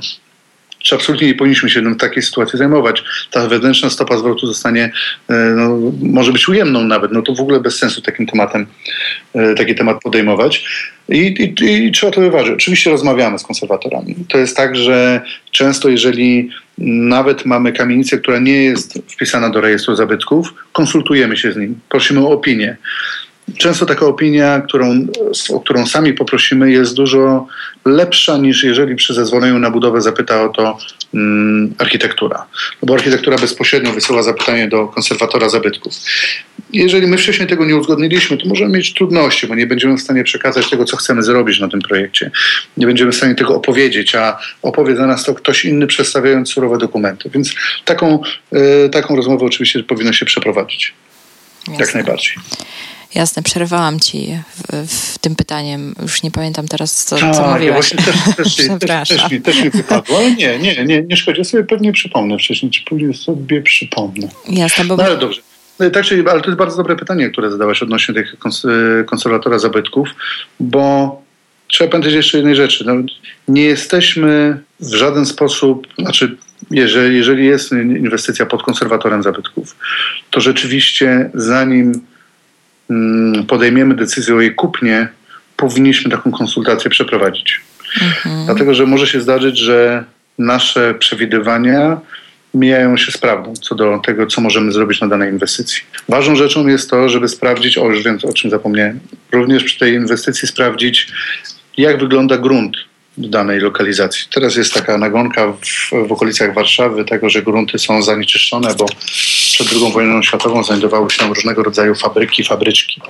czy 0.85 0.95
absolutnie 0.95 1.27
nie 1.27 1.35
powinniśmy 1.35 1.71
się 1.71 1.83
w 1.83 1.97
takiej 1.97 2.23
sytuacji 2.23 2.59
zajmować. 2.59 3.05
Ta 3.31 3.49
wewnętrzna 3.49 3.91
stopa 3.91 4.19
zwrotu 4.19 4.47
zostanie, 4.47 4.93
e, 5.29 5.35
no, 5.35 5.79
może 6.03 6.33
być 6.33 6.49
ujemną 6.49 6.85
nawet, 6.85 7.13
no 7.13 7.23
to 7.23 7.35
w 7.35 7.41
ogóle 7.41 7.61
bez 7.61 7.79
sensu 7.79 8.03
takim 8.03 8.27
tematem, 8.27 8.67
e, 9.35 9.55
taki 9.55 9.75
temat 9.75 10.01
podejmować. 10.03 10.65
I, 11.09 11.19
i, 11.19 11.65
I, 11.87 11.93
trzeba 11.93 12.13
to 12.13 12.21
wyważyć. 12.21 12.55
Oczywiście 12.55 12.91
rozmawiamy 12.91 13.39
z 13.39 13.43
konserwatorami. 13.43 14.15
To 14.29 14.39
jest 14.39 14.57
tak, 14.57 14.77
że 14.77 15.21
często 15.51 15.89
jeżeli 15.89 16.51
nawet 16.79 17.47
mamy 17.47 17.73
kamienicę, 17.73 18.19
która 18.19 18.39
nie 18.39 18.65
jest 18.65 18.99
wpisana 19.09 19.51
do 19.51 19.61
rejestru 19.61 19.97
zabytków, 19.97 20.55
konsultujemy 20.73 21.37
się 21.37 21.53
z 21.53 21.57
nim, 21.57 21.81
prosimy 21.89 22.21
o 22.21 22.31
opinię. 22.31 22.77
Często 23.59 23.87
taka 23.87 24.07
opinia, 24.07 24.61
którą, 24.61 25.07
o 25.51 25.61
którą 25.61 25.87
sami 25.87 26.13
poprosimy, 26.13 26.71
jest 26.71 26.95
dużo 26.95 27.47
lepsza 27.85 28.37
niż 28.37 28.65
jeżeli 28.65 28.97
przy 28.97 29.15
zezwoleniu 29.15 29.59
na 29.59 29.71
budowę 29.71 30.01
zapyta 30.01 30.43
o 30.43 30.49
to 30.49 30.79
mm, 31.15 31.75
architektura. 31.79 32.47
No 32.83 32.87
bo 32.87 32.95
architektura 32.95 33.39
bezpośrednio 33.39 33.93
wysyła 33.93 34.23
zapytanie 34.23 34.69
do 34.69 34.89
konserwatora 34.89 35.49
zabytków. 35.49 35.95
Jeżeli 36.73 37.07
my 37.07 37.19
wcześniej 37.19 37.49
tego 37.49 37.65
nie 37.65 37.77
uzgodniliśmy, 37.77 38.37
to 38.37 38.49
możemy 38.49 38.77
mieć 38.77 38.95
trudności, 38.95 39.47
bo 39.47 39.55
nie 39.55 39.67
będziemy 39.67 39.97
w 39.97 40.01
stanie 40.01 40.25
przekazać 40.25 40.71
tego, 40.71 40.85
co 40.85 40.97
chcemy 40.97 41.23
zrobić 41.23 41.61
na 41.61 41.69
tym 41.69 41.81
projekcie. 41.81 42.31
Nie 42.77 42.87
będziemy 42.87 43.13
w 43.13 43.17
stanie 43.17 43.35
tego 43.35 43.57
opowiedzieć, 43.57 44.15
a 44.15 44.39
opowie 44.63 44.97
za 44.97 45.07
nas 45.07 45.25
to 45.25 45.35
ktoś 45.35 45.65
inny 45.65 45.87
przedstawiając 45.87 46.53
surowe 46.53 46.79
dokumenty. 46.79 47.31
Więc 47.31 47.55
taką, 47.85 48.23
y, 48.87 48.89
taką 48.89 49.17
rozmowę 49.17 49.47
oczywiście 49.47 49.83
powinno 49.83 50.13
się 50.13 50.27
przeprowadzić. 50.27 50.95
Jasne. 51.69 51.85
Jak 51.85 51.95
najbardziej. 51.95 52.35
Jasne, 53.15 53.43
przerwałam 53.43 54.01
ci 54.01 54.39
w, 54.57 54.87
w, 54.89 55.19
tym 55.19 55.37
pytaniem. 55.37 55.95
Już 56.03 56.23
nie 56.23 56.31
pamiętam 56.31 56.69
teraz, 56.69 57.05
co, 57.05 57.17
co 57.17 57.25
mówiłaś. 57.27 57.63
Ja 57.65 57.73
właśnie 57.73 57.99
też, 57.99 58.15
też, 58.37 58.57
też, 58.81 59.09
też, 59.09 59.31
mi, 59.31 59.41
też 59.41 59.63
mi 59.63 59.71
wypadło, 59.71 60.19
ale 60.19 60.31
nie, 60.31 60.59
nie, 60.59 60.85
nie, 60.85 61.03
nie 61.03 61.17
szkodzi. 61.17 61.39
Ja 61.39 61.45
sobie 61.45 61.65
pewnie 61.65 61.93
przypomnę 61.93 62.39
wcześniej, 62.39 62.73
czy 62.73 62.85
później 62.85 63.15
sobie 63.15 63.63
przypomnę. 63.63 64.29
Jasne, 64.49 64.85
bo... 64.85 64.97
No 64.97 65.05
ale 65.05 65.17
dobrze. 65.17 65.41
No 65.81 65.91
tak, 65.91 66.05
czyli, 66.05 66.29
ale 66.29 66.41
to 66.41 66.47
jest 66.47 66.59
bardzo 66.59 66.77
dobre 66.77 66.97
pytanie, 66.97 67.31
które 67.31 67.51
zadałaś 67.51 67.83
odnośnie 67.83 68.15
tych 68.15 68.37
konserwatora 69.07 69.59
zabytków, 69.59 70.09
bo 70.61 71.23
trzeba 71.69 71.91
pamiętać 71.91 72.13
jeszcze 72.13 72.39
jednej 72.39 72.57
rzeczy. 72.57 72.85
No, 72.87 72.95
nie 73.49 73.63
jesteśmy 73.63 74.61
w 74.81 74.95
żaden 74.95 75.27
sposób, 75.27 75.87
znaczy 75.99 76.37
jeżeli, 76.71 77.17
jeżeli 77.17 77.47
jest 77.47 77.73
inwestycja 77.73 78.47
pod 78.47 78.63
konserwatorem 78.63 79.23
zabytków, 79.23 79.77
to 80.31 80.41
rzeczywiście 80.41 81.31
zanim 81.35 82.01
podejmiemy 83.49 83.95
decyzję 83.95 84.35
o 84.35 84.41
jej 84.41 84.55
kupnie, 84.55 85.09
powinniśmy 85.57 86.11
taką 86.11 86.33
konsultację 86.33 86.91
przeprowadzić. 86.91 87.61
Mhm. 88.03 88.45
Dlatego, 88.45 88.75
że 88.75 88.87
może 88.87 89.07
się 89.07 89.21
zdarzyć, 89.21 89.59
że 89.59 90.05
nasze 90.39 90.95
przewidywania 90.95 92.01
mijają 92.55 92.97
się 92.97 93.13
z 93.13 93.19
prawdą 93.19 93.55
co 93.55 93.75
do 93.75 93.99
tego, 93.99 94.27
co 94.27 94.41
możemy 94.41 94.73
zrobić 94.73 95.01
na 95.01 95.09
danej 95.09 95.33
inwestycji. 95.33 95.83
Ważną 96.09 96.37
rzeczą 96.37 96.67
jest 96.67 96.91
to, 96.91 97.09
żeby 97.09 97.29
sprawdzić, 97.29 97.79
o 97.79 97.91
już 97.91 98.05
wiem, 98.05 98.19
o 98.23 98.33
czym 98.33 98.51
zapomniałem, 98.51 99.01
również 99.33 99.65
przy 99.65 99.79
tej 99.79 99.95
inwestycji 99.95 100.49
sprawdzić, 100.49 101.13
jak 101.77 102.01
wygląda 102.01 102.39
grunt 102.39 102.77
danej 103.19 103.61
lokalizacji. 103.61 104.25
Teraz 104.35 104.57
jest 104.57 104.75
taka 104.75 104.99
nagonka 104.99 105.47
w, 105.47 106.09
w 106.09 106.13
okolicach 106.13 106.55
Warszawy 106.55 107.05
tego, 107.05 107.31
że 107.31 107.43
grunty 107.43 107.79
są 107.79 108.03
zanieczyszczone, 108.03 108.75
bo 108.75 108.87
przed 109.53 109.69
II 109.73 109.93
wojną 109.93 110.23
światową 110.23 110.65
znajdowały 110.65 111.11
się 111.11 111.29
różnego 111.29 111.63
rodzaju 111.63 111.95
fabryki, 111.95 112.45
fabryczki. 112.45 113.01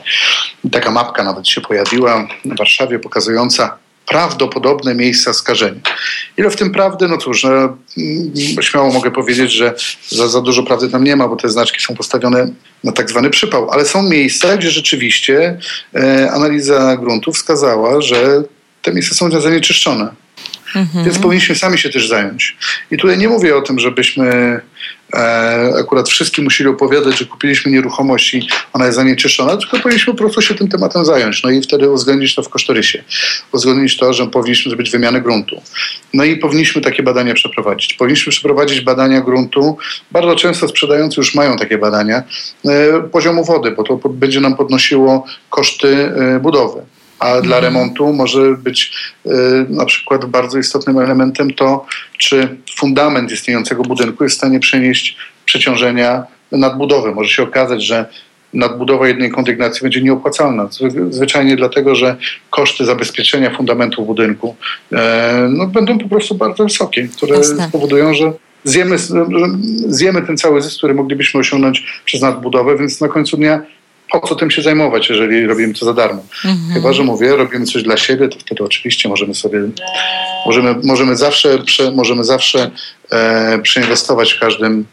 I 0.64 0.70
taka 0.70 0.90
mapka 0.90 1.24
nawet 1.24 1.48
się 1.48 1.60
pojawiła 1.60 2.28
w 2.44 2.58
Warszawie 2.58 2.98
pokazująca 2.98 3.78
prawdopodobne 4.08 4.94
miejsca 4.94 5.32
skażenia. 5.32 5.80
Ile 6.36 6.50
w 6.50 6.56
tym 6.56 6.72
prawdy? 6.72 7.08
No 7.08 7.18
cóż, 7.18 7.44
no, 7.44 7.50
mm, 7.50 8.32
śmiało 8.60 8.92
mogę 8.92 9.10
powiedzieć, 9.10 9.52
że 9.52 9.74
za, 10.08 10.28
za 10.28 10.40
dużo 10.40 10.62
prawdy 10.62 10.88
tam 10.88 11.04
nie 11.04 11.16
ma, 11.16 11.28
bo 11.28 11.36
te 11.36 11.48
znaczki 11.48 11.80
są 11.80 11.94
postawione 11.94 12.48
na 12.84 12.92
tak 12.92 13.10
zwany 13.10 13.30
przypał. 13.30 13.70
Ale 13.70 13.84
są 13.84 14.02
miejsca, 14.02 14.56
gdzie 14.56 14.70
rzeczywiście 14.70 15.58
e, 15.94 16.30
analiza 16.32 16.96
gruntu 16.96 17.32
wskazała, 17.32 18.00
że 18.00 18.42
te 18.84 18.92
miejsca 18.92 19.14
są 19.14 19.40
zanieczyszczone. 19.40 20.08
Mhm. 20.76 21.04
Więc 21.04 21.18
powinniśmy 21.18 21.54
sami 21.54 21.78
się 21.78 21.90
też 21.90 22.08
zająć. 22.08 22.56
I 22.90 22.96
tutaj 22.96 23.18
nie 23.18 23.28
mówię 23.28 23.56
o 23.56 23.62
tym, 23.62 23.78
żebyśmy 23.78 24.60
e, 25.14 25.72
akurat 25.80 26.08
wszystkim 26.08 26.44
musieli 26.44 26.70
opowiadać, 26.70 27.18
że 27.18 27.24
kupiliśmy 27.24 27.72
nieruchomość 27.72 28.34
i 28.34 28.48
ona 28.72 28.84
jest 28.84 28.96
zanieczyszczona, 28.96 29.56
tylko 29.56 29.78
powinniśmy 29.78 30.12
po 30.12 30.18
prostu 30.18 30.42
się 30.42 30.54
tym 30.54 30.68
tematem 30.68 31.04
zająć. 31.04 31.42
No 31.42 31.50
i 31.50 31.62
wtedy 31.62 31.90
uwzględnić 31.90 32.34
to 32.34 32.42
w 32.42 32.48
kosztorysie. 32.48 33.04
Uwzględnić 33.52 33.96
to, 33.96 34.12
że 34.12 34.26
powinniśmy 34.26 34.70
zrobić 34.70 34.90
wymianę 34.90 35.20
gruntu. 35.20 35.62
No 36.14 36.24
i 36.24 36.36
powinniśmy 36.36 36.82
takie 36.82 37.02
badania 37.02 37.34
przeprowadzić. 37.34 37.94
Powinniśmy 37.94 38.30
przeprowadzić 38.30 38.80
badania 38.80 39.20
gruntu. 39.20 39.78
Bardzo 40.10 40.36
często 40.36 40.68
sprzedający 40.68 41.20
już 41.20 41.34
mają 41.34 41.56
takie 41.56 41.78
badania 41.78 42.22
e, 42.64 43.00
poziomu 43.00 43.44
wody, 43.44 43.70
bo 43.70 43.82
to 43.82 44.08
będzie 44.08 44.40
nam 44.40 44.56
podnosiło 44.56 45.26
koszty 45.50 45.88
e, 45.88 46.40
budowy 46.40 46.82
a 47.24 47.40
dla 47.40 47.56
mhm. 47.56 47.64
remontu 47.64 48.12
może 48.12 48.56
być 48.56 48.92
y, 49.26 49.30
na 49.68 49.84
przykład 49.84 50.24
bardzo 50.24 50.58
istotnym 50.58 50.98
elementem 50.98 51.54
to, 51.54 51.86
czy 52.18 52.56
fundament 52.76 53.32
istniejącego 53.32 53.82
budynku 53.82 54.24
jest 54.24 54.36
w 54.36 54.38
stanie 54.38 54.60
przenieść 54.60 55.16
przeciążenia 55.44 56.22
nadbudowy. 56.52 57.14
Może 57.14 57.30
się 57.30 57.42
okazać, 57.42 57.84
że 57.84 58.06
nadbudowa 58.54 59.08
jednej 59.08 59.30
kondygnacji 59.30 59.82
będzie 59.82 60.02
nieopłacalna. 60.02 60.68
Zwyczajnie 61.10 61.56
dlatego, 61.56 61.94
że 61.94 62.16
koszty 62.50 62.84
zabezpieczenia 62.84 63.50
fundamentu 63.50 64.04
budynku 64.04 64.56
e, 64.92 65.48
no, 65.50 65.66
będą 65.66 65.98
po 65.98 66.08
prostu 66.08 66.34
bardzo 66.34 66.64
wysokie, 66.64 67.08
które 67.08 67.36
Jasne. 67.36 67.68
spowodują, 67.68 68.14
że 68.14 68.32
zjemy, 68.64 68.96
zjemy 69.88 70.22
ten 70.22 70.36
cały 70.36 70.62
zysk, 70.62 70.78
który 70.78 70.94
moglibyśmy 70.94 71.40
osiągnąć 71.40 72.02
przez 72.04 72.22
nadbudowę, 72.22 72.78
więc 72.78 73.00
na 73.00 73.08
końcu 73.08 73.36
dnia 73.36 73.62
po 74.10 74.28
co 74.28 74.34
tym 74.34 74.50
się 74.50 74.62
zajmować, 74.62 75.08
jeżeli 75.08 75.46
robimy 75.46 75.74
to 75.74 75.84
za 75.84 75.94
darmo. 75.94 76.22
Mhm. 76.44 76.74
Chyba, 76.74 76.92
że 76.92 77.02
mówię, 77.02 77.36
robimy 77.36 77.66
coś 77.66 77.82
dla 77.82 77.96
siebie, 77.96 78.28
to 78.28 78.38
wtedy 78.38 78.64
oczywiście 78.64 79.08
możemy 79.08 79.34
sobie, 79.34 79.60
możemy, 80.46 80.74
możemy 80.82 81.16
zawsze, 81.16 81.58
prze, 81.58 81.90
możemy 81.90 82.24
zawsze 82.24 82.70
e, 83.10 83.58
przeinwestować 83.58 84.32
w 84.32 84.40
każdym, 84.40 84.86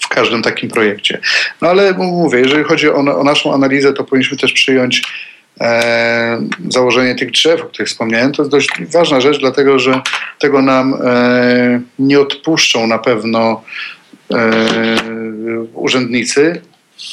w 0.00 0.08
każdym 0.08 0.42
takim 0.42 0.70
projekcie. 0.70 1.20
No 1.62 1.68
ale 1.68 1.92
mówię, 1.92 2.38
jeżeli 2.38 2.64
chodzi 2.64 2.88
o, 2.88 2.94
o 2.94 3.24
naszą 3.24 3.54
analizę, 3.54 3.92
to 3.92 4.04
powinniśmy 4.04 4.36
też 4.36 4.52
przyjąć 4.52 5.02
e, 5.60 6.38
założenie 6.68 7.14
tych 7.14 7.30
drzew, 7.30 7.60
o 7.60 7.64
których 7.64 7.88
wspomniałem. 7.88 8.32
To 8.32 8.42
jest 8.42 8.50
dość 8.50 8.68
ważna 8.92 9.20
rzecz, 9.20 9.38
dlatego 9.38 9.78
że 9.78 10.00
tego 10.38 10.62
nam 10.62 10.94
e, 11.04 11.80
nie 11.98 12.20
odpuszczą 12.20 12.86
na 12.86 12.98
pewno 12.98 13.62
e, 14.34 14.50
urzędnicy, 15.74 16.62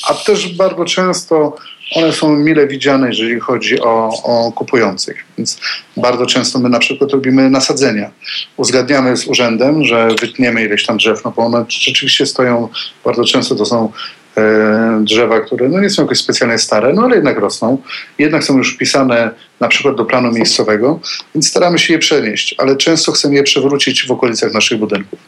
a 0.08 0.14
też 0.14 0.56
bardzo 0.56 0.86
często 0.86 1.56
one 1.96 2.14
są 2.14 2.36
mile 2.36 2.68
widziane, 2.68 3.08
jeżeli 3.08 3.40
chodzi 3.40 3.82
o, 3.82 4.10
o, 4.24 4.52
kupujących. 4.52 5.26
Więc 5.38 5.60
bardzo 5.98 6.26
często 6.26 6.60
my 6.60 6.70
na 6.70 6.80
przykład 6.80 7.12
robimy 7.12 7.50
nasadzenia. 7.50 8.12
Uzgadniamy 8.58 9.18
z 9.18 9.28
urzędem, 9.28 9.86
że 9.86 10.08
wytniemy 10.22 10.64
ileś 10.66 10.86
tam 10.86 10.98
drzew, 10.98 11.26
no 11.26 11.34
bo 11.36 11.42
one 11.42 11.66
rzeczywiście 11.70 12.26
stoją, 12.26 12.70
bardzo 13.06 13.24
często 13.24 13.56
to 13.56 13.66
są 13.66 13.92
e, 14.38 15.02
drzewa, 15.04 15.40
które 15.40 15.70
no 15.70 15.82
nie 15.82 15.90
są 15.90 16.02
jakoś 16.02 16.18
specjalnie 16.18 16.58
stare, 16.58 16.94
no 16.94 17.04
ale 17.04 17.16
jednak 17.16 17.40
rosną. 17.40 17.78
Jednak 18.18 18.44
są 18.44 18.58
już 18.58 18.76
wpisane 18.76 19.32
na 19.60 19.68
przykład 19.68 19.96
do 19.96 20.06
planu 20.06 20.32
miejscowego, 20.32 21.00
więc 21.36 21.50
staramy 21.50 21.80
się 21.80 21.94
je 21.94 22.00
przenieść, 22.00 22.56
ale 22.58 22.76
często 22.76 23.12
chcemy 23.12 23.36
je 23.36 23.44
przewrócić 23.44 24.08
w 24.08 24.12
okolicach 24.12 24.54
naszych 24.54 24.80
budynków. 24.80 25.20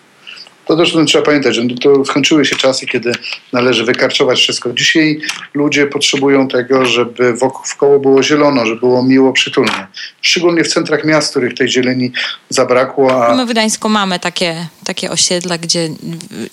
To 0.65 0.77
też 0.77 0.95
trzeba 1.07 1.25
pamiętać, 1.25 1.55
że 1.55 1.61
to 1.81 2.05
skończyły 2.05 2.45
się 2.45 2.55
czasy, 2.55 2.85
kiedy 2.85 3.11
należy 3.53 3.83
wykarczować 3.83 4.39
wszystko. 4.39 4.73
Dzisiaj 4.73 5.21
ludzie 5.53 5.87
potrzebują 5.87 6.47
tego, 6.47 6.85
żeby 6.85 7.33
wokół 7.33 7.99
było 7.99 8.23
zielono, 8.23 8.65
żeby 8.65 8.79
było 8.79 9.03
miło, 9.03 9.33
przytulnie. 9.33 9.87
Szczególnie 10.21 10.63
w 10.63 10.67
centrach 10.67 11.05
miast, 11.05 11.31
których 11.31 11.53
tej 11.53 11.69
zieleni 11.69 12.11
zabrakło. 12.49 13.25
A... 13.27 13.35
My 13.35 13.45
w 13.45 13.49
Gdańsku 13.49 13.89
mamy 13.89 14.19
takie, 14.19 14.67
takie 14.83 15.11
osiedla, 15.11 15.57
gdzie 15.57 15.89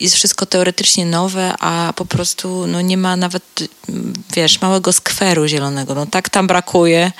jest 0.01 0.15
wszystko 0.15 0.47
teoretycznie 0.47 1.07
nowe, 1.07 1.55
a 1.61 1.93
po 1.97 2.05
prostu 2.05 2.67
no, 2.67 2.81
nie 2.81 2.97
ma 2.97 3.17
nawet, 3.17 3.69
wiesz, 4.37 4.61
małego 4.61 4.93
skweru 4.93 5.47
zielonego. 5.47 5.95
No 5.95 6.07
tak 6.07 6.29
tam 6.29 6.47
brakuje. 6.47 7.13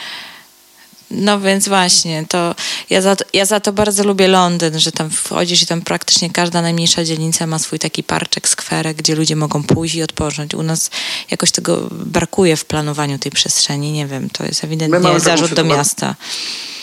No 1.11 1.41
więc 1.41 1.69
właśnie, 1.69 2.25
to 2.29 2.55
ja 2.91 3.01
za, 3.01 3.17
to, 3.17 3.25
ja 3.33 3.45
za 3.45 3.61
to 3.61 3.73
bardzo 3.73 4.05
lubię 4.05 4.29
Londyn, 4.29 4.79
że 4.79 4.93
tam 4.93 5.11
wchodzisz 5.11 5.63
i 5.63 5.67
tam 5.67 5.83
praktycznie 5.83 6.31
każda 6.31 6.63
najmniejsza 6.63 7.05
dzielnica 7.05 7.47
ma 7.47 7.59
swój 7.59 7.79
taki 7.79 8.03
parczek, 8.03 8.49
skwerek, 8.49 8.97
gdzie 8.97 9.15
ludzie 9.15 9.37
mogą 9.37 9.63
pójść 9.63 9.95
i 9.95 10.03
odpocząć. 10.03 10.55
U 10.55 10.63
nas 10.63 10.91
jakoś 11.31 11.51
tego 11.51 11.89
brakuje 11.91 12.57
w 12.57 12.65
planowaniu 12.65 13.19
tej 13.19 13.33
przestrzeni. 13.33 13.93
Nie 13.93 14.07
wiem, 14.07 14.31
to 14.31 14.45
jest 14.45 14.65
ewidentnie 14.65 15.21
zarzut 15.21 15.55
do 15.55 15.65
miasta. 15.65 16.15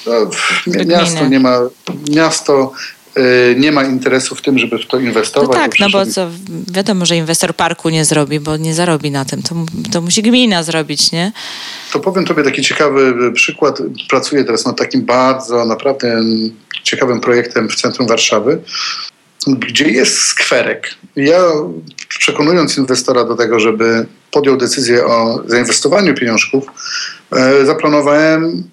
No, 0.06 0.30
miasto 0.86 1.28
nie 1.28 1.40
ma, 1.40 1.60
miasto 2.10 2.72
nie 3.56 3.72
ma 3.72 3.84
interesu 3.84 4.36
w 4.36 4.42
tym, 4.42 4.60
żeby 4.60 4.80
w 4.80 4.86
to 4.86 5.00
inwestować. 5.00 5.50
No 5.50 5.54
tak, 5.54 5.80
no 5.80 5.90
bo 5.90 6.06
co, 6.06 6.30
wiadomo, 6.72 7.06
że 7.06 7.16
inwestor 7.16 7.56
parku 7.56 7.90
nie 7.90 8.06
zrobi, 8.06 8.40
bo 8.40 8.58
nie 8.58 8.74
zarobi 8.74 9.12
na 9.12 9.26
tym. 9.26 9.44
To, 9.44 9.56
to 9.92 10.02
musi 10.02 10.22
gmina 10.22 10.64
zrobić, 10.64 11.12
nie? 11.12 11.32
To 11.94 12.00
powiem 12.00 12.26
tobie 12.26 12.44
taki 12.44 12.62
ciekawy 12.62 13.32
przykład. 13.32 13.82
Pracuję 14.10 14.44
teraz 14.44 14.66
nad 14.66 14.78
takim 14.78 15.06
bardzo, 15.06 15.66
naprawdę 15.66 16.22
ciekawym 16.84 17.22
projektem 17.22 17.70
w 17.70 17.76
centrum 17.76 18.08
Warszawy, 18.08 18.62
gdzie 19.48 19.90
jest 19.90 20.18
skwerek. 20.18 20.96
Ja 21.16 21.42
przekonując 22.10 22.78
inwestora 22.78 23.24
do 23.24 23.36
tego, 23.36 23.60
żeby 23.60 24.06
podjął 24.32 24.58
decyzję 24.58 25.06
o 25.06 25.44
zainwestowaniu 25.46 26.14
pieniążków, 26.14 26.66
e, 27.32 27.66
zaplanowałem 27.66 28.64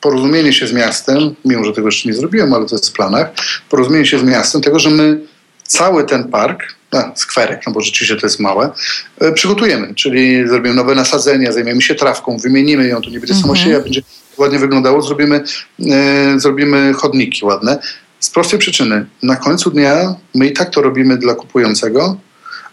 porozumienie 0.00 0.52
się 0.52 0.66
z 0.66 0.72
miastem, 0.72 1.34
mimo 1.44 1.64
że 1.64 1.72
tego 1.72 1.88
jeszcze 1.88 2.08
nie 2.08 2.14
zrobiłem, 2.14 2.52
ale 2.52 2.66
to 2.66 2.74
jest 2.74 2.88
w 2.88 2.92
planach, 2.92 3.30
porozumienie 3.70 4.06
się 4.06 4.18
z 4.18 4.22
miastem 4.22 4.60
tego, 4.60 4.78
że 4.78 4.90
my 4.90 5.20
cały 5.62 6.04
ten 6.04 6.28
park, 6.28 6.62
a, 6.90 7.12
skwerek, 7.16 7.62
no 7.66 7.72
bo 7.72 7.80
rzeczywiście 7.80 8.16
to 8.16 8.26
jest 8.26 8.40
małe, 8.40 8.70
e, 9.20 9.32
przygotujemy, 9.32 9.94
czyli 9.94 10.48
zrobimy 10.48 10.74
nowe 10.74 10.94
nasadzenia, 10.94 11.52
zajmiemy 11.52 11.82
się 11.82 11.94
trawką, 11.94 12.38
wymienimy 12.38 12.86
ją, 12.86 13.00
to 13.00 13.10
nie 13.10 13.20
będzie 13.20 13.34
mhm. 13.34 13.42
samosieja, 13.42 13.80
będzie 13.80 14.02
ładnie 14.38 14.58
wyglądało, 14.58 15.02
zrobimy, 15.02 15.44
e, 15.90 16.40
zrobimy 16.40 16.92
chodniki 16.92 17.44
ładne. 17.44 17.78
Z 18.20 18.30
prostej 18.30 18.58
przyczyny, 18.58 19.06
na 19.22 19.36
końcu 19.36 19.70
dnia 19.70 20.14
my 20.34 20.46
i 20.46 20.52
tak 20.52 20.70
to 20.70 20.82
robimy 20.82 21.16
dla 21.16 21.34
kupującego, 21.34 22.16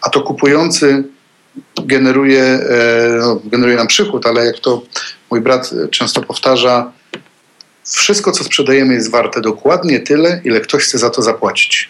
a 0.02 0.10
to 0.10 0.22
kupujący 0.22 1.04
generuje, 1.86 2.44
e, 2.44 3.18
no, 3.20 3.42
generuje 3.46 3.78
nam 3.78 3.88
przychód, 3.88 4.26
ale 4.26 4.46
jak 4.46 4.60
to 4.60 4.82
mój 5.32 5.42
brat 5.42 5.70
często 5.92 6.22
powtarza, 6.22 6.92
wszystko, 7.84 8.32
co 8.32 8.44
sprzedajemy, 8.44 8.94
jest 8.94 9.12
warte 9.12 9.42
dokładnie 9.42 10.00
tyle, 10.00 10.42
ile 10.44 10.62
ktoś 10.62 10.84
chce 10.84 10.98
za 10.98 11.10
to 11.10 11.22
zapłacić. 11.22 11.90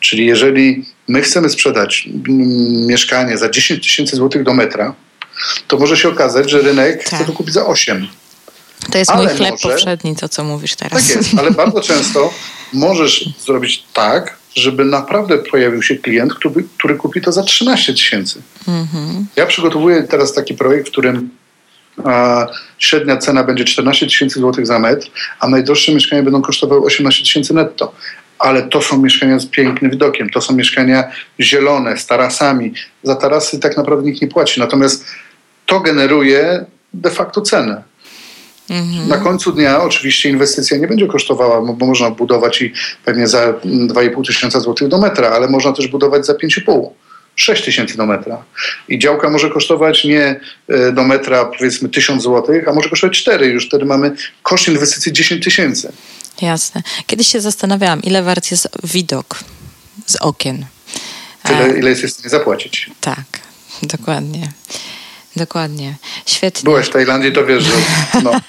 Czyli 0.00 0.26
jeżeli 0.26 0.84
my 1.08 1.22
chcemy 1.22 1.50
sprzedać 1.50 2.08
mieszkanie 2.86 3.38
za 3.38 3.50
10 3.50 3.82
tysięcy 3.82 4.16
złotych 4.16 4.42
do 4.42 4.54
metra, 4.54 4.94
to 5.68 5.78
może 5.78 5.96
się 5.96 6.08
okazać, 6.08 6.50
że 6.50 6.62
rynek 6.62 7.04
tak. 7.04 7.14
chce 7.14 7.24
to 7.24 7.32
kupić 7.32 7.54
za 7.54 7.66
8. 7.66 8.08
To 8.92 8.98
jest 8.98 9.10
ale 9.10 9.24
mój 9.24 9.36
chleb 9.36 9.50
może, 9.50 9.68
powszedni, 9.68 10.16
to 10.16 10.28
co 10.28 10.44
mówisz 10.44 10.76
teraz. 10.76 11.06
Tak 11.08 11.16
jest, 11.16 11.38
ale 11.38 11.50
bardzo 11.50 11.80
często 11.80 12.34
możesz 12.72 13.28
zrobić 13.44 13.84
tak, 13.92 14.36
żeby 14.54 14.84
naprawdę 14.84 15.38
pojawił 15.38 15.82
się 15.82 15.96
klient, 15.96 16.34
który, 16.34 16.64
który 16.78 16.96
kupi 16.96 17.20
to 17.20 17.32
za 17.32 17.42
13 17.42 17.92
tysięcy. 17.92 18.42
Mhm. 18.68 19.26
Ja 19.36 19.46
przygotowuję 19.46 20.02
teraz 20.02 20.32
taki 20.32 20.54
projekt, 20.54 20.88
w 20.88 20.90
którym 20.90 21.30
a 22.04 22.46
średnia 22.78 23.16
cena 23.16 23.44
będzie 23.44 23.64
14 23.64 24.06
tysięcy 24.06 24.40
złotych 24.40 24.66
za 24.66 24.78
metr, 24.78 25.08
a 25.40 25.48
najdroższe 25.48 25.92
mieszkania 25.94 26.22
będą 26.22 26.42
kosztowały 26.42 26.80
18 26.86 27.24
tysięcy 27.24 27.54
netto. 27.54 27.94
Ale 28.38 28.62
to 28.62 28.82
są 28.82 29.02
mieszkania 29.02 29.38
z 29.38 29.46
pięknym 29.46 29.90
widokiem, 29.90 30.30
to 30.30 30.40
są 30.40 30.54
mieszkania 30.54 31.04
zielone, 31.40 31.96
z 31.96 32.06
tarasami. 32.06 32.72
Za 33.02 33.16
tarasy 33.16 33.60
tak 33.60 33.76
naprawdę 33.76 34.06
nikt 34.06 34.22
nie 34.22 34.28
płaci. 34.28 34.60
Natomiast 34.60 35.04
to 35.66 35.80
generuje 35.80 36.64
de 36.94 37.10
facto 37.10 37.40
cenę. 37.40 37.82
Mhm. 38.70 39.08
Na 39.08 39.16
końcu 39.16 39.52
dnia 39.52 39.82
oczywiście 39.82 40.30
inwestycja 40.30 40.76
nie 40.76 40.88
będzie 40.88 41.06
kosztowała, 41.06 41.72
bo 41.72 41.86
można 41.86 42.10
budować 42.10 42.62
i 42.62 42.72
pewnie 43.04 43.26
za 43.26 43.52
2,5 43.52 44.26
tysiąca 44.26 44.60
złotych 44.60 44.88
do 44.88 44.98
metra, 44.98 45.28
ale 45.28 45.48
można 45.48 45.72
też 45.72 45.88
budować 45.88 46.26
za 46.26 46.32
5,5. 46.32 46.90
6 47.36 47.64
tysięcy 47.64 47.96
do 47.96 48.06
metra. 48.06 48.44
I 48.88 48.98
działka 48.98 49.30
może 49.30 49.50
kosztować 49.50 50.04
nie 50.04 50.40
e, 50.68 50.92
do 50.92 51.04
metra 51.04 51.44
powiedzmy 51.44 51.88
1000 51.88 52.22
zł, 52.22 52.54
a 52.66 52.72
może 52.72 52.88
kosztować 52.88 53.18
4. 53.18 53.46
Już 53.46 53.66
wtedy 53.66 53.84
mamy 53.84 54.12
koszt 54.42 54.68
inwestycji 54.68 55.12
10 55.12 55.44
tysięcy. 55.44 55.92
Jasne. 56.42 56.82
Kiedyś 57.06 57.26
się 57.26 57.40
zastanawiałam, 57.40 58.02
ile 58.02 58.22
wart 58.22 58.50
jest 58.50 58.68
widok 58.84 59.38
z 60.06 60.16
okien. 60.16 60.66
Tyle, 61.42 61.78
ile 61.78 61.90
jest 61.90 62.02
w 62.02 62.10
stanie 62.10 62.28
zapłacić. 62.28 62.90
Tak, 63.00 63.24
dokładnie. 63.82 64.48
Dokładnie. 65.36 65.94
Świetnie. 66.26 66.62
Byłeś 66.64 66.86
w 66.86 66.90
Tajlandii, 66.90 67.32
to 67.32 67.46
wiesz, 67.46 67.64
że 67.64 67.72
no. 68.22 68.40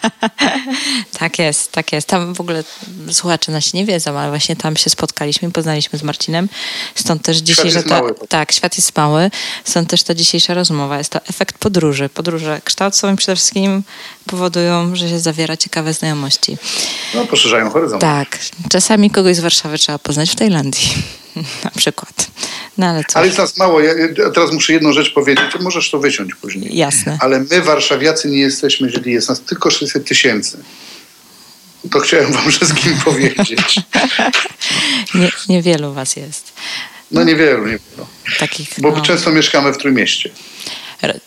tak 1.20 1.40
jest, 1.40 1.72
tak 1.72 1.92
jest. 1.92 2.08
Tam 2.08 2.34
w 2.34 2.42
ogóle 2.42 2.64
słuchacze 3.12 3.52
nasi 3.52 3.78
nie 3.78 3.86
wiedzą, 3.86 4.20
ale 4.20 4.30
właśnie 4.30 4.56
tam 4.56 4.78
się 4.78 4.90
spotkaliśmy, 4.90 5.52
poznaliśmy 5.52 6.00
z 6.00 6.04
Marcinem. 6.04 6.50
Stąd 6.96 7.22
też 7.22 7.38
dzisiejsza 7.38 7.84
ta, 7.84 7.90
mały. 7.90 8.16
Tak, 8.30 8.52
świat 8.52 8.78
jest 8.78 8.98
mały. 8.98 9.32
Stąd 9.64 9.90
też 9.90 10.04
ta 10.04 10.16
dzisiejsza 10.16 10.54
rozmowa. 10.54 10.98
Jest 10.98 11.10
to 11.10 11.20
efekt 11.26 11.58
podróży. 11.58 12.10
Podróże 12.10 12.62
kształcą 12.64 13.16
przede 13.16 13.36
wszystkim 13.36 13.84
powodują, 14.26 14.96
że 14.96 15.10
się 15.10 15.20
zawiera 15.20 15.58
ciekawe 15.58 15.94
znajomości. 15.94 16.58
No, 17.16 17.26
poszerzają 17.26 17.70
horyzont. 17.70 18.02
Tak. 18.02 18.40
Czasami 18.70 19.10
kogoś 19.10 19.36
z 19.36 19.40
Warszawy 19.40 19.78
trzeba 19.78 20.00
poznać 20.00 20.32
w 20.32 20.36
Tajlandii. 20.36 20.90
Na 21.64 21.72
przykład. 21.78 22.28
No, 22.78 22.88
ale, 22.88 23.04
ale 23.14 23.26
jest 23.26 23.38
nas 23.38 23.58
mało. 23.58 23.82
Ja 23.82 23.94
teraz 24.36 24.52
muszę 24.52 24.74
jedną 24.74 24.94
rzecz 24.94 25.14
powiedzieć. 25.14 25.46
Możesz 25.60 25.92
to 25.92 26.00
wyciąć 26.00 26.36
później. 26.36 26.78
Jasne. 26.78 27.18
Ale 27.22 27.40
my, 27.52 27.62
warszawiacy, 27.62 28.30
nie 28.30 28.40
jesteśmy 28.40 28.90
źli. 28.90 29.12
Jest 29.14 29.30
nas 29.30 29.42
tylko 29.42 29.72
600 29.72 30.08
tysięcy. 30.08 30.58
To 31.92 32.00
chciałem 32.00 32.32
wam 32.32 32.52
wszystkim 32.52 32.98
powiedzieć. 33.06 33.76
nie, 35.16 35.32
niewielu 35.50 35.94
was 35.94 36.16
jest. 36.16 36.54
No 37.12 37.24
niewielu, 37.24 37.58
niewielu. 37.58 38.08
Takich, 38.40 38.70
Bo 38.78 38.92
no. 38.92 39.02
często 39.02 39.32
mieszkamy 39.32 39.74
w 39.74 39.78
Trójmieście. 39.78 40.30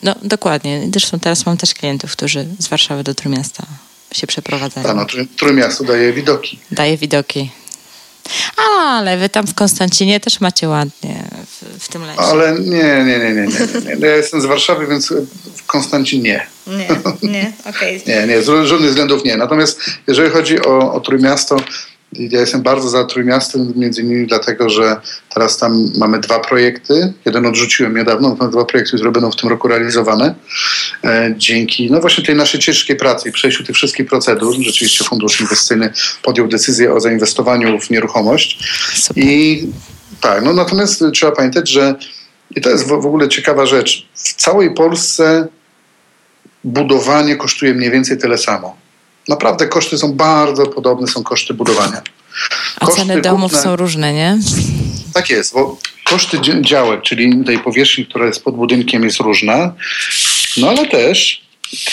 No 0.03 0.15
dokładnie. 0.23 0.89
Zresztą 0.93 1.21
teraz 1.21 1.47
mam 1.47 1.57
też 1.57 1.75
klientów, 1.75 2.13
którzy 2.13 2.47
z 2.59 2.69
Warszawy 2.69 3.05
do 3.05 3.15
Trójmiasta 3.15 3.67
się 4.13 4.27
przeprowadzają. 4.27 4.89
A 4.89 4.95
no, 4.95 5.07
Trójmiasto 5.37 5.85
daje 5.85 6.13
widoki. 6.13 6.59
Daje 6.71 6.97
widoki. 6.97 7.51
Ale 8.57 9.19
wy 9.19 9.29
tam 9.29 9.47
w 9.47 9.55
Konstancinie 9.55 10.21
też 10.21 10.41
macie 10.41 10.69
ładnie 10.69 11.25
w, 11.47 11.85
w 11.85 11.89
tym 11.89 12.03
lesie. 12.03 12.21
Ale 12.21 12.53
nie, 12.61 13.05
nie, 13.05 13.19
nie, 13.19 13.35
nie, 13.35 13.47
nie, 13.47 13.97
nie. 13.97 14.07
Ja 14.07 14.17
jestem 14.17 14.41
z 14.41 14.45
Warszawy, 14.45 14.87
więc 14.87 15.13
w 15.57 15.67
Konstancinie. 15.67 16.47
Nie, 16.67 16.89
nie, 17.23 17.53
okej. 17.65 18.03
Okay. 18.03 18.27
nie, 18.27 18.27
nie, 18.27 18.43
z 18.43 18.47
żadnych 18.47 18.91
względów 18.91 19.25
nie. 19.25 19.37
Natomiast 19.37 19.81
jeżeli 20.07 20.31
chodzi 20.31 20.63
o, 20.63 20.93
o 20.93 21.01
Trójmiasto, 21.01 21.57
ja 22.13 22.41
jestem 22.41 22.63
bardzo 22.63 22.89
za 22.89 23.05
Trójmiastem, 23.05 23.73
między 23.77 24.03
innymi 24.03 24.27
dlatego, 24.27 24.71
że 24.71 24.97
teraz 25.35 25.59
tam 25.59 25.91
mamy 25.99 26.21
dwa 26.21 26.39
projekty. 26.39 27.13
Jeden 27.25 27.47
odrzuciłem 27.47 27.97
niedawno, 27.97 28.37
mamy 28.39 28.53
dwa 28.53 28.65
projekty, 28.65 28.97
które 28.97 29.13
będą 29.13 29.31
w 29.31 29.37
tym 29.37 29.49
roku 29.49 29.69
realizowane. 29.69 30.35
E, 31.05 31.35
dzięki 31.37 31.91
no 31.91 32.01
właśnie 32.01 32.25
tej 32.25 32.35
naszej 32.35 32.61
ciężkiej 32.61 32.97
pracy 32.97 33.29
i 33.29 33.33
przejściu 33.33 33.65
tych 33.65 33.77
wszystkich 33.77 34.07
procedur, 34.07 34.55
rzeczywiście 34.55 35.05
Fundusz 35.05 35.41
Inwestycyjny 35.41 35.93
podjął 36.23 36.49
decyzję 36.49 36.95
o 36.95 37.01
zainwestowaniu 37.01 37.81
w 37.81 37.91
nieruchomość. 37.91 38.59
Super. 38.95 39.25
I 39.25 39.67
tak, 40.21 40.45
no 40.45 40.53
natomiast 40.53 41.05
trzeba 41.13 41.33
pamiętać, 41.33 41.69
że 41.69 41.95
I 42.57 42.61
to 42.61 42.71
jest 42.71 42.89
w 42.89 42.93
ogóle 42.93 43.29
ciekawa 43.29 43.67
rzecz. 43.67 44.09
W 44.15 44.35
całej 44.35 44.75
Polsce 44.75 45.49
budowanie 46.65 47.37
kosztuje 47.37 47.75
mniej 47.75 47.91
więcej 47.91 48.19
tyle 48.19 48.39
samo. 48.39 48.77
Naprawdę 49.29 49.67
koszty 49.67 49.99
są 49.99 50.13
bardzo 50.13 50.67
podobne, 50.67 51.07
są 51.07 51.23
koszty 51.23 51.55
budowania. 51.55 52.03
A 52.81 52.87
koszty 52.87 53.01
ceny 53.01 53.21
domów 53.21 53.57
są 53.57 53.77
różne, 53.77 54.13
nie? 54.13 54.39
Tak 55.15 55.31
jest, 55.31 55.55
bo 55.55 55.79
koszty 56.05 56.39
działek, 56.61 57.03
czyli 57.03 57.45
tej 57.45 57.59
powierzchni, 57.59 58.07
która 58.07 58.27
jest 58.27 58.45
pod 58.45 58.57
budynkiem, 58.57 59.05
jest 59.05 59.21
różna, 59.21 59.75
no 60.57 60.69
ale 60.69 60.87
też, 60.87 61.43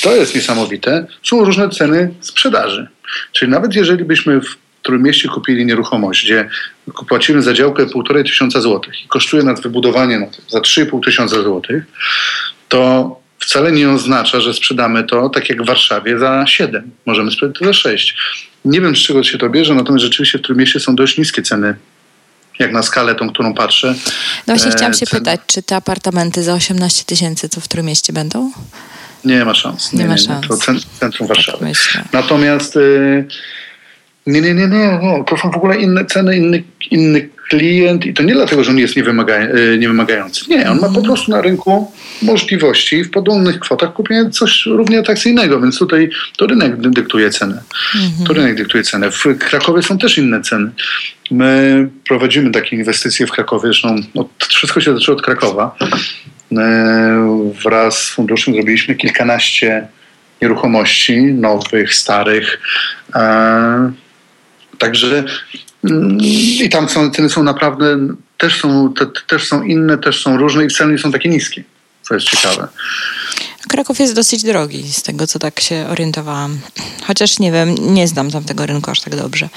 to 0.01 0.15
jest 0.15 0.35
niesamowite, 0.35 1.07
są 1.23 1.45
różne 1.45 1.69
ceny 1.69 2.13
sprzedaży. 2.21 2.87
Czyli 3.31 3.51
nawet 3.51 3.75
jeżeli 3.75 4.05
byśmy 4.05 4.41
w 4.41 4.57
Trójmieście 4.81 5.29
kupili 5.29 5.65
nieruchomość, 5.65 6.25
gdzie 6.25 6.49
płacimy 7.07 7.41
za 7.41 7.53
działkę 7.53 7.85
półtorej 7.85 8.23
tysiąca 8.23 8.61
złotych 8.61 9.05
i 9.05 9.07
kosztuje 9.07 9.43
nas 9.43 9.61
wybudowanie 9.61 10.19
no, 10.19 10.27
za 10.49 10.59
3,5 10.59 11.05
tysiąca 11.05 11.43
złotych, 11.43 11.83
to 12.69 13.24
wcale 13.39 13.71
nie 13.71 13.89
oznacza, 13.89 14.41
że 14.41 14.53
sprzedamy 14.53 15.03
to 15.03 15.29
tak 15.29 15.49
jak 15.49 15.63
w 15.63 15.65
Warszawie 15.65 16.19
za 16.19 16.47
7. 16.47 16.91
Możemy 17.05 17.31
sprzedać 17.31 17.59
to 17.59 17.65
za 17.65 17.73
6. 17.73 18.15
Nie 18.65 18.81
wiem, 18.81 18.95
z 18.95 18.99
czego 18.99 19.23
się 19.23 19.37
to 19.37 19.49
bierze, 19.49 19.75
natomiast 19.75 20.03
rzeczywiście 20.03 20.37
w 20.37 20.41
Trójmieście 20.41 20.79
są 20.79 20.95
dość 20.95 21.17
niskie 21.17 21.41
ceny 21.41 21.75
jak 22.59 22.71
na 22.71 22.83
skalę 22.83 23.15
tą, 23.15 23.29
którą 23.29 23.53
patrzę. 23.53 23.95
No 24.47 24.55
właśnie 24.55 24.71
chciałam 24.71 24.93
się 24.93 25.05
cen... 25.05 25.19
pytać, 25.19 25.39
czy 25.47 25.63
te 25.63 25.75
apartamenty 25.75 26.43
za 26.43 26.53
18 26.53 27.03
tysięcy 27.05 27.49
co 27.49 27.61
w 27.61 27.67
Trójmieście 27.67 28.13
będą? 28.13 28.51
Nie 29.25 29.45
ma 29.45 29.53
szans. 29.53 29.93
Nie, 29.93 29.99
nie 29.99 30.09
ma 30.09 30.17
szans. 30.17 30.47
To 30.47 30.57
centrum 30.99 31.27
Warszawy. 31.27 31.71
Tak 31.93 32.13
Natomiast 32.13 32.75
y, 32.75 33.27
nie, 34.25 34.41
nie, 34.41 34.53
nie, 34.53 34.67
nie, 34.67 34.99
nie. 35.01 35.23
To 35.27 35.37
są 35.37 35.51
w 35.51 35.55
ogóle 35.55 35.77
inne 35.77 36.05
ceny, 36.05 36.37
inny, 36.37 36.63
inny 36.91 37.29
klient 37.49 38.05
i 38.05 38.13
to 38.13 38.23
nie 38.23 38.33
dlatego, 38.33 38.63
że 38.63 38.71
on 38.71 38.77
jest 38.77 38.95
niewymaga, 38.95 39.35
e, 39.35 39.77
niewymagający. 39.77 40.45
Nie, 40.49 40.71
on 40.71 40.75
ma 40.75 40.81
po 40.81 40.87
mhm. 40.87 41.05
prostu 41.05 41.31
na 41.31 41.41
rynku 41.41 41.91
możliwości 42.21 43.03
w 43.03 43.11
podobnych 43.11 43.59
kwotach 43.59 43.93
kupienia 43.93 44.29
coś 44.29 44.65
równie 44.65 44.99
atrakcyjnego, 44.99 45.61
więc 45.61 45.79
tutaj 45.79 46.09
to 46.37 46.47
rynek 46.47 46.77
dyktuje 46.77 47.29
cenę. 47.29 47.61
To 47.91 47.99
mhm. 48.19 48.37
rynek 48.37 48.55
dyktuje 48.55 48.83
cenę. 48.83 49.11
W 49.11 49.23
Krakowie 49.39 49.81
są 49.83 49.97
też 49.97 50.17
inne 50.17 50.41
ceny. 50.41 50.71
My 51.31 51.89
prowadzimy 52.07 52.51
takie 52.51 52.75
inwestycje 52.75 53.27
w 53.27 53.31
Krakowie, 53.31 53.61
zresztą 53.63 53.95
no, 54.15 54.29
wszystko 54.49 54.81
się 54.81 54.93
zaczęło 54.93 55.17
od 55.17 55.23
Krakowa. 55.23 55.75
E, 56.57 57.51
wraz 57.63 57.97
z 58.03 58.09
funduszem 58.09 58.53
zrobiliśmy 58.53 58.95
kilkanaście 58.95 59.87
nieruchomości, 60.41 61.21
nowych, 61.21 61.93
starych. 61.93 62.61
E, 63.15 63.91
także 64.77 65.23
i 66.63 66.69
tam 66.69 66.89
są, 66.89 67.11
ceny 67.11 67.29
są 67.29 67.43
naprawdę, 67.43 67.97
też 68.37 68.59
są, 68.59 68.93
te, 68.93 69.05
też 69.27 69.47
są 69.47 69.63
inne, 69.63 69.97
też 69.97 70.23
są 70.23 70.37
różne 70.37 70.63
i 70.65 70.87
nie 70.91 70.97
są 70.97 71.11
takie 71.11 71.29
niskie, 71.29 71.63
co 72.01 72.13
jest 72.13 72.27
ciekawe. 72.27 72.67
Kraków 73.69 73.99
jest 73.99 74.15
dosyć 74.15 74.43
drogi, 74.43 74.83
z 74.93 75.03
tego 75.03 75.27
co 75.27 75.39
tak 75.39 75.59
się 75.59 75.85
orientowałam. 75.89 76.59
Chociaż 77.07 77.39
nie 77.39 77.51
wiem, 77.51 77.75
nie 77.79 78.07
znam 78.07 78.31
tam 78.31 78.43
tego 78.43 78.65
rynku 78.65 78.91
aż 78.91 79.01
tak 79.01 79.15
dobrze. 79.15 79.49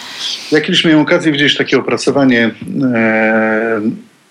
Ja 0.52 0.60
kiedyś 0.60 0.84
miałem 0.84 1.00
okazję 1.00 1.32
widzieć 1.32 1.56
takie 1.56 1.78
opracowanie 1.78 2.50
e, 2.94 3.80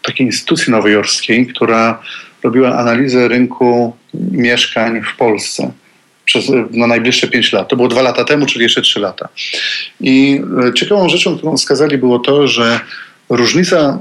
takiej 0.01 0.27
instytucji 0.27 0.71
nowojorskiej, 0.71 1.47
która 1.47 2.01
robiła 2.43 2.77
analizę 2.77 3.27
rynku 3.27 3.95
mieszkań 4.31 5.01
w 5.01 5.17
Polsce 5.17 5.71
przez, 6.27 6.45
na 6.71 6.87
najbliższe 6.87 7.27
5 7.27 7.53
lat. 7.53 7.67
To 7.69 7.75
było 7.75 7.87
dwa 7.87 8.01
lata 8.01 8.23
temu, 8.23 8.45
czyli 8.45 8.63
jeszcze 8.63 8.81
3 8.81 8.99
lata. 8.99 9.29
I 9.99 10.41
e, 10.67 10.73
ciekawą 10.73 11.09
rzeczą, 11.09 11.37
którą 11.37 11.57
wskazali, 11.57 11.97
było 11.97 12.19
to, 12.19 12.47
że 12.47 12.79
różnica 13.29 13.99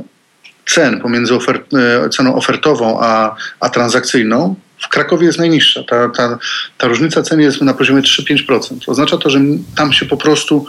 cen 0.66 1.00
pomiędzy 1.00 1.34
ofert, 1.34 1.74
e, 1.74 2.08
ceną 2.08 2.34
ofertową 2.34 2.98
a, 3.00 3.36
a 3.60 3.68
transakcyjną 3.68 4.54
w 4.78 4.88
Krakowie 4.88 5.26
jest 5.26 5.38
najniższa. 5.38 5.82
Ta, 5.82 6.08
ta, 6.08 6.38
ta 6.78 6.88
różnica 6.88 7.22
cen 7.22 7.40
jest 7.40 7.62
na 7.62 7.74
poziomie 7.74 8.02
3-5%. 8.02 8.76
Oznacza 8.86 9.18
to, 9.18 9.30
że 9.30 9.40
tam 9.76 9.92
się 9.92 10.06
po 10.06 10.16
prostu 10.16 10.66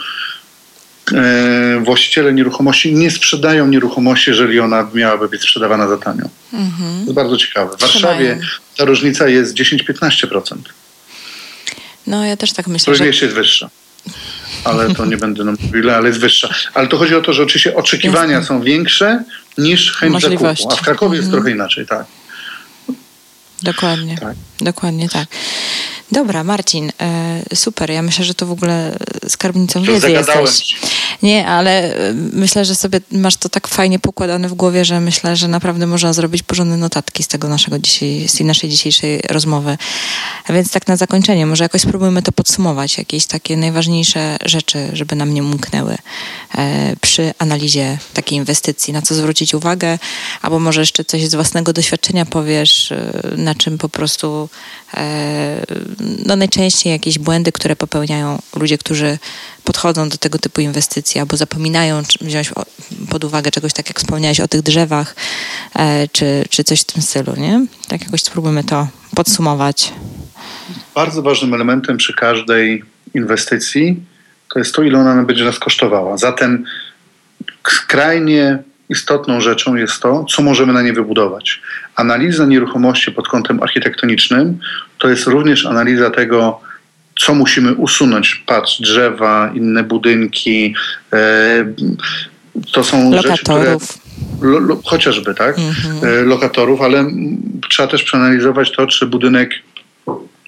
e, 1.14 1.80
właściciele 1.84 2.34
nieruchomości 2.34 2.94
nie 2.94 3.12
sprzedają 3.12 3.68
nieruchomości, 3.68 4.30
jeżeli 4.30 4.60
ona 4.60 4.90
miałaby 4.94 5.30
być 5.30 5.42
sprzedawana 5.42 5.88
za 5.88 5.98
tanio. 5.98 6.26
Mhm. 6.54 6.94
To 6.94 7.02
jest 7.02 7.14
bardzo 7.14 7.38
ciekawe. 7.38 7.78
W 7.78 7.82
Warszawie 7.82 8.40
ta 8.78 8.86
różnica 8.86 9.28
jest 9.28 9.56
10-15%. 9.56 10.56
No 12.08 12.26
ja 12.26 12.38
też 12.38 12.54
tak 12.54 12.68
myślę. 12.68 12.92
Różnie 12.92 13.14
że... 13.14 13.26
jest 13.26 13.36
wyższa. 13.36 13.70
Ale 14.64 14.96
to 14.96 15.06
nie 15.06 15.18
będę 15.18 15.44
nam 15.44 15.58
mówił, 15.62 15.92
ale 15.92 16.08
jest 16.08 16.20
wyższa. 16.20 16.50
Ale 16.74 16.88
to 16.88 16.98
chodzi 16.98 17.16
o 17.16 17.22
to, 17.22 17.34
że 17.34 17.44
oczywiście 17.44 17.76
oczekiwania 17.76 18.34
Jasne. 18.34 18.48
są 18.48 18.62
większe 18.62 19.24
niż 19.58 19.94
chęć 19.94 20.22
zakupu. 20.22 20.46
A 20.72 20.76
w 20.76 20.82
Krakowie 20.82 21.16
jest 21.18 21.26
mhm. 21.26 21.44
trochę 21.44 21.56
inaczej, 21.56 21.86
tak. 21.88 22.06
Dokładnie. 23.64 24.18
Tak. 24.18 24.36
Dokładnie 24.62 25.10
tak. 25.10 25.28
Dobra, 26.12 26.44
Marcin, 26.44 26.92
e, 27.02 27.42
super. 27.56 27.92
Ja 27.92 28.02
myślę, 28.02 28.26
że 28.26 28.34
to 28.34 28.46
w 28.46 28.52
ogóle 28.52 28.98
skarbnicą 29.28 29.84
wiedzy 29.84 30.12
jesteś. 30.12 30.76
Nie, 31.24 31.48
ale 31.48 31.96
e, 31.96 32.14
myślę, 32.14 32.66
że 32.66 32.76
sobie 32.76 33.00
masz 33.12 33.36
to 33.36 33.50
tak 33.50 33.68
fajnie 33.68 34.00
pokładane 34.00 34.50
w 34.50 34.54
głowie, 34.54 34.86
że 34.86 35.00
myślę, 35.00 35.36
że 35.36 35.48
naprawdę 35.48 35.88
można 35.88 36.14
zrobić 36.14 36.44
porządne 36.44 36.78
notatki 36.78 37.24
z 37.24 37.28
tego 37.28 37.50
naszego 37.50 37.80
dzisiaj, 37.80 38.28
z 38.28 38.40
naszej 38.40 38.70
dzisiejszej 38.70 39.22
rozmowy. 39.30 39.78
A 40.48 40.54
więc 40.54 40.72
tak 40.72 40.88
na 40.88 40.96
zakończenie, 40.96 41.46
może 41.46 41.64
jakoś 41.64 41.82
spróbujmy 41.82 42.22
to 42.22 42.32
podsumować, 42.32 42.98
jakieś 42.98 43.26
takie 43.26 43.58
najważniejsze 43.58 44.38
rzeczy, 44.46 44.90
żeby 44.94 45.16
nam 45.16 45.34
nie 45.34 45.44
umknęły 45.44 45.98
e, 46.58 46.96
przy 47.02 47.34
analizie 47.40 47.98
takiej 48.14 48.38
inwestycji, 48.38 48.94
na 48.94 49.02
co 49.02 49.16
zwrócić 49.16 49.54
uwagę, 49.54 50.00
albo 50.42 50.60
może 50.60 50.82
jeszcze 50.82 51.06
coś 51.06 51.28
z 51.28 51.36
własnego 51.36 51.74
doświadczenia 51.74 52.26
powiesz, 52.26 52.94
na 53.38 53.56
czym 53.56 53.78
po 53.78 53.90
prostu 53.90 54.50
no 56.26 56.36
najczęściej 56.36 56.94
jakieś 56.94 57.20
błędy, 57.20 57.52
które 57.52 57.76
popełniają 57.76 58.42
ludzie, 58.56 58.78
którzy 58.78 59.18
podchodzą 59.68 60.10
do 60.10 60.18
tego 60.18 60.40
typu 60.40 60.62
inwestycji 60.62 61.22
albo 61.22 61.38
zapominają 61.38 62.02
wziąć 62.22 62.52
pod 63.10 63.24
uwagę 63.24 63.52
czegoś 63.52 63.74
tak, 63.74 63.90
jak 63.90 64.00
wspomniałeś 64.00 64.40
o 64.40 64.48
tych 64.48 64.62
drzewach, 64.62 65.16
e, 65.76 66.08
czy, 66.12 66.44
czy 66.50 66.64
coś 66.64 66.82
w 66.82 66.86
tym 66.86 67.02
stylu, 67.02 67.34
nie? 67.38 67.66
Tak 67.88 68.02
jakoś 68.02 68.24
spróbujmy 68.24 68.64
to 68.64 68.88
podsumować. 69.16 69.94
Bardzo 70.96 71.22
ważnym 71.22 71.54
elementem 71.54 71.98
przy 71.98 72.14
każdej 72.14 72.84
inwestycji 73.14 74.04
to 74.54 74.60
jest 74.60 74.76
to, 74.76 74.84
ile 74.84 75.00
ona 75.00 75.24
będzie 75.24 75.44
nas 75.44 75.60
kosztowała. 75.60 76.18
Zatem 76.18 76.64
skrajnie 77.68 78.60
istotną 78.90 79.42
rzeczą 79.42 79.76
jest 79.76 80.02
to, 80.02 80.26
co 80.30 80.42
możemy 80.42 80.74
na 80.74 80.82
nie 80.82 80.94
wybudować. 80.94 81.62
Analiza 81.96 82.46
nieruchomości 82.46 83.12
pod 83.12 83.28
kątem 83.28 83.64
architektonicznym 83.64 84.60
to 84.98 85.10
jest 85.10 85.28
również 85.28 85.66
analiza 85.66 86.10
tego, 86.10 86.67
co 87.20 87.36
musimy 87.36 87.74
usunąć. 87.74 88.44
Patrz, 88.46 88.82
drzewa, 88.82 89.52
inne 89.56 89.84
budynki. 89.84 90.76
E, 91.14 91.18
to 92.72 92.84
są 92.84 93.12
Lokatorów. 93.12 93.32
rzeczy, 93.32 93.44
które 93.44 93.78
Lo, 94.42 94.60
lo, 94.60 94.82
chociażby, 94.86 95.36
tak? 95.36 95.56
Mhm. 95.60 96.14
E, 96.14 96.22
lokatorów, 96.22 96.82
ale 96.82 97.06
trzeba 97.70 97.88
też 97.90 98.04
przeanalizować 98.04 98.72
to, 98.72 98.88
czy 98.88 99.06
budynek 99.06 99.52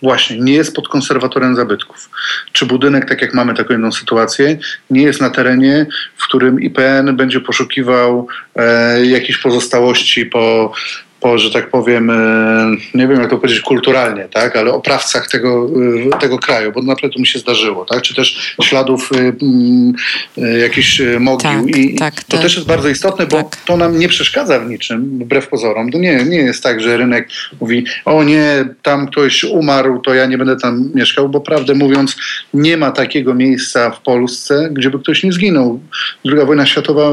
właśnie 0.02 0.40
nie 0.40 0.54
jest 0.54 0.76
pod 0.76 0.88
konserwatorem 0.88 1.56
zabytków. 1.56 2.10
Czy 2.52 2.66
budynek, 2.66 3.10
tak 3.10 3.22
jak 3.22 3.34
mamy 3.34 3.54
taką 3.54 3.74
jedną 3.74 3.92
sytuację, 3.92 4.58
nie 4.90 5.02
jest 5.02 5.22
na 5.22 5.30
terenie, 5.30 5.86
w 6.18 6.24
którym 6.24 6.62
IPN 6.62 7.16
będzie 7.16 7.40
poszukiwał 7.40 8.28
e, 8.56 9.06
jakichś 9.06 9.40
pozostałości 9.40 10.26
po 10.26 10.74
po, 11.20 11.38
że 11.38 11.52
tak 11.52 11.70
powiem, 11.70 12.10
e, 12.10 12.72
nie 12.94 13.08
wiem 13.08 13.20
jak 13.20 13.30
to 13.30 13.38
powiedzieć 13.38 13.62
kulturalnie, 13.62 14.28
tak, 14.34 14.56
ale 14.56 14.74
oprawcach 14.74 15.28
tego, 15.28 15.70
e, 16.16 16.20
tego 16.20 16.40
kraju, 16.40 16.72
bo 16.72 16.82
naprawdę 16.82 17.14
to 17.14 17.20
mi 17.20 17.28
się 17.28 17.40
zdarzyło, 17.40 17.86
tak, 17.86 18.02
czy 18.02 18.16
też 18.16 18.56
śladów 18.62 19.12
y, 19.12 20.60
jakichś 20.60 21.02
mogił 21.20 21.66
tak, 21.66 21.78
i 21.78 21.96
tak, 21.96 22.24
to 22.24 22.32
tak. 22.32 22.42
też 22.42 22.56
jest 22.56 22.68
bardzo 22.68 22.90
istotne, 22.90 23.28
bo 23.28 23.38
tak. 23.38 23.56
to 23.56 23.78
nam 23.78 24.00
nie 24.00 24.08
przeszkadza 24.08 24.60
w 24.60 24.70
niczym, 24.70 25.20
wbrew 25.20 25.48
pozorom. 25.48 25.92
To 25.92 25.98
nie, 25.98 26.24
nie 26.24 26.38
jest 26.38 26.64
tak, 26.64 26.82
że 26.82 26.98
rynek 26.98 27.30
mówi, 27.62 27.86
o 28.06 28.24
nie, 28.24 28.66
tam 28.82 29.08
ktoś 29.08 29.44
umarł, 29.44 30.00
to 30.00 30.14
ja 30.14 30.26
nie 30.26 30.38
będę 30.38 30.58
tam 30.58 30.92
mieszkał, 30.96 31.30
bo 31.30 31.42
prawdę 31.42 31.76
mówiąc, 31.76 32.16
nie 32.54 32.78
ma 32.78 32.92
takiego 32.92 33.34
miejsca 33.34 33.90
w 33.90 34.02
Polsce, 34.02 34.70
gdzie 34.72 34.90
by 34.90 35.00
ktoś 35.00 35.24
nie 35.24 35.32
zginął. 35.32 35.80
Druga 36.26 36.46
wojna 36.46 36.66
światowa 36.66 37.10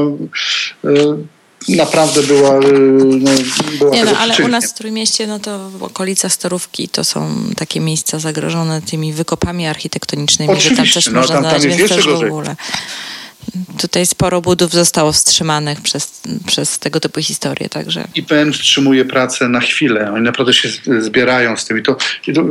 y, 0.85 1.36
naprawdę 1.69 2.23
była, 2.23 2.59
y, 2.59 2.71
no, 3.19 3.31
była 3.79 3.91
Nie 3.91 4.05
no, 4.05 4.17
ale 4.17 4.37
u 4.45 4.47
nas 4.47 4.71
w 4.71 4.73
Trójmieście, 4.73 5.27
no 5.27 5.39
to 5.39 5.71
okolica 5.81 6.29
Starówki 6.29 6.89
to 6.89 7.03
są 7.03 7.35
takie 7.55 7.79
miejsca 7.79 8.19
zagrożone 8.19 8.81
tymi 8.81 9.13
wykopami 9.13 9.67
architektonicznymi, 9.67 10.53
Oczywiście, 10.53 10.69
że 10.69 10.75
tam 10.75 10.91
coś 10.91 11.05
no, 11.07 11.19
można 11.19 11.35
tam, 11.35 11.43
tam 11.43 11.61
znaleźć, 11.61 11.77
więc 11.77 11.89
też 11.89 12.07
w 12.07 12.23
ogóle. 12.23 12.55
Tutaj 13.77 14.05
sporo 14.05 14.41
budów 14.41 14.71
zostało 14.71 15.11
wstrzymanych 15.11 15.81
przez, 15.81 16.21
przez 16.47 16.79
tego 16.79 16.99
typu 16.99 17.21
historie, 17.21 17.69
także... 17.69 18.07
IPN 18.15 18.53
wstrzymuje 18.53 19.05
pracę 19.05 19.49
na 19.49 19.59
chwilę. 19.59 20.11
Oni 20.13 20.23
naprawdę 20.23 20.53
się 20.53 20.69
zbierają 20.99 21.57
z 21.57 21.65
tym 21.65 21.79
i 21.79 21.83
to, 21.83 21.97
i 22.27 22.33
to 22.33 22.43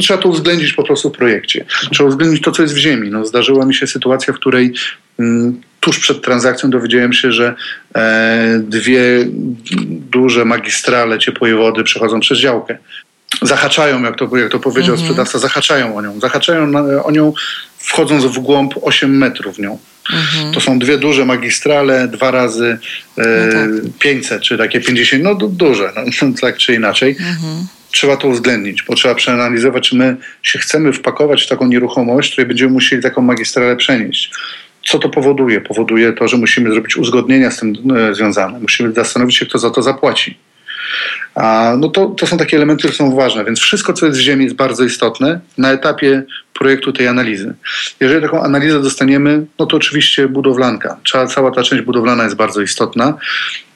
trzeba 0.00 0.22
to 0.22 0.28
uwzględnić 0.28 0.72
po 0.72 0.82
prostu 0.82 1.10
w 1.10 1.12
projekcie. 1.12 1.64
Trzeba 1.92 2.08
uwzględnić 2.08 2.42
to, 2.42 2.52
co 2.52 2.62
jest 2.62 2.74
w 2.74 2.78
ziemi. 2.78 3.10
No, 3.10 3.26
zdarzyła 3.26 3.66
mi 3.66 3.74
się 3.74 3.86
sytuacja, 3.86 4.32
w 4.32 4.36
której 4.36 4.74
mm, 5.18 5.60
tuż 5.80 5.98
przed 5.98 6.22
transakcją 6.22 6.70
dowiedziałem 6.70 7.12
się, 7.12 7.32
że 7.32 7.54
e, 7.94 8.60
dwie 8.62 9.00
duże 10.10 10.44
magistrale 10.44 11.18
ciepłowody 11.18 11.84
przechodzą 11.84 12.20
przez 12.20 12.38
działkę. 12.38 12.78
Zahaczają, 13.42 14.02
jak 14.02 14.16
to, 14.16 14.36
jak 14.36 14.52
to 14.52 14.58
powiedział 14.58 14.94
mhm. 14.94 14.98
sprzedawca, 14.98 15.38
zahaczają 15.38 15.96
o 15.96 16.02
nią. 16.02 16.20
Zahaczają 16.20 16.66
na, 16.66 16.80
o 17.04 17.10
nią 17.10 17.32
wchodząc 17.78 18.24
w 18.24 18.38
głąb 18.38 18.74
8 18.82 19.18
metrów 19.18 19.56
w 19.56 19.58
nią. 19.58 19.78
Mhm. 20.12 20.54
To 20.54 20.60
są 20.60 20.78
dwie 20.78 20.98
duże 20.98 21.24
magistrale, 21.24 22.08
dwa 22.08 22.30
razy 22.30 22.78
e, 23.18 23.46
no 23.46 23.52
tak. 23.52 23.98
500, 23.98 24.42
czy 24.42 24.58
takie 24.58 24.80
50, 24.80 25.22
no 25.22 25.34
duże, 25.34 25.92
no, 26.22 26.28
tak 26.40 26.56
czy 26.56 26.74
inaczej. 26.74 27.16
Mhm 27.18 27.66
trzeba 27.92 28.16
to 28.16 28.28
uwzględnić, 28.28 28.82
bo 28.82 28.94
trzeba 28.94 29.14
przeanalizować, 29.14 29.88
czy 29.88 29.96
my 29.96 30.16
się 30.42 30.58
chcemy 30.58 30.92
wpakować 30.92 31.42
w 31.42 31.48
taką 31.48 31.66
nieruchomość, 31.66 32.32
której 32.32 32.48
będziemy 32.48 32.72
musieli 32.72 33.02
taką 33.02 33.22
magistralę 33.22 33.76
przenieść. 33.76 34.32
Co 34.84 34.98
to 34.98 35.08
powoduje? 35.08 35.60
Powoduje 35.60 36.12
to, 36.12 36.28
że 36.28 36.36
musimy 36.36 36.70
zrobić 36.70 36.96
uzgodnienia 36.96 37.50
z 37.50 37.58
tym 37.58 37.74
e, 37.96 38.14
związane. 38.14 38.60
Musimy 38.60 38.92
zastanowić 38.92 39.36
się, 39.36 39.46
kto 39.46 39.58
za 39.58 39.70
to 39.70 39.82
zapłaci. 39.82 40.38
A, 41.34 41.74
no 41.78 41.88
to, 41.88 42.06
to 42.06 42.26
są 42.26 42.38
takie 42.38 42.56
elementy, 42.56 42.80
które 42.80 42.94
są 42.94 43.16
ważne, 43.16 43.44
więc 43.44 43.60
wszystko, 43.60 43.92
co 43.92 44.06
jest 44.06 44.18
w 44.18 44.22
ziemi, 44.22 44.44
jest 44.44 44.56
bardzo 44.56 44.84
istotne 44.84 45.40
na 45.58 45.72
etapie 45.72 46.22
projektu 46.60 46.92
tej 46.92 47.08
analizy. 47.08 47.54
Jeżeli 48.00 48.22
taką 48.22 48.42
analizę 48.42 48.82
dostaniemy, 48.82 49.46
no 49.58 49.66
to 49.66 49.76
oczywiście 49.76 50.28
budowlanka. 50.28 50.96
Cała 51.34 51.50
ta 51.50 51.62
część 51.62 51.82
budowlana 51.82 52.24
jest 52.24 52.36
bardzo 52.36 52.60
istotna 52.60 53.18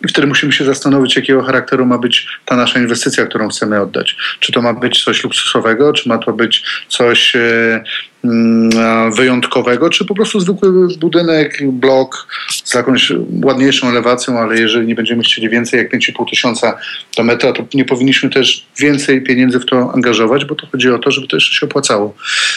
i 0.05 0.09
wtedy 0.09 0.27
musimy 0.27 0.53
się 0.53 0.65
zastanowić, 0.65 1.17
jakiego 1.17 1.43
charakteru 1.43 1.87
ma 1.87 1.99
być 1.99 2.27
ta 2.45 2.57
nasza 2.57 2.81
inwestycja, 2.81 3.27
którą 3.27 3.49
chcemy 3.49 3.81
oddać. 3.81 4.17
Czy 4.41 4.53
to 4.53 4.63
ma 4.63 4.75
być 4.75 5.05
coś 5.05 5.25
luksusowego, 5.25 5.93
czy 5.93 6.09
ma 6.09 6.19
to 6.19 6.33
być 6.33 6.63
coś 6.89 7.37
e, 7.37 7.83
mm, 8.25 9.13
wyjątkowego, 9.13 9.91
czy 9.91 10.05
po 10.05 10.15
prostu 10.15 10.41
zwykły 10.41 10.89
budynek, 10.99 11.59
blok 11.63 12.27
z 12.65 12.75
jakąś 12.75 13.13
ładniejszą 13.45 13.89
elewacją, 13.89 14.39
ale 14.39 14.61
jeżeli 14.61 14.87
nie 14.87 14.95
będziemy 14.95 15.23
chcieli 15.23 15.49
więcej 15.49 15.79
jak 15.79 15.93
5,5 15.93 16.31
tysiąca 16.31 16.79
do 17.17 17.23
metra, 17.23 17.53
to 17.53 17.67
nie 17.75 17.85
powinniśmy 17.85 18.31
też 18.31 18.67
więcej 18.79 19.23
pieniędzy 19.23 19.61
w 19.61 19.67
to 19.67 19.93
angażować, 19.95 20.45
bo 20.45 20.55
to 20.55 20.67
chodzi 20.67 20.91
o 20.91 20.99
to, 20.99 21.11
żeby 21.11 21.27
to 21.27 21.37
jeszcze 21.37 21.55
się 21.55 21.67
opłacało. 21.67 22.15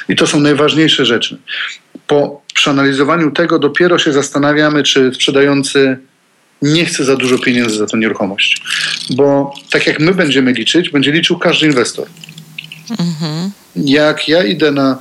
I 0.09 0.15
to 0.17 0.27
są 0.27 0.39
najważniejsze 0.39 1.05
rzeczy. 1.05 1.37
Po 2.07 2.41
przeanalizowaniu 2.53 3.31
tego 3.31 3.59
dopiero 3.59 3.99
się 3.99 4.13
zastanawiamy, 4.13 4.83
czy 4.83 5.11
sprzedający 5.13 5.97
nie 6.61 6.85
chce 6.85 7.03
za 7.03 7.15
dużo 7.15 7.39
pieniędzy 7.39 7.77
za 7.77 7.87
tę 7.87 7.97
nieruchomość. 7.97 8.61
Bo 9.09 9.53
tak 9.71 9.87
jak 9.87 9.99
my 9.99 10.13
będziemy 10.13 10.53
liczyć, 10.53 10.89
będzie 10.89 11.11
liczył 11.11 11.39
każdy 11.39 11.65
inwestor. 11.65 12.07
Mhm. 12.99 13.51
Jak 13.75 14.27
ja 14.27 14.43
idę 14.43 14.71
na, 14.71 14.97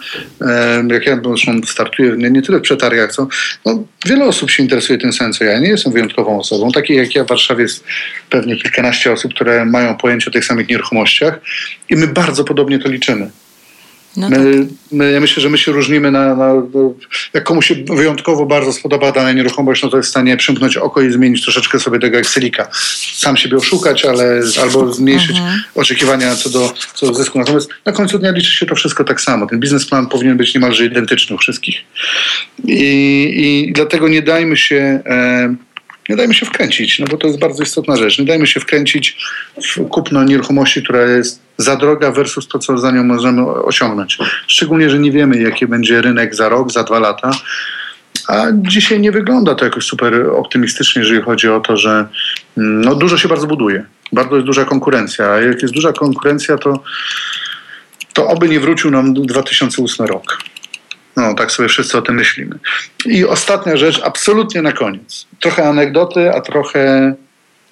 jak 0.91 1.07
ja 1.07 1.21
zresztą 1.25 1.61
startuję 1.67 2.13
nie, 2.17 2.31
nie 2.31 2.43
tyle 2.43 2.59
w 2.59 2.63
przetargach, 2.63 3.13
co 3.13 3.29
no, 3.67 3.85
wiele 4.07 4.25
osób 4.25 4.51
się 4.51 4.63
interesuje 4.63 4.99
tym 4.99 5.13
co 5.13 5.45
ja. 5.45 5.59
Nie 5.59 5.69
jestem 5.69 5.93
wyjątkową 5.93 6.41
osobą. 6.41 6.73
Takiej 6.73 6.97
jak 6.97 7.15
ja 7.15 7.25
w 7.25 7.29
Warszawie 7.29 7.63
jest 7.63 7.85
pewnie 8.31 8.57
kilkanaście 8.57 9.13
osób, 9.13 9.35
które 9.35 9.65
mają 9.65 9.97
pojęcie 9.97 10.31
o 10.31 10.33
tych 10.33 10.45
samych 10.45 10.69
nieruchomościach 10.69 11.41
i 11.91 11.97
my 11.97 12.07
bardzo 12.07 12.45
podobnie 12.45 12.79
to 12.79 12.89
liczymy. 12.89 13.31
No 14.17 14.31
my, 14.31 14.37
tak. 14.37 14.69
my, 14.93 15.13
ja 15.13 15.21
myślę, 15.21 15.43
że 15.43 15.49
my 15.49 15.59
się 15.59 15.73
różnimy 15.73 16.11
na, 16.11 16.37
na, 16.37 16.53
Jak 17.35 17.45
komuś 17.45 17.67
się 17.67 17.75
wyjątkowo 17.75 18.47
bardzo 18.47 18.73
spodoba 18.73 19.13
dana 19.13 19.33
nieruchomość, 19.33 19.83
no 19.83 19.89
to 19.89 19.97
jest 19.97 20.07
w 20.09 20.11
stanie 20.11 20.37
przymknąć 20.37 20.77
oko 20.77 21.03
i 21.03 21.13
zmienić 21.13 21.43
troszeczkę 21.43 21.79
sobie 21.79 21.99
tego 21.99 22.19
Excelika. 22.19 22.69
Sam 23.15 23.37
siebie 23.37 23.57
oszukać, 23.57 24.05
ale 24.05 24.41
albo 24.63 24.93
zmniejszyć 24.93 25.37
mhm. 25.39 25.61
oczekiwania 25.75 26.37
co 26.37 26.51
do, 26.51 26.75
co 26.95 27.07
do 27.07 27.15
zysku. 27.15 27.39
Natomiast 27.39 27.69
na 27.85 27.93
końcu 27.93 28.19
dnia 28.19 28.31
liczy 28.31 28.51
się 28.51 28.67
to 28.67 28.75
wszystko 28.75 29.05
tak 29.05 29.21
samo. 29.21 29.47
Ten 29.47 29.61
biznesplan 29.61 30.07
powinien 30.07 30.37
być 30.37 30.55
niemalże 30.55 30.85
identyczny 30.85 31.37
u 31.37 31.39
wszystkich. 31.39 31.77
I, 32.65 33.33
i 33.37 33.73
dlatego 33.73 34.09
nie 34.09 34.23
dajmy 34.23 34.57
się... 34.57 35.01
E, 35.07 35.55
nie 36.09 36.17
dajmy 36.17 36.35
się 36.35 36.47
wkręcić, 36.47 36.99
no 36.99 37.07
bo 37.11 37.17
to 37.17 37.27
jest 37.27 37.39
bardzo 37.39 37.63
istotna 37.63 37.97
rzecz. 37.97 38.19
Nie 38.19 38.25
dajmy 38.25 38.47
się 38.47 38.61
wkręcić 38.61 39.17
w 39.63 39.89
kupno 39.89 40.25
nieruchomości, 40.25 40.83
która 40.83 41.03
jest 41.03 41.43
za 41.59 41.77
droga 41.77 42.11
versus 42.13 42.49
to, 42.49 42.59
co 42.59 42.79
za 42.79 42.91
nią 42.91 43.05
możemy 43.05 43.47
osiągnąć. 43.47 44.19
Szczególnie, 44.47 44.91
że 44.91 44.99
nie 44.99 45.13
wiemy, 45.13 45.39
jaki 45.43 45.67
będzie 45.67 46.03
rynek 46.03 46.35
za 46.35 46.49
rok, 46.49 46.73
za 46.73 46.85
dwa 46.85 46.99
lata. 46.99 47.31
A 48.29 48.47
dzisiaj 48.53 49.01
nie 49.01 49.13
wygląda 49.13 49.55
to 49.55 49.65
jakoś 49.65 49.85
super 49.85 50.27
optymistycznie, 50.37 51.03
jeżeli 51.03 51.23
chodzi 51.23 51.49
o 51.49 51.61
to, 51.61 51.77
że 51.77 52.09
mm, 52.59 52.81
no, 52.81 52.95
dużo 52.95 53.19
się 53.19 53.29
bardzo 53.29 53.47
buduje. 53.47 53.85
Bardzo 54.13 54.35
jest 54.35 54.47
duża 54.47 54.65
konkurencja. 54.65 55.31
A 55.31 55.41
jak 55.41 55.63
jest 55.63 55.75
duża 55.75 55.93
konkurencja, 55.93 56.59
to, 56.59 56.83
to 58.13 58.29
oby 58.29 58.49
nie 58.49 58.61
wrócił 58.61 58.91
nam 58.91 59.15
2008 59.15 60.07
rok. 60.07 60.39
No, 61.17 61.35
tak 61.35 61.53
sobie 61.53 61.69
wszyscy 61.69 61.99
o 61.99 62.03
tym 62.03 62.15
myślimy. 62.15 62.59
I 63.07 63.25
ostatnia 63.25 63.77
rzecz, 63.77 64.01
absolutnie 64.05 64.63
na 64.63 64.73
koniec. 64.73 65.27
Trochę 65.41 65.69
anegdoty, 65.69 66.31
a 66.31 66.41
trochę 66.41 67.15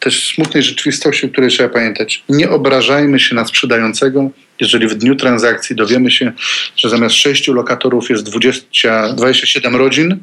też 0.01 0.29
smutnej 0.35 0.63
rzeczywistości, 0.63 1.27
o 1.27 1.29
której 1.29 1.51
trzeba 1.51 1.69
pamiętać. 1.69 2.25
Nie 2.29 2.51
obrażajmy 2.51 3.21
się 3.21 3.35
na 3.35 3.45
sprzedającego, 3.45 4.31
jeżeli 4.61 4.89
w 4.89 4.95
dniu 4.95 5.17
transakcji 5.17 5.77
dowiemy 5.77 6.11
się, 6.11 6.33
że 6.77 6.89
zamiast 6.89 7.15
sześciu 7.15 7.53
lokatorów 7.53 8.11
jest 8.11 8.23
20, 8.23 9.13
27 9.13 9.77
rodzin 9.77 10.19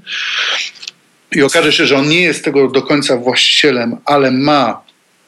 i 1.31 1.43
okaże 1.43 1.71
się, 1.71 1.85
że 1.85 1.97
on 1.97 2.07
nie 2.07 2.21
jest 2.21 2.45
tego 2.45 2.67
do 2.67 2.81
końca 2.81 3.17
właścicielem, 3.17 3.97
ale 4.05 4.31
ma 4.31 4.81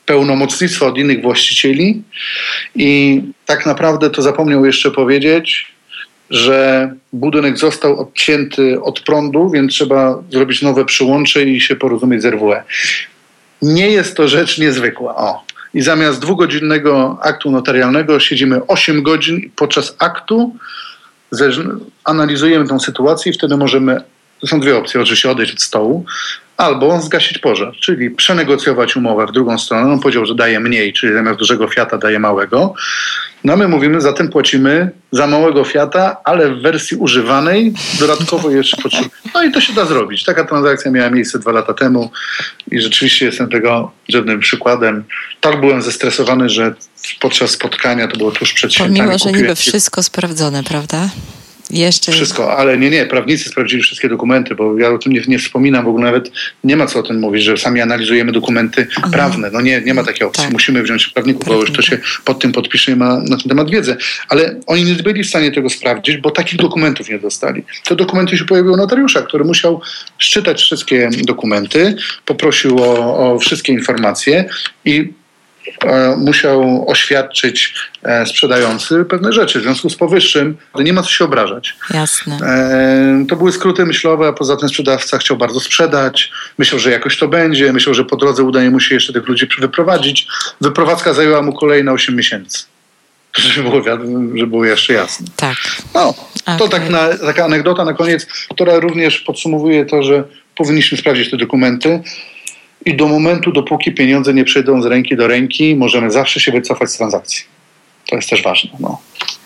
pełnomocnictwo 0.05 0.87
od 0.87 0.97
innych 0.97 1.21
właścicieli 1.21 2.03
i 2.75 3.21
tak 3.45 3.65
naprawdę 3.65 4.09
to 4.09 4.21
zapomniał 4.21 4.65
jeszcze 4.65 4.91
powiedzieć, 4.91 5.72
że 6.29 6.91
budynek 7.13 7.57
został 7.57 7.99
odcięty 7.99 8.81
od 8.81 8.99
prądu, 8.99 9.49
więc 9.49 9.73
trzeba 9.73 10.23
zrobić 10.31 10.61
nowe 10.61 10.85
przyłącze 10.85 11.43
i 11.43 11.61
się 11.61 11.75
porozumieć 11.75 12.21
z 12.21 12.25
RWE. 12.25 12.63
Nie 13.61 13.89
jest 13.89 14.17
to 14.17 14.27
rzecz 14.27 14.57
niezwykła. 14.57 15.15
O. 15.15 15.43
I 15.73 15.81
zamiast 15.81 16.19
dwugodzinnego 16.19 17.17
aktu 17.21 17.51
notarialnego 17.51 18.19
siedzimy 18.19 18.67
8 18.67 19.03
godzin 19.03 19.49
podczas 19.55 19.95
aktu 19.99 20.55
analizujemy 22.03 22.67
tę 22.67 22.79
sytuację 22.79 23.31
i 23.31 23.35
wtedy 23.35 23.57
możemy, 23.57 24.01
to 24.41 24.47
są 24.47 24.59
dwie 24.59 24.77
opcje, 24.77 25.01
oczywiście 25.01 25.31
odejść 25.31 25.53
od 25.53 25.61
stołu, 25.61 26.05
albo 26.57 27.01
zgasić 27.01 27.37
pożar, 27.37 27.73
czyli 27.81 28.11
przenegocjować 28.11 28.95
umowę 28.95 29.27
w 29.27 29.31
drugą 29.31 29.59
stronę. 29.59 29.93
On 29.93 29.99
powiedział, 29.99 30.25
że 30.25 30.35
daje 30.35 30.59
mniej, 30.59 30.93
czyli 30.93 31.13
zamiast 31.13 31.39
dużego 31.39 31.67
Fiata 31.67 31.97
daje 31.97 32.19
małego. 32.19 32.73
No 33.43 33.57
my 33.57 33.67
mówimy, 33.67 34.01
zatem 34.01 34.29
płacimy 34.29 34.91
za 35.11 35.27
małego 35.27 35.63
Fiata, 35.63 36.17
ale 36.23 36.49
w 36.49 36.61
wersji 36.61 36.97
używanej 36.97 37.73
dodatkowo 37.99 38.49
jeszcze 38.49 38.77
potrzebujemy. 38.81 39.15
No 39.33 39.43
i 39.43 39.51
to 39.51 39.61
się 39.61 39.73
da 39.73 39.85
zrobić. 39.85 40.23
Taka 40.23 40.43
transakcja 40.43 40.91
miała 40.91 41.09
miejsce 41.09 41.39
dwa 41.39 41.51
lata 41.51 41.73
temu 41.73 42.11
i 42.71 42.81
rzeczywiście 42.81 43.25
jestem 43.25 43.49
tego 43.49 43.91
żadnym 44.09 44.39
przykładem. 44.39 45.03
Tak 45.41 45.59
byłem 45.59 45.81
zestresowany, 45.81 46.49
że 46.49 46.73
podczas 47.19 47.51
spotkania, 47.51 48.07
to 48.07 48.17
było 48.17 48.31
tuż 48.31 48.53
przed 48.53 48.73
świętami. 48.73 48.99
Pomimo, 48.99 49.17
że 49.17 49.31
niby 49.31 49.55
wszystko 49.55 50.03
sprawdzone, 50.03 50.63
prawda? 50.63 51.09
Jeszcze... 51.73 52.11
Wszystko, 52.11 52.57
ale 52.57 52.77
nie, 52.77 52.89
nie, 52.89 53.05
prawnicy 53.05 53.49
sprawdzili 53.49 53.83
wszystkie 53.83 54.09
dokumenty, 54.09 54.55
bo 54.55 54.77
ja 54.77 54.89
o 54.89 54.97
tym 54.97 55.13
nie, 55.13 55.21
nie 55.27 55.39
wspominam, 55.39 55.85
w 55.85 55.87
ogóle 55.87 56.05
nawet 56.05 56.31
nie 56.63 56.77
ma 56.77 56.87
co 56.87 56.99
o 56.99 57.03
tym 57.03 57.19
mówić, 57.19 57.43
że 57.43 57.57
sami 57.57 57.81
analizujemy 57.81 58.31
dokumenty 58.31 58.87
Aha. 58.97 59.09
prawne. 59.11 59.49
No 59.53 59.61
nie, 59.61 59.81
nie 59.81 59.93
ma 59.93 60.03
takiej 60.03 60.27
opcji. 60.27 60.43
Tak. 60.43 60.53
Musimy 60.53 60.83
wziąć 60.83 61.07
prawników, 61.07 61.45
bo 61.45 61.53
już 61.61 61.71
to 61.71 61.81
się 61.81 61.97
pod 62.25 62.39
tym 62.39 62.51
podpisze 62.51 62.91
i 62.91 62.95
ma 62.95 63.17
na 63.17 63.37
ten 63.37 63.49
temat 63.49 63.69
wiedzę. 63.69 63.97
Ale 64.29 64.59
oni 64.67 64.83
nie 64.83 64.93
byli 64.93 65.23
w 65.23 65.27
stanie 65.27 65.51
tego 65.51 65.69
sprawdzić, 65.69 66.17
bo 66.17 66.31
takich 66.31 66.59
dokumentów 66.59 67.09
nie 67.09 67.19
dostali. 67.19 67.63
Te 67.85 67.95
dokumenty 67.95 68.37
się 68.37 68.45
pojawiły 68.45 68.77
notariusza, 68.77 69.21
który 69.21 69.43
musiał 69.43 69.81
szczytać 70.17 70.61
wszystkie 70.61 71.09
dokumenty, 71.23 71.95
poprosił 72.25 72.83
o, 72.83 73.33
o 73.33 73.39
wszystkie 73.39 73.73
informacje 73.73 74.45
i 74.85 75.13
musiał 76.17 76.89
oświadczyć 76.89 77.73
e, 78.03 78.25
sprzedający 78.25 79.05
pewne 79.05 79.33
rzeczy. 79.33 79.59
W 79.59 79.63
związku 79.63 79.89
z 79.89 79.95
powyższym 79.95 80.57
nie 80.79 80.93
ma 80.93 81.01
co 81.01 81.09
się 81.09 81.25
obrażać. 81.25 81.75
Jasne. 81.89 82.37
E, 82.43 83.25
to 83.29 83.35
były 83.35 83.51
skróty 83.51 83.85
myślowe, 83.85 84.27
a 84.27 84.33
poza 84.33 84.57
tym 84.57 84.69
sprzedawca 84.69 85.17
chciał 85.17 85.37
bardzo 85.37 85.59
sprzedać, 85.59 86.31
myślał, 86.57 86.79
że 86.79 86.91
jakoś 86.91 87.17
to 87.17 87.27
będzie, 87.27 87.73
myślał, 87.73 87.95
że 87.95 88.05
po 88.05 88.15
drodze 88.15 88.43
udaje 88.43 88.71
mu 88.71 88.79
się 88.79 88.95
jeszcze 88.95 89.13
tych 89.13 89.27
ludzi 89.27 89.47
wyprowadzić. 89.59 90.27
Wyprowadzka 90.61 91.13
zajęła 91.13 91.41
mu 91.41 91.53
kolejne 91.53 91.91
8 91.91 92.15
miesięcy. 92.15 92.63
Żeby 93.37 93.69
było, 93.69 93.81
żeby 94.35 94.47
było 94.47 94.65
jeszcze 94.65 94.93
jasne. 94.93 95.27
Tak. 95.35 95.57
No, 95.93 96.13
to 96.57 96.67
tak 96.67 96.89
na, 96.89 97.17
taka 97.17 97.45
anegdota 97.45 97.85
na 97.85 97.93
koniec, 97.93 98.25
która 98.25 98.79
również 98.79 99.19
podsumowuje 99.19 99.85
to, 99.85 100.03
że 100.03 100.23
powinniśmy 100.55 100.97
sprawdzić 100.97 101.31
te 101.31 101.37
dokumenty. 101.37 102.03
I 102.85 102.95
do 102.95 103.07
momentu, 103.07 103.51
dopóki 103.51 103.91
pieniądze 103.91 104.33
nie 104.33 104.45
przejdą 104.45 104.81
z 104.81 104.85
ręki 104.85 105.15
do 105.15 105.27
ręki, 105.27 105.75
możemy 105.75 106.11
zawsze 106.11 106.39
się 106.39 106.51
wycofać 106.51 106.91
z 106.91 106.97
transakcji. 106.97 107.45
To 108.09 108.15
jest 108.15 108.29
też 108.29 108.43
ważne. 108.43 108.69
No. 108.79 109.01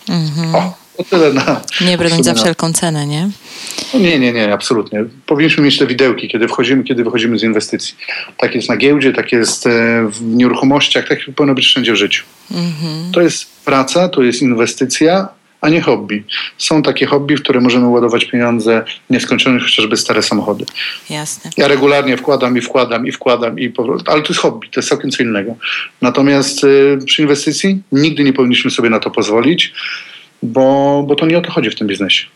Mhm. 0.08 0.54
O, 0.54 0.74
to 0.96 1.04
tyle 1.04 1.32
na. 1.32 1.60
Nie 1.80 1.98
brnąć 1.98 2.24
za 2.24 2.34
wszelką 2.34 2.72
cenę, 2.72 3.06
nie? 3.06 3.30
No 3.94 4.00
nie, 4.00 4.18
nie, 4.18 4.32
nie, 4.32 4.52
absolutnie. 4.52 5.04
Powinniśmy 5.26 5.64
mieć 5.64 5.78
te 5.78 5.86
widełki, 5.86 6.28
kiedy 6.28 6.48
wchodzimy, 6.48 6.84
kiedy 6.84 7.04
wychodzimy 7.04 7.38
z 7.38 7.42
inwestycji. 7.42 7.94
Tak 8.36 8.54
jest 8.54 8.68
na 8.68 8.76
giełdzie, 8.76 9.12
tak 9.12 9.32
jest 9.32 9.66
e, 9.66 9.70
w 10.10 10.22
nieruchomościach, 10.22 11.08
tak 11.08 11.18
powinno 11.36 11.54
być 11.54 11.66
wszędzie 11.66 11.92
w 11.92 11.96
życiu. 11.96 12.24
Mhm. 12.50 13.12
To 13.12 13.20
jest 13.20 13.46
praca, 13.64 14.08
to 14.08 14.22
jest 14.22 14.42
inwestycja, 14.42 15.28
a 15.60 15.68
nie 15.68 15.80
hobby. 15.80 16.24
Są 16.58 16.82
takie 16.82 17.06
hobby, 17.06 17.36
w 17.36 17.42
które 17.42 17.60
możemy 17.60 17.88
ładować 17.88 18.24
pieniądze 18.24 18.84
nieskończone, 19.10 19.60
chociażby 19.60 19.96
stare 19.96 20.22
samochody. 20.22 20.64
Jasne. 21.10 21.50
Ja 21.56 21.68
regularnie 21.68 22.16
wkładam 22.16 22.58
i 22.58 22.60
wkładam 22.60 23.06
i 23.06 23.12
wkładam, 23.12 23.58
i 23.58 23.72
ale 24.06 24.22
to 24.22 24.28
jest 24.28 24.40
hobby, 24.40 24.68
to 24.68 24.80
jest 24.80 24.88
całkiem 24.88 25.10
co 25.10 25.22
innego. 25.22 25.56
Natomiast 26.02 26.64
y, 26.64 26.98
przy 27.06 27.22
inwestycji 27.22 27.82
nigdy 27.92 28.24
nie 28.24 28.32
powinniśmy 28.32 28.70
sobie 28.70 28.90
na 28.90 29.00
to 29.00 29.10
pozwolić, 29.10 29.72
bo, 30.42 31.04
bo 31.08 31.14
to 31.14 31.26
nie 31.26 31.38
o 31.38 31.40
to 31.40 31.52
chodzi 31.52 31.70
w 31.70 31.74
tym 31.74 31.86
biznesie. 31.86 32.26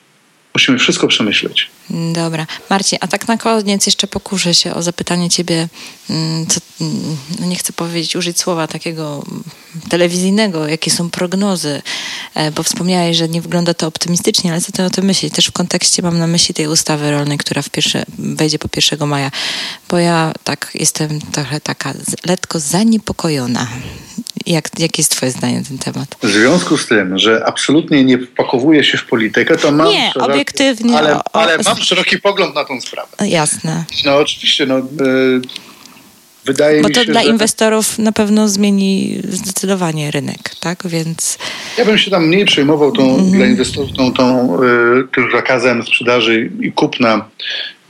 Musimy 0.55 0.79
wszystko 0.79 1.09
przemyśleć. 1.09 1.71
Dobra. 2.13 2.47
Marcin, 2.71 2.99
a 3.01 3.09
tak 3.09 3.29
na 3.29 3.37
koniec 3.37 3.87
jeszcze 3.87 4.07
pokuszę 4.07 4.55
się 4.55 4.75
o 4.75 4.83
zapytanie 4.83 5.31
ciebie, 5.31 5.69
mm, 6.11 6.47
co, 6.47 6.61
mm, 6.81 7.17
no 7.41 7.47
nie 7.47 7.57
chcę 7.57 7.73
powiedzieć, 7.73 8.17
użyć 8.17 8.41
słowa 8.41 8.67
takiego 8.67 9.25
telewizyjnego, 9.89 10.69
jakie 10.69 10.91
są 10.91 11.11
prognozy, 11.11 11.83
e, 12.35 12.51
bo 12.51 12.63
wspomniałeś, 12.63 13.17
że 13.17 13.29
nie 13.29 13.43
wygląda 13.43 13.75
to 13.75 13.87
optymistycznie, 13.87 14.53
ale 14.53 14.61
co 14.61 14.73
ty 14.73 14.85
o 14.85 14.91
tym 14.91 15.05
myślisz? 15.05 15.33
Też 15.33 15.47
w 15.47 15.53
kontekście 15.53 16.03
mam 16.03 16.19
na 16.19 16.27
myśli 16.27 16.55
tej 16.55 16.67
ustawy 16.67 17.11
rolnej, 17.11 17.39
która 17.39 17.63
w 17.63 17.71
pierwsze, 17.71 18.05
wejdzie 18.19 18.59
po 18.59 18.69
1 18.77 19.09
maja, 19.09 19.31
bo 19.89 19.99
ja 19.99 20.33
tak 20.45 20.71
jestem 20.75 21.21
trochę 21.21 21.61
taka 21.61 21.95
lekko 22.27 22.61
zaniepokojona 22.61 23.69
jak, 24.47 24.69
jakie 24.79 25.03
jest 25.03 25.11
Twoje 25.11 25.33
zdanie 25.33 25.59
na 25.59 25.65
ten 25.65 25.79
temat? 25.79 26.17
W 26.23 26.31
związku 26.31 26.79
z 26.79 26.87
tym, 26.87 27.19
że 27.19 27.43
absolutnie 27.47 28.05
nie 28.05 28.19
wpakowuję 28.19 28.85
się 28.85 28.99
w 28.99 29.07
politykę, 29.07 29.57
to 29.57 29.73
mam. 29.73 29.89
Nie, 29.89 30.11
szeroki, 30.13 30.33
obiektywnie. 30.33 30.99
Ale, 30.99 31.21
ale 31.33 31.59
mam 31.65 31.77
szeroki 31.77 32.19
pogląd 32.19 32.55
na 32.55 32.65
tą 32.65 32.81
sprawę. 32.81 33.09
Jasne. 33.29 33.85
No 34.05 34.17
oczywiście, 34.17 34.67
no. 34.67 34.83
Wydaje 36.45 36.83
Bo 36.83 36.89
to 36.89 37.05
się, 37.05 37.11
dla 37.11 37.23
że... 37.23 37.29
inwestorów 37.29 37.99
na 37.99 38.13
pewno 38.13 38.49
zmieni 38.49 39.21
zdecydowanie 39.29 40.11
rynek, 40.11 40.55
tak? 40.61 40.83
Więc... 40.85 41.39
Ja 41.79 41.85
bym 41.85 41.99
się 41.99 42.11
tam 42.11 42.27
mniej 42.27 42.45
przejmował 42.45 42.93
tą, 42.93 43.15
mm 43.15 43.31
dla 43.31 43.47
inwestorów 43.47 43.93
tą, 43.97 44.13
tą, 44.13 44.57
y, 44.63 45.09
tym 45.15 45.33
zakazem 45.33 45.83
sprzedaży 45.83 46.51
i 46.61 46.73
kupna 46.73 47.25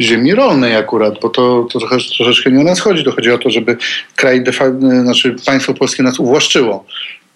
ziemi 0.01 0.35
rolnej 0.35 0.77
akurat, 0.77 1.15
bo 1.23 1.29
to, 1.29 1.67
to 1.73 1.79
trochę, 1.79 1.97
troszeczkę 2.17 2.51
nie 2.51 2.61
o 2.61 2.65
nas 2.65 2.81
chodzi. 2.81 3.05
To 3.05 3.13
chodzi 3.13 3.31
o 3.31 3.39
to, 3.39 3.51
żeby 3.51 3.77
kraj, 4.17 4.45
de 4.45 4.53
facto, 4.53 4.79
znaczy 5.03 5.37
państwo 5.47 5.75
polskie 5.75 6.03
nas 6.03 6.19
uwłaszczyło 6.19 6.85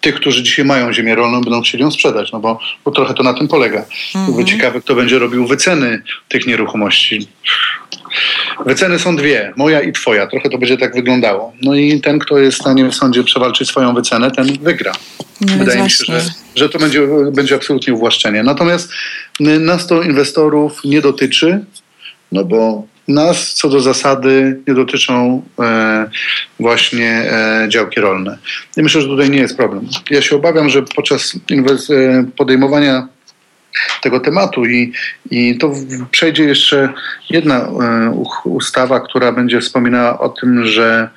tych, 0.01 0.15
którzy 0.15 0.43
dzisiaj 0.43 0.65
mają 0.65 0.93
ziemię 0.93 1.15
rolną, 1.15 1.41
będą 1.41 1.61
chcieli 1.61 1.83
ją 1.83 1.91
sprzedać, 1.91 2.31
no 2.31 2.39
bo, 2.39 2.59
bo 2.85 2.91
trochę 2.91 3.13
to 3.13 3.23
na 3.23 3.33
tym 3.33 3.47
polega. 3.47 3.85
Mhm. 4.15 4.45
Ciekawe, 4.45 4.81
kto 4.81 4.95
będzie 4.95 5.19
robił 5.19 5.47
wyceny 5.47 6.01
tych 6.29 6.47
nieruchomości. 6.47 7.27
Wyceny 8.65 8.99
są 8.99 9.15
dwie, 9.15 9.53
moja 9.55 9.81
i 9.81 9.93
twoja. 9.93 10.27
Trochę 10.27 10.49
to 10.49 10.57
będzie 10.57 10.77
tak 10.77 10.95
wyglądało. 10.95 11.53
No 11.61 11.75
i 11.75 12.01
ten, 12.01 12.19
kto 12.19 12.37
jest 12.37 12.57
w 12.57 12.61
stanie 12.61 12.89
w 12.89 12.95
sądzie 12.95 13.23
przewalczyć 13.23 13.69
swoją 13.69 13.93
wycenę, 13.93 14.31
ten 14.31 14.57
wygra. 14.61 14.91
No 15.41 15.57
Wydaje 15.57 15.83
mi 15.83 15.89
się, 15.89 16.05
że, 16.05 16.21
że 16.55 16.69
to 16.69 16.79
będzie, 16.79 17.07
będzie 17.31 17.55
absolutnie 17.55 17.93
uwłaszczenie. 17.93 18.43
Natomiast 18.43 18.91
nas 19.39 19.87
to 19.87 20.03
inwestorów 20.03 20.81
nie 20.83 21.01
dotyczy, 21.01 21.65
no 22.31 22.45
bo 22.45 22.87
nas 23.07 23.53
co 23.53 23.69
do 23.69 23.79
zasady 23.79 24.59
nie 24.67 24.73
dotyczą 24.73 25.41
e, 25.59 26.09
właśnie 26.59 27.09
e, 27.09 27.65
działki 27.69 27.99
rolne. 27.99 28.37
I 28.77 28.81
myślę, 28.81 29.01
że 29.01 29.07
tutaj 29.07 29.29
nie 29.29 29.39
jest 29.39 29.57
problem. 29.57 29.87
Ja 30.09 30.21
się 30.21 30.35
obawiam, 30.35 30.69
że 30.69 30.83
podczas 30.83 31.35
e, 31.35 32.25
podejmowania 32.37 33.07
tego 34.01 34.19
tematu 34.19 34.65
i, 34.65 34.93
i 35.31 35.57
to 35.57 35.71
przejdzie 36.11 36.43
jeszcze 36.43 36.93
jedna 37.29 37.55
e, 37.55 38.23
ustawa, 38.43 38.99
która 38.99 39.31
będzie 39.31 39.61
wspominała 39.61 40.19
o 40.19 40.29
tym, 40.29 40.65
że 40.65 41.09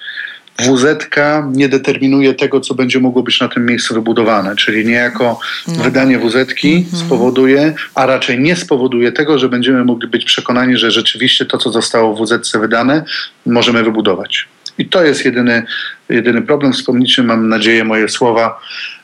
WZ 0.61 1.08
nie 1.52 1.68
determinuje 1.68 2.34
tego, 2.34 2.61
co 2.61 2.74
będzie 2.74 3.00
mogło 3.00 3.22
być 3.22 3.40
na 3.40 3.48
tym 3.48 3.66
miejscu 3.66 3.94
wybudowane, 3.94 4.56
czyli 4.56 4.86
niejako 4.86 5.40
no. 5.68 5.84
wydanie 5.84 6.18
WZ 6.18 6.36
mhm. 6.36 6.84
spowoduje, 6.92 7.74
a 7.94 8.06
raczej 8.06 8.40
nie 8.40 8.56
spowoduje 8.56 9.12
tego, 9.12 9.38
że 9.38 9.48
będziemy 9.48 9.84
mogli 9.84 10.08
być 10.08 10.24
przekonani, 10.24 10.76
że 10.76 10.90
rzeczywiście 10.90 11.46
to, 11.46 11.58
co 11.58 11.70
zostało 11.70 12.14
w 12.16 12.26
WZ 12.26 12.52
wydane, 12.56 13.04
możemy 13.46 13.82
wybudować. 13.82 14.48
I 14.78 14.86
to 14.88 15.04
jest 15.04 15.24
jedyny, 15.24 15.62
jedyny 16.08 16.42
problem. 16.42 16.72
Wspomnijcie, 16.72 17.22
mam 17.22 17.48
nadzieję, 17.48 17.84
moje 17.84 18.08
słowa. 18.08 18.61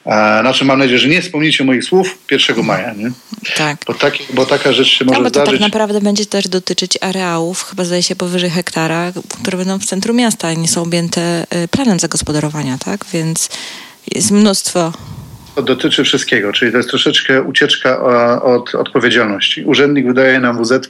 E, 0.06 0.40
znaczy, 0.40 0.64
mam 0.64 0.78
nadzieję, 0.78 0.98
że 0.98 1.08
nie 1.08 1.22
wspomnicie 1.22 1.64
moich 1.64 1.84
słów 1.84 2.18
1 2.30 2.64
maja. 2.64 2.92
Nie? 2.92 3.10
Tak. 3.56 3.78
Bo, 3.86 3.94
tak, 3.94 4.14
bo 4.34 4.46
taka 4.46 4.72
rzecz 4.72 4.88
się 4.88 5.04
może 5.04 5.18
no, 5.18 5.24
bo 5.24 5.30
to 5.30 5.40
zdarzyć. 5.40 5.60
tak 5.60 5.72
naprawdę 5.72 6.00
będzie 6.00 6.26
też 6.26 6.48
dotyczyć 6.48 6.98
areałów, 7.00 7.62
chyba 7.62 7.84
zdaje 7.84 8.02
się 8.02 8.16
powyżej 8.16 8.50
hektara, 8.50 9.12
które 9.40 9.58
będą 9.58 9.78
w 9.78 9.84
centrum 9.84 10.16
miasta 10.16 10.52
i 10.52 10.58
nie 10.58 10.68
są 10.68 10.82
objęte 10.82 11.46
y, 11.64 11.68
planem 11.68 11.98
zagospodarowania, 11.98 12.78
tak? 12.78 13.04
Więc 13.12 13.48
jest 14.14 14.30
mnóstwo 14.30 14.92
to 15.56 15.62
dotyczy 15.62 16.04
wszystkiego, 16.04 16.52
czyli 16.52 16.72
to 16.72 16.76
jest 16.76 16.90
troszeczkę 16.90 17.42
ucieczka 17.42 18.02
od 18.42 18.74
odpowiedzialności. 18.74 19.64
Urzędnik 19.64 20.06
wydaje 20.06 20.40
nam 20.40 20.58
wz 20.58 20.88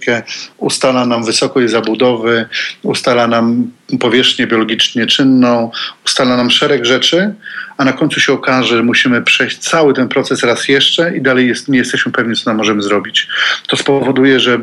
ustala 0.59 1.07
nam 1.07 1.25
wysokość 1.25 1.71
zabudowy, 1.71 2.47
ustala 2.83 3.27
nam 3.27 3.71
powierzchnię 4.01 4.47
biologicznie 4.47 5.07
czynną, 5.07 5.71
ustala 6.07 6.37
nam 6.37 6.51
szereg 6.51 6.85
rzeczy, 6.85 7.35
a 7.77 7.85
na 7.85 7.93
końcu 7.93 8.21
się 8.21 8.33
okaże, 8.33 8.77
że 8.77 8.83
musimy 8.83 9.23
przejść 9.23 9.59
cały 9.59 9.95
ten 9.95 10.09
proces 10.09 10.43
raz 10.43 10.69
jeszcze 10.69 11.17
i 11.17 11.21
dalej 11.21 11.49
jest, 11.49 11.69
nie 11.69 11.79
jesteśmy 11.79 12.13
pewni, 12.13 12.37
co 12.37 12.51
nam 12.51 12.57
możemy 12.57 12.83
zrobić. 12.83 13.29
To 13.67 13.77
spowoduje, 13.77 14.41
że 14.41 14.59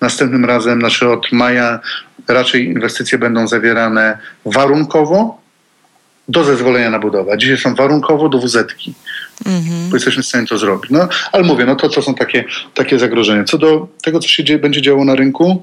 następnym 0.00 0.44
razem, 0.44 0.80
znaczy 0.80 1.08
od 1.08 1.32
maja, 1.32 1.80
raczej 2.28 2.64
inwestycje 2.64 3.18
będą 3.18 3.48
zawierane 3.48 4.18
warunkowo 4.44 5.40
do 6.28 6.44
zezwolenia 6.44 6.90
na 6.90 6.98
budowę. 6.98 7.38
Dzisiaj 7.38 7.58
są 7.58 7.74
warunkowo 7.74 8.28
do 8.28 8.38
WZ-ki 8.38 8.94
mhm. 9.46 9.90
bo 9.90 9.96
jesteśmy 9.96 10.22
w 10.22 10.26
stanie 10.26 10.46
to 10.46 10.58
zrobić. 10.58 10.90
No, 10.90 11.08
ale 11.32 11.44
mówię, 11.44 11.64
no 11.66 11.76
to, 11.76 11.88
to 11.88 12.02
są 12.02 12.14
takie, 12.14 12.44
takie 12.74 12.98
zagrożenia. 12.98 13.44
Co 13.44 13.58
do 13.58 13.88
tego, 14.02 14.20
co 14.20 14.28
się 14.28 14.44
dzieje, 14.44 14.58
będzie 14.58 14.82
działo 14.82 15.04
na 15.04 15.14
rynku, 15.14 15.62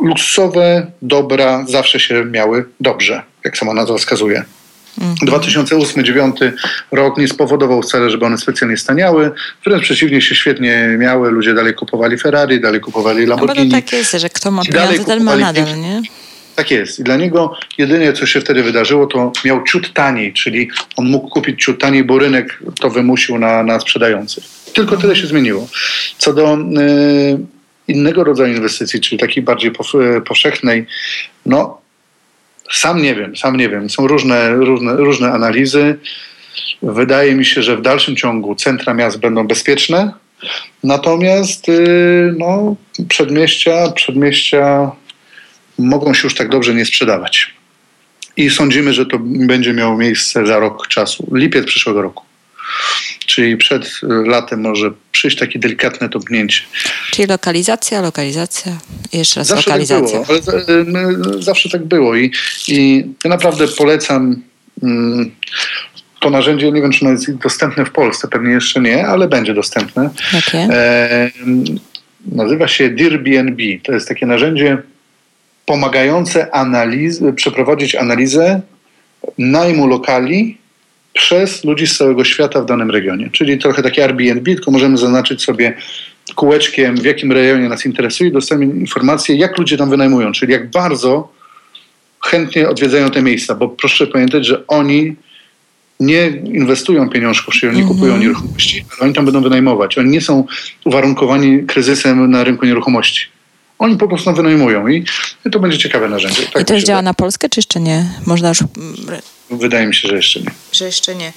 luksusowe 0.00 0.86
dobra 1.02 1.64
zawsze 1.68 2.00
się 2.00 2.24
miały 2.24 2.64
dobrze, 2.80 3.22
jak 3.44 3.58
sama 3.58 3.74
nazwa 3.74 3.98
wskazuje. 3.98 4.44
2008-2009 5.26 6.24
mhm. 6.24 6.52
rok 6.92 7.18
nie 7.18 7.28
spowodował 7.28 7.82
wcale, 7.82 8.10
żeby 8.10 8.26
one 8.26 8.38
specjalnie 8.38 8.76
staniały. 8.76 9.30
Wręcz 9.64 9.82
przeciwnie, 9.82 10.22
się 10.22 10.34
świetnie 10.34 10.96
miały. 10.98 11.30
Ludzie 11.30 11.54
dalej 11.54 11.74
kupowali 11.74 12.18
Ferrari, 12.18 12.60
dalej 12.60 12.80
kupowali 12.80 13.26
Lamborghini. 13.26 13.68
No 13.68 13.76
bo 13.76 13.80
to 13.80 13.82
tak 13.82 13.92
jest, 13.92 14.12
że 14.12 14.30
kto 14.30 14.50
ma 14.50 14.62
pieniądze, 14.62 15.04
ten 15.04 15.24
ma 15.24 15.36
nadal, 15.36 15.80
nie? 15.80 16.02
Tak 16.56 16.70
jest. 16.70 17.00
I 17.00 17.04
dla 17.04 17.16
niego 17.16 17.56
jedynie, 17.78 18.12
co 18.12 18.26
się 18.26 18.40
wtedy 18.40 18.62
wydarzyło, 18.62 19.06
to 19.06 19.32
miał 19.44 19.64
ciut 19.64 19.92
taniej, 19.92 20.32
czyli 20.32 20.70
on 20.96 21.06
mógł 21.06 21.28
kupić 21.28 21.64
ciut 21.64 21.80
taniej, 21.80 22.04
bo 22.04 22.18
rynek 22.18 22.62
to 22.80 22.90
wymusił 22.90 23.38
na, 23.38 23.62
na 23.62 23.80
sprzedających. 23.80 24.44
Tylko 24.74 24.96
tyle 24.96 25.16
się 25.16 25.26
zmieniło. 25.26 25.68
Co 26.18 26.32
do 26.32 26.54
y, 26.54 26.58
innego 27.88 28.24
rodzaju 28.24 28.54
inwestycji, 28.54 29.00
czyli 29.00 29.18
takiej 29.18 29.42
bardziej 29.42 29.72
powszechnej, 30.26 30.86
no 31.46 31.80
sam 32.72 33.02
nie 33.02 33.14
wiem, 33.14 33.36
sam 33.36 33.56
nie 33.56 33.68
wiem. 33.68 33.90
Są 33.90 34.06
różne, 34.06 34.54
różne, 34.54 34.96
różne 34.96 35.32
analizy. 35.32 35.98
Wydaje 36.82 37.34
mi 37.34 37.44
się, 37.44 37.62
że 37.62 37.76
w 37.76 37.82
dalszym 37.82 38.16
ciągu 38.16 38.54
centra 38.54 38.94
miast 38.94 39.20
będą 39.20 39.46
bezpieczne, 39.46 40.12
natomiast 40.84 41.68
y, 41.68 42.34
no, 42.38 42.76
przedmieścia, 43.08 43.90
przedmieścia 43.90 44.90
mogą 45.78 46.14
się 46.14 46.20
już 46.24 46.34
tak 46.34 46.48
dobrze 46.48 46.74
nie 46.74 46.84
sprzedawać. 46.84 47.54
I 48.36 48.50
sądzimy, 48.50 48.92
że 48.92 49.06
to 49.06 49.18
będzie 49.22 49.72
miało 49.72 49.96
miejsce 49.96 50.46
za 50.46 50.58
rok 50.58 50.88
czasu, 50.88 51.28
lipiec 51.32 51.66
przyszłego 51.66 52.02
roku. 52.02 52.24
Czyli 53.26 53.56
przed 53.56 54.00
latem 54.02 54.60
może 54.60 54.90
przyjść 55.12 55.36
takie 55.36 55.58
delikatne 55.58 56.08
topnięcie. 56.08 56.62
Czyli 57.10 57.28
lokalizacja, 57.28 58.00
lokalizacja, 58.00 58.78
jeszcze 59.12 59.40
raz 59.40 59.46
zawsze 59.46 59.70
lokalizacja. 59.70 60.18
Tak 60.18 60.26
było, 60.84 60.98
ale 60.98 61.42
zawsze 61.42 61.68
tak 61.68 61.84
było 61.84 62.16
i, 62.16 62.32
i 62.68 63.04
ja 63.24 63.30
naprawdę 63.30 63.68
polecam 63.68 64.42
mm, 64.82 65.30
to 66.20 66.30
narzędzie, 66.30 66.72
nie 66.72 66.82
wiem 66.82 66.92
czy 66.92 67.04
ono 67.04 67.12
jest 67.12 67.34
dostępne 67.34 67.84
w 67.84 67.90
Polsce, 67.90 68.28
pewnie 68.28 68.52
jeszcze 68.52 68.80
nie, 68.80 69.06
ale 69.06 69.28
będzie 69.28 69.54
dostępne. 69.54 70.10
Jakie? 70.32 70.58
E, 70.58 71.30
nazywa 72.26 72.68
się 72.68 72.84
Airbnb. 72.84 73.62
To 73.82 73.92
jest 73.92 74.08
takie 74.08 74.26
narzędzie 74.26 74.82
pomagające 75.66 76.54
analiz, 76.54 77.20
przeprowadzić 77.36 77.94
analizę 77.94 78.60
najmu 79.38 79.86
lokali 79.86 80.58
przez 81.12 81.64
ludzi 81.64 81.86
z 81.86 81.96
całego 81.96 82.24
świata 82.24 82.60
w 82.60 82.66
danym 82.66 82.90
regionie. 82.90 83.30
Czyli 83.32 83.58
trochę 83.58 83.82
takie 83.82 84.04
Airbnb, 84.04 84.54
tylko 84.54 84.70
możemy 84.70 84.98
zaznaczyć 84.98 85.42
sobie 85.42 85.74
kółeczkiem, 86.34 86.96
w 86.96 87.04
jakim 87.04 87.32
rejonie 87.32 87.68
nas 87.68 87.86
interesuje 87.86 88.30
i 88.30 88.32
dostajemy 88.32 88.64
informacje, 88.64 89.36
jak 89.36 89.58
ludzie 89.58 89.76
tam 89.76 89.90
wynajmują, 89.90 90.32
czyli 90.32 90.52
jak 90.52 90.70
bardzo 90.70 91.32
chętnie 92.24 92.68
odwiedzają 92.68 93.10
te 93.10 93.22
miejsca, 93.22 93.54
bo 93.54 93.68
proszę 93.68 94.06
pamiętać, 94.06 94.46
że 94.46 94.66
oni 94.66 95.16
nie 96.00 96.26
inwestują 96.44 97.08
pieniążków, 97.10 97.54
czyli 97.54 97.70
oni 97.70 97.80
mm 97.80 97.90
-hmm. 97.90 97.94
kupują 97.94 98.16
nieruchomości, 98.16 98.84
ale 98.92 99.00
oni 99.00 99.14
tam 99.14 99.24
będą 99.24 99.42
wynajmować. 99.42 99.98
Oni 99.98 100.10
nie 100.10 100.20
są 100.20 100.44
uwarunkowani 100.84 101.66
kryzysem 101.66 102.30
na 102.30 102.44
rynku 102.44 102.66
nieruchomości. 102.66 103.26
Oni 103.78 103.96
po 103.96 104.08
prostu 104.08 104.32
wynajmują 104.32 104.88
i 104.88 105.04
to 105.52 105.60
będzie 105.60 105.78
ciekawe 105.78 106.08
narzędzie. 106.08 106.42
Tak 106.52 106.62
I 106.62 106.64
to 106.64 106.74
już 106.74 106.82
działa 106.84 107.02
na 107.02 107.14
Polskę, 107.14 107.48
czy 107.48 107.58
jeszcze 107.60 107.80
nie? 107.80 108.04
Można 108.26 108.48
już 108.48 108.58
wydaje 109.50 109.86
mi 109.86 109.94
się, 109.94 110.08
że 110.08 110.16
jeszcze 110.16 110.40
nie. 110.40 110.50
Że 110.72 110.84
jeszcze 110.84 111.14
nie. 111.14 111.32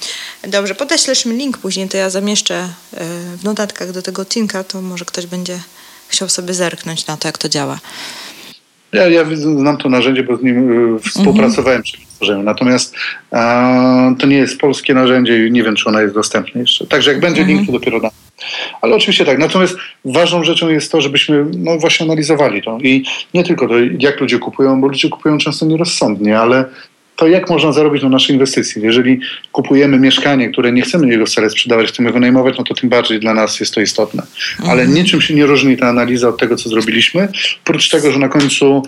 Dobrze, 0.48 0.74
podeślesz 0.74 1.26
mi 1.26 1.36
link 1.36 1.58
później, 1.58 1.88
to 1.88 1.96
ja 1.96 2.10
zamieszczę 2.10 2.54
e, 2.54 2.68
w 3.36 3.44
notatkach 3.44 3.92
do 3.92 4.02
tego 4.02 4.22
odcinka, 4.22 4.64
to 4.64 4.82
może 4.82 5.04
ktoś 5.04 5.26
będzie 5.26 5.58
chciał 6.08 6.28
sobie 6.28 6.54
zerknąć 6.54 7.06
na 7.06 7.16
to, 7.16 7.28
jak 7.28 7.38
to 7.38 7.48
działa. 7.48 7.78
Ja, 8.92 9.08
ja 9.08 9.24
znam 9.34 9.76
to 9.76 9.88
narzędzie, 9.88 10.22
bo 10.22 10.36
z 10.36 10.42
nim 10.42 10.96
y, 10.96 10.98
współpracowałem 10.98 11.82
przy 11.82 11.96
tworzeniu. 12.16 12.42
Natomiast 12.42 12.94
to 14.18 14.26
nie 14.26 14.36
jest 14.36 14.58
polskie 14.58 14.94
narzędzie 14.94 15.46
i 15.46 15.52
nie 15.52 15.62
wiem, 15.62 15.76
czy 15.76 15.88
ono 15.88 16.00
jest 16.00 16.14
dostępne 16.14 16.60
jeszcze. 16.60 16.86
Także 16.86 17.10
jak 17.10 17.20
będzie 17.20 17.44
link, 17.44 17.66
to 17.66 17.72
dopiero 17.72 18.00
dam. 18.00 18.10
Ale 18.82 18.96
oczywiście 18.96 19.24
tak. 19.24 19.38
Natomiast 19.38 19.76
ważną 20.04 20.44
rzeczą 20.44 20.68
jest 20.68 20.92
to, 20.92 21.00
żebyśmy 21.00 21.44
no, 21.58 21.78
właśnie 21.78 22.06
analizowali 22.06 22.62
to. 22.62 22.78
I 22.82 23.04
nie 23.34 23.44
tylko 23.44 23.68
to, 23.68 23.74
jak 23.98 24.20
ludzie 24.20 24.38
kupują, 24.38 24.80
bo 24.80 24.88
ludzie 24.88 25.08
kupują 25.08 25.38
często 25.38 25.66
nierozsądnie, 25.66 26.38
ale 26.38 26.64
to 27.20 27.28
jak 27.28 27.50
można 27.50 27.72
zarobić 27.72 28.02
na 28.02 28.08
naszej 28.08 28.34
inwestycji. 28.34 28.82
Jeżeli 28.82 29.20
kupujemy 29.52 29.98
mieszkanie, 29.98 30.48
które 30.48 30.72
nie 30.72 30.82
chcemy 30.82 31.08
jego 31.08 31.26
wcale 31.26 31.50
sprzedawać, 31.50 31.88
chcemy 31.88 32.12
wynajmować, 32.12 32.58
no 32.58 32.64
to 32.64 32.74
tym 32.74 32.88
bardziej 32.88 33.20
dla 33.20 33.34
nas 33.34 33.60
jest 33.60 33.74
to 33.74 33.80
istotne. 33.80 34.22
Ale 34.58 34.82
mhm. 34.82 34.94
niczym 34.94 35.20
się 35.20 35.34
nie 35.34 35.46
różni 35.46 35.76
ta 35.76 35.88
analiza 35.88 36.28
od 36.28 36.38
tego, 36.38 36.56
co 36.56 36.68
zrobiliśmy, 36.68 37.28
oprócz 37.64 37.88
tego, 37.88 38.12
że 38.12 38.18
na 38.18 38.28
końcu 38.28 38.82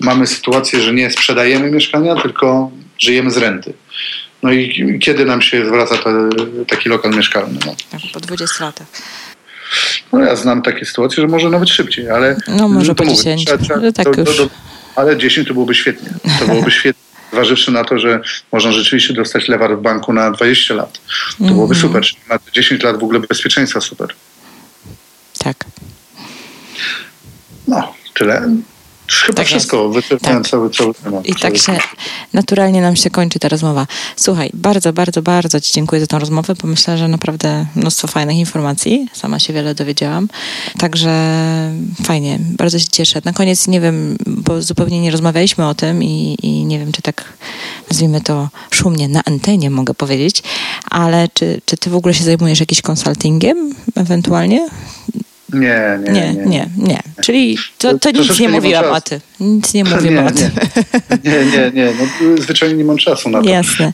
mamy 0.00 0.26
sytuację, 0.26 0.80
że 0.80 0.94
nie 0.94 1.10
sprzedajemy 1.10 1.70
mieszkania, 1.70 2.14
tylko 2.14 2.70
żyjemy 2.98 3.30
z 3.30 3.36
renty. 3.36 3.72
No 4.42 4.52
i 4.52 4.98
kiedy 5.02 5.24
nam 5.24 5.42
się 5.42 5.66
zwraca 5.66 5.96
te, 5.96 6.28
taki 6.68 6.88
lokal 6.88 7.10
mieszkalny? 7.10 7.58
No. 7.66 7.74
Tak, 7.90 8.00
po 8.12 8.20
20 8.20 8.64
latach. 8.64 8.86
No 10.12 10.20
ja 10.20 10.36
znam 10.36 10.62
takie 10.62 10.84
sytuacje, 10.84 11.20
że 11.20 11.28
może 11.28 11.50
nawet 11.50 11.68
szybciej, 11.68 12.10
ale... 12.10 12.36
No 12.48 12.68
może 12.68 12.94
po 12.94 13.04
10. 13.04 13.44
Trzeba, 13.44 13.64
trzeba, 13.64 13.80
no 13.80 13.92
tak 13.92 14.04
to, 14.04 14.24
to, 14.24 14.32
to, 14.32 14.48
ale 14.96 15.16
10 15.16 15.48
to 15.48 15.54
byłoby 15.54 15.74
świetnie. 15.74 16.08
To 16.38 16.46
byłoby 16.46 16.70
świetnie 16.80 17.02
zważywszy 17.32 17.70
na 17.70 17.84
to, 17.84 17.98
że 17.98 18.20
można 18.52 18.72
rzeczywiście 18.72 19.14
dostać 19.14 19.48
lewar 19.48 19.78
w 19.78 19.82
banku 19.82 20.12
na 20.12 20.30
20 20.30 20.74
lat. 20.74 20.92
To 20.92 21.00
mm 21.40 21.50
-hmm. 21.50 21.54
byłoby 21.54 21.74
super. 21.74 22.04
Na 22.28 22.38
10 22.52 22.82
lat 22.82 23.00
w 23.00 23.04
ogóle 23.04 23.20
bezpieczeństwa 23.20 23.80
super. 23.80 24.08
Tak. 25.38 25.64
No, 27.68 27.94
tyle. 28.14 28.48
Chyba 29.08 29.36
tak 29.36 29.46
wszystko, 29.46 29.88
wyczerpałem 29.88 30.42
tak. 30.42 30.50
cały, 30.50 30.70
cały 30.70 30.94
temat. 30.94 31.26
I 31.26 31.34
tak 31.34 31.58
się 31.58 31.78
naturalnie 32.32 32.80
nam 32.80 32.96
się 32.96 33.10
kończy 33.10 33.38
ta 33.38 33.48
rozmowa. 33.48 33.86
Słuchaj, 34.16 34.50
bardzo, 34.54 34.92
bardzo, 34.92 35.22
bardzo 35.22 35.60
Ci 35.60 35.72
dziękuję 35.72 36.00
za 36.00 36.06
tą 36.06 36.18
rozmowę, 36.18 36.54
bo 36.62 36.68
myślę, 36.68 36.98
że 36.98 37.08
naprawdę 37.08 37.66
mnóstwo 37.76 38.08
fajnych 38.08 38.36
informacji. 38.36 39.08
Sama 39.12 39.38
się 39.38 39.52
wiele 39.52 39.74
dowiedziałam. 39.74 40.28
Także 40.78 41.10
fajnie, 42.04 42.38
bardzo 42.40 42.78
się 42.78 42.88
cieszę. 42.88 43.20
Na 43.24 43.32
koniec 43.32 43.68
nie 43.68 43.80
wiem, 43.80 44.16
bo 44.26 44.62
zupełnie 44.62 45.00
nie 45.00 45.10
rozmawialiśmy 45.10 45.66
o 45.66 45.74
tym 45.74 46.02
i, 46.02 46.36
i 46.42 46.64
nie 46.64 46.78
wiem, 46.78 46.92
czy 46.92 47.02
tak 47.02 47.32
nazwijmy 47.90 48.20
to 48.20 48.48
szumnie 48.70 49.08
na 49.08 49.20
antenie 49.24 49.70
mogę 49.70 49.94
powiedzieć, 49.94 50.42
ale 50.90 51.28
czy, 51.34 51.60
czy 51.64 51.76
Ty 51.76 51.90
w 51.90 51.96
ogóle 51.96 52.14
się 52.14 52.24
zajmujesz 52.24 52.60
jakimś 52.60 52.82
konsultingiem 52.82 53.74
ewentualnie? 53.94 54.68
Nie, 55.52 55.98
nie, 56.04 56.12
nie. 56.12 56.34
Nie, 56.34 56.46
nie, 56.46 56.68
nie. 56.76 57.02
Czyli 57.22 57.58
to, 57.78 57.92
to, 57.92 57.98
to 57.98 58.10
nic 58.10 58.38
nie 58.40 58.48
mówiłam 58.58 58.84
o 58.84 59.00
tym. 59.00 59.20
Nic 59.40 59.74
nie 59.74 59.84
mówimy 59.84 60.24
o 60.24 60.30
tym. 60.30 60.50
Nie, 61.24 61.44
nie, 61.44 61.70
nie. 61.74 61.92
No, 62.00 62.42
zwyczajnie 62.42 62.74
nie 62.74 62.84
mam 62.84 62.98
czasu 62.98 63.30
na 63.30 63.42
to. 63.42 63.48
Jasne. 63.48 63.92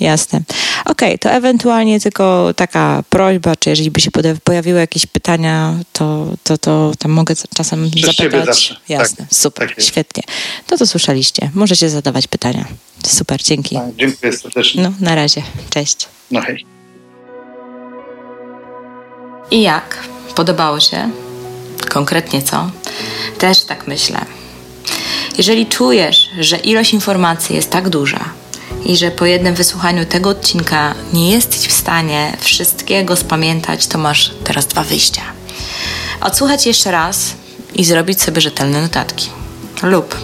Jasne. 0.00 0.40
Okej, 0.84 1.08
okay, 1.08 1.18
to 1.18 1.30
ewentualnie 1.30 2.00
tylko 2.00 2.50
taka 2.56 3.02
prośba, 3.10 3.56
czy 3.56 3.70
jeżeli 3.70 3.90
by 3.90 4.00
się 4.00 4.10
pojawiły 4.44 4.80
jakieś 4.80 5.06
pytania, 5.06 5.78
to, 5.92 6.26
to, 6.42 6.58
to 6.58 6.92
tam 6.98 7.10
mogę 7.10 7.34
czasem 7.56 7.90
Przez 7.90 8.16
zapytać. 8.16 8.74
Jasne, 8.88 9.16
tak, 9.16 9.34
super, 9.34 9.68
tak 9.68 9.84
świetnie. 9.84 10.22
To 10.66 10.78
to 10.78 10.86
słyszeliście. 10.86 11.50
Możecie 11.54 11.90
zadawać 11.90 12.26
pytania. 12.26 12.64
Super, 13.06 13.42
dzięki. 13.42 13.74
Tak, 13.74 13.96
dziękuję 13.96 14.32
serdecznie. 14.32 14.82
No, 14.82 14.92
na 15.00 15.14
razie. 15.14 15.42
Cześć. 15.70 16.08
No 16.30 16.40
hej. 16.40 16.66
I 19.50 19.62
jak? 19.62 19.98
Podobało 20.34 20.80
się? 20.80 21.10
Konkretnie 21.88 22.42
co? 22.42 22.70
Też 23.38 23.64
tak 23.64 23.86
myślę. 23.86 24.18
Jeżeli 25.38 25.66
czujesz, 25.66 26.30
że 26.40 26.56
ilość 26.56 26.94
informacji 26.94 27.56
jest 27.56 27.70
tak 27.70 27.88
duża 27.88 28.24
i 28.84 28.96
że 28.96 29.10
po 29.10 29.26
jednym 29.26 29.54
wysłuchaniu 29.54 30.06
tego 30.06 30.30
odcinka 30.30 30.94
nie 31.12 31.30
jesteś 31.30 31.58
w 31.58 31.72
stanie 31.72 32.36
wszystkiego 32.40 33.16
spamiętać, 33.16 33.86
to 33.86 33.98
masz 33.98 34.32
teraz 34.44 34.66
dwa 34.66 34.84
wyjścia. 34.84 35.22
Odsłuchać 36.20 36.66
jeszcze 36.66 36.90
raz 36.90 37.34
i 37.74 37.84
zrobić 37.84 38.22
sobie 38.22 38.40
rzetelne 38.40 38.82
notatki. 38.82 39.30
Lub 39.82 40.16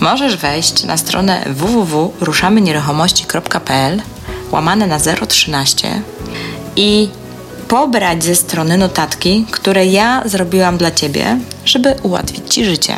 możesz 0.00 0.36
wejść 0.36 0.84
na 0.84 0.96
stronę 0.96 1.44
www.ruszamynieruchomości.pl 1.46 4.02
łamane 4.50 4.86
na 4.86 4.98
013 5.28 6.02
i 6.76 7.08
pobrać 7.68 8.24
ze 8.24 8.34
strony 8.34 8.76
notatki, 8.76 9.46
które 9.50 9.86
ja 9.86 10.22
zrobiłam 10.24 10.76
dla 10.76 10.90
Ciebie, 10.90 11.38
żeby 11.64 11.94
ułatwić 12.02 12.54
Ci 12.54 12.64
życie. 12.64 12.96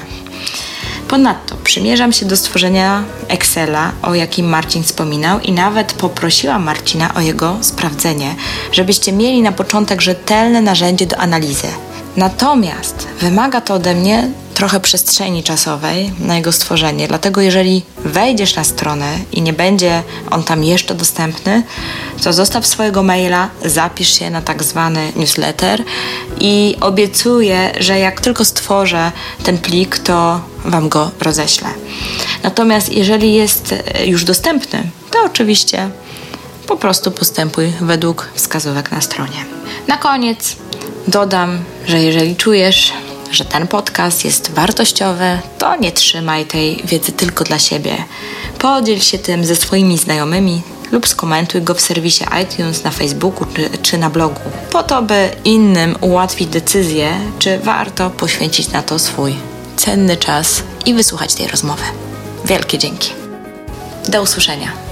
Ponadto 1.09 1.57
przymierzam 1.65 2.13
się 2.13 2.27
do 2.27 2.37
stworzenia 2.37 3.03
Excela, 3.29 3.93
o 4.03 4.15
jakim 4.15 4.47
Marcin 4.47 4.83
wspominał, 4.83 5.41
i 5.41 5.53
nawet 5.53 5.93
poprosiłam 5.93 6.63
Marcina 6.63 7.15
o 7.15 7.21
jego 7.21 7.57
sprawdzenie, 7.61 8.35
żebyście 8.73 9.13
mieli 9.13 9.43
na 9.43 9.53
początek 9.53 10.01
rzetelne 10.01 10.63
narzędzie 10.63 11.07
do 11.07 11.17
analizy. 11.17 11.69
Natomiast 12.17 13.09
wymaga 13.21 13.61
to 13.61 13.75
ode 13.75 13.95
mnie 13.95 14.29
trochę 14.55 14.81
przestrzeni 14.81 15.43
czasowej 15.43 16.13
na 16.19 16.37
jego 16.37 16.53
stworzenie. 16.53 17.09
Dlatego, 17.09 17.41
jeżeli 17.41 17.83
wejdziesz 18.05 18.57
na 18.57 18.65
stronę 18.65 19.19
i 19.33 19.43
nie 19.43 19.53
będzie 19.53 20.03
on 20.31 20.45
tam 20.45 20.65
jeszcze 20.65 20.95
dostępny, 20.95 21.63
to 22.23 22.33
zostaw 22.33 22.67
swojego 22.67 23.03
maila, 23.03 23.49
zapisz 23.65 24.19
się 24.19 24.31
na 24.31 24.43
tak 24.43 24.63
zwany 24.63 25.13
newsletter 25.17 25.83
i 26.41 26.77
obiecuję, 26.81 27.73
że 27.81 27.99
jak 27.99 28.21
tylko 28.21 28.45
stworzę 28.45 29.13
ten 29.43 29.59
plik, 29.59 29.99
to 29.99 30.41
Wam 30.65 30.89
go 30.89 31.11
roześlę. 31.21 31.69
Natomiast 32.43 32.93
jeżeli 32.93 33.35
jest 33.35 33.75
już 34.05 34.25
dostępny, 34.25 34.91
to 35.11 35.19
oczywiście 35.25 35.91
po 36.67 36.77
prostu 36.77 37.11
postępuj 37.11 37.73
według 37.81 38.29
wskazówek 38.35 38.93
na 38.93 39.01
stronie. 39.01 39.45
Na 39.89 39.97
koniec 39.97 40.57
dodam, 41.09 41.59
że 41.87 42.03
jeżeli 42.03 42.37
czujesz, 42.37 42.93
że 43.31 43.45
ten 43.45 43.67
podcast 43.67 44.25
jest 44.25 44.51
wartościowy, 44.51 45.39
to 45.59 45.77
nie 45.77 45.93
trzymaj 45.93 46.47
tej 46.47 46.83
wiedzy 46.85 47.13
tylko 47.13 47.45
dla 47.45 47.59
siebie. 47.59 48.05
Podziel 48.59 49.01
się 49.01 49.19
tym 49.19 49.45
ze 49.45 49.57
swoimi 49.57 49.99
znajomymi 49.99 50.63
lub 50.93 51.09
skomentuj 51.09 51.63
go 51.63 51.75
w 51.75 51.81
serwisie 51.81 52.25
iTunes, 52.43 52.85
na 52.85 52.91
Facebooku 52.91 53.47
czy, 53.55 53.71
czy 53.83 53.99
na 53.99 54.11
blogu, 54.11 54.41
po 54.73 54.83
to, 54.83 55.03
by 55.03 55.31
innym 55.45 55.97
ułatwić 56.01 56.49
decyzję, 56.49 57.13
czy 57.39 57.59
warto 57.59 58.11
poświęcić 58.11 58.73
na 58.73 58.83
to 58.83 58.99
swój 58.99 59.35
cenny 59.77 60.17
czas 60.17 60.63
i 60.87 60.95
wysłuchać 60.95 61.35
tej 61.35 61.49
rozmowy. 61.49 61.83
Wielkie 62.45 62.79
dzięki. 62.79 63.13
Do 64.09 64.23
usłyszenia. 64.23 64.90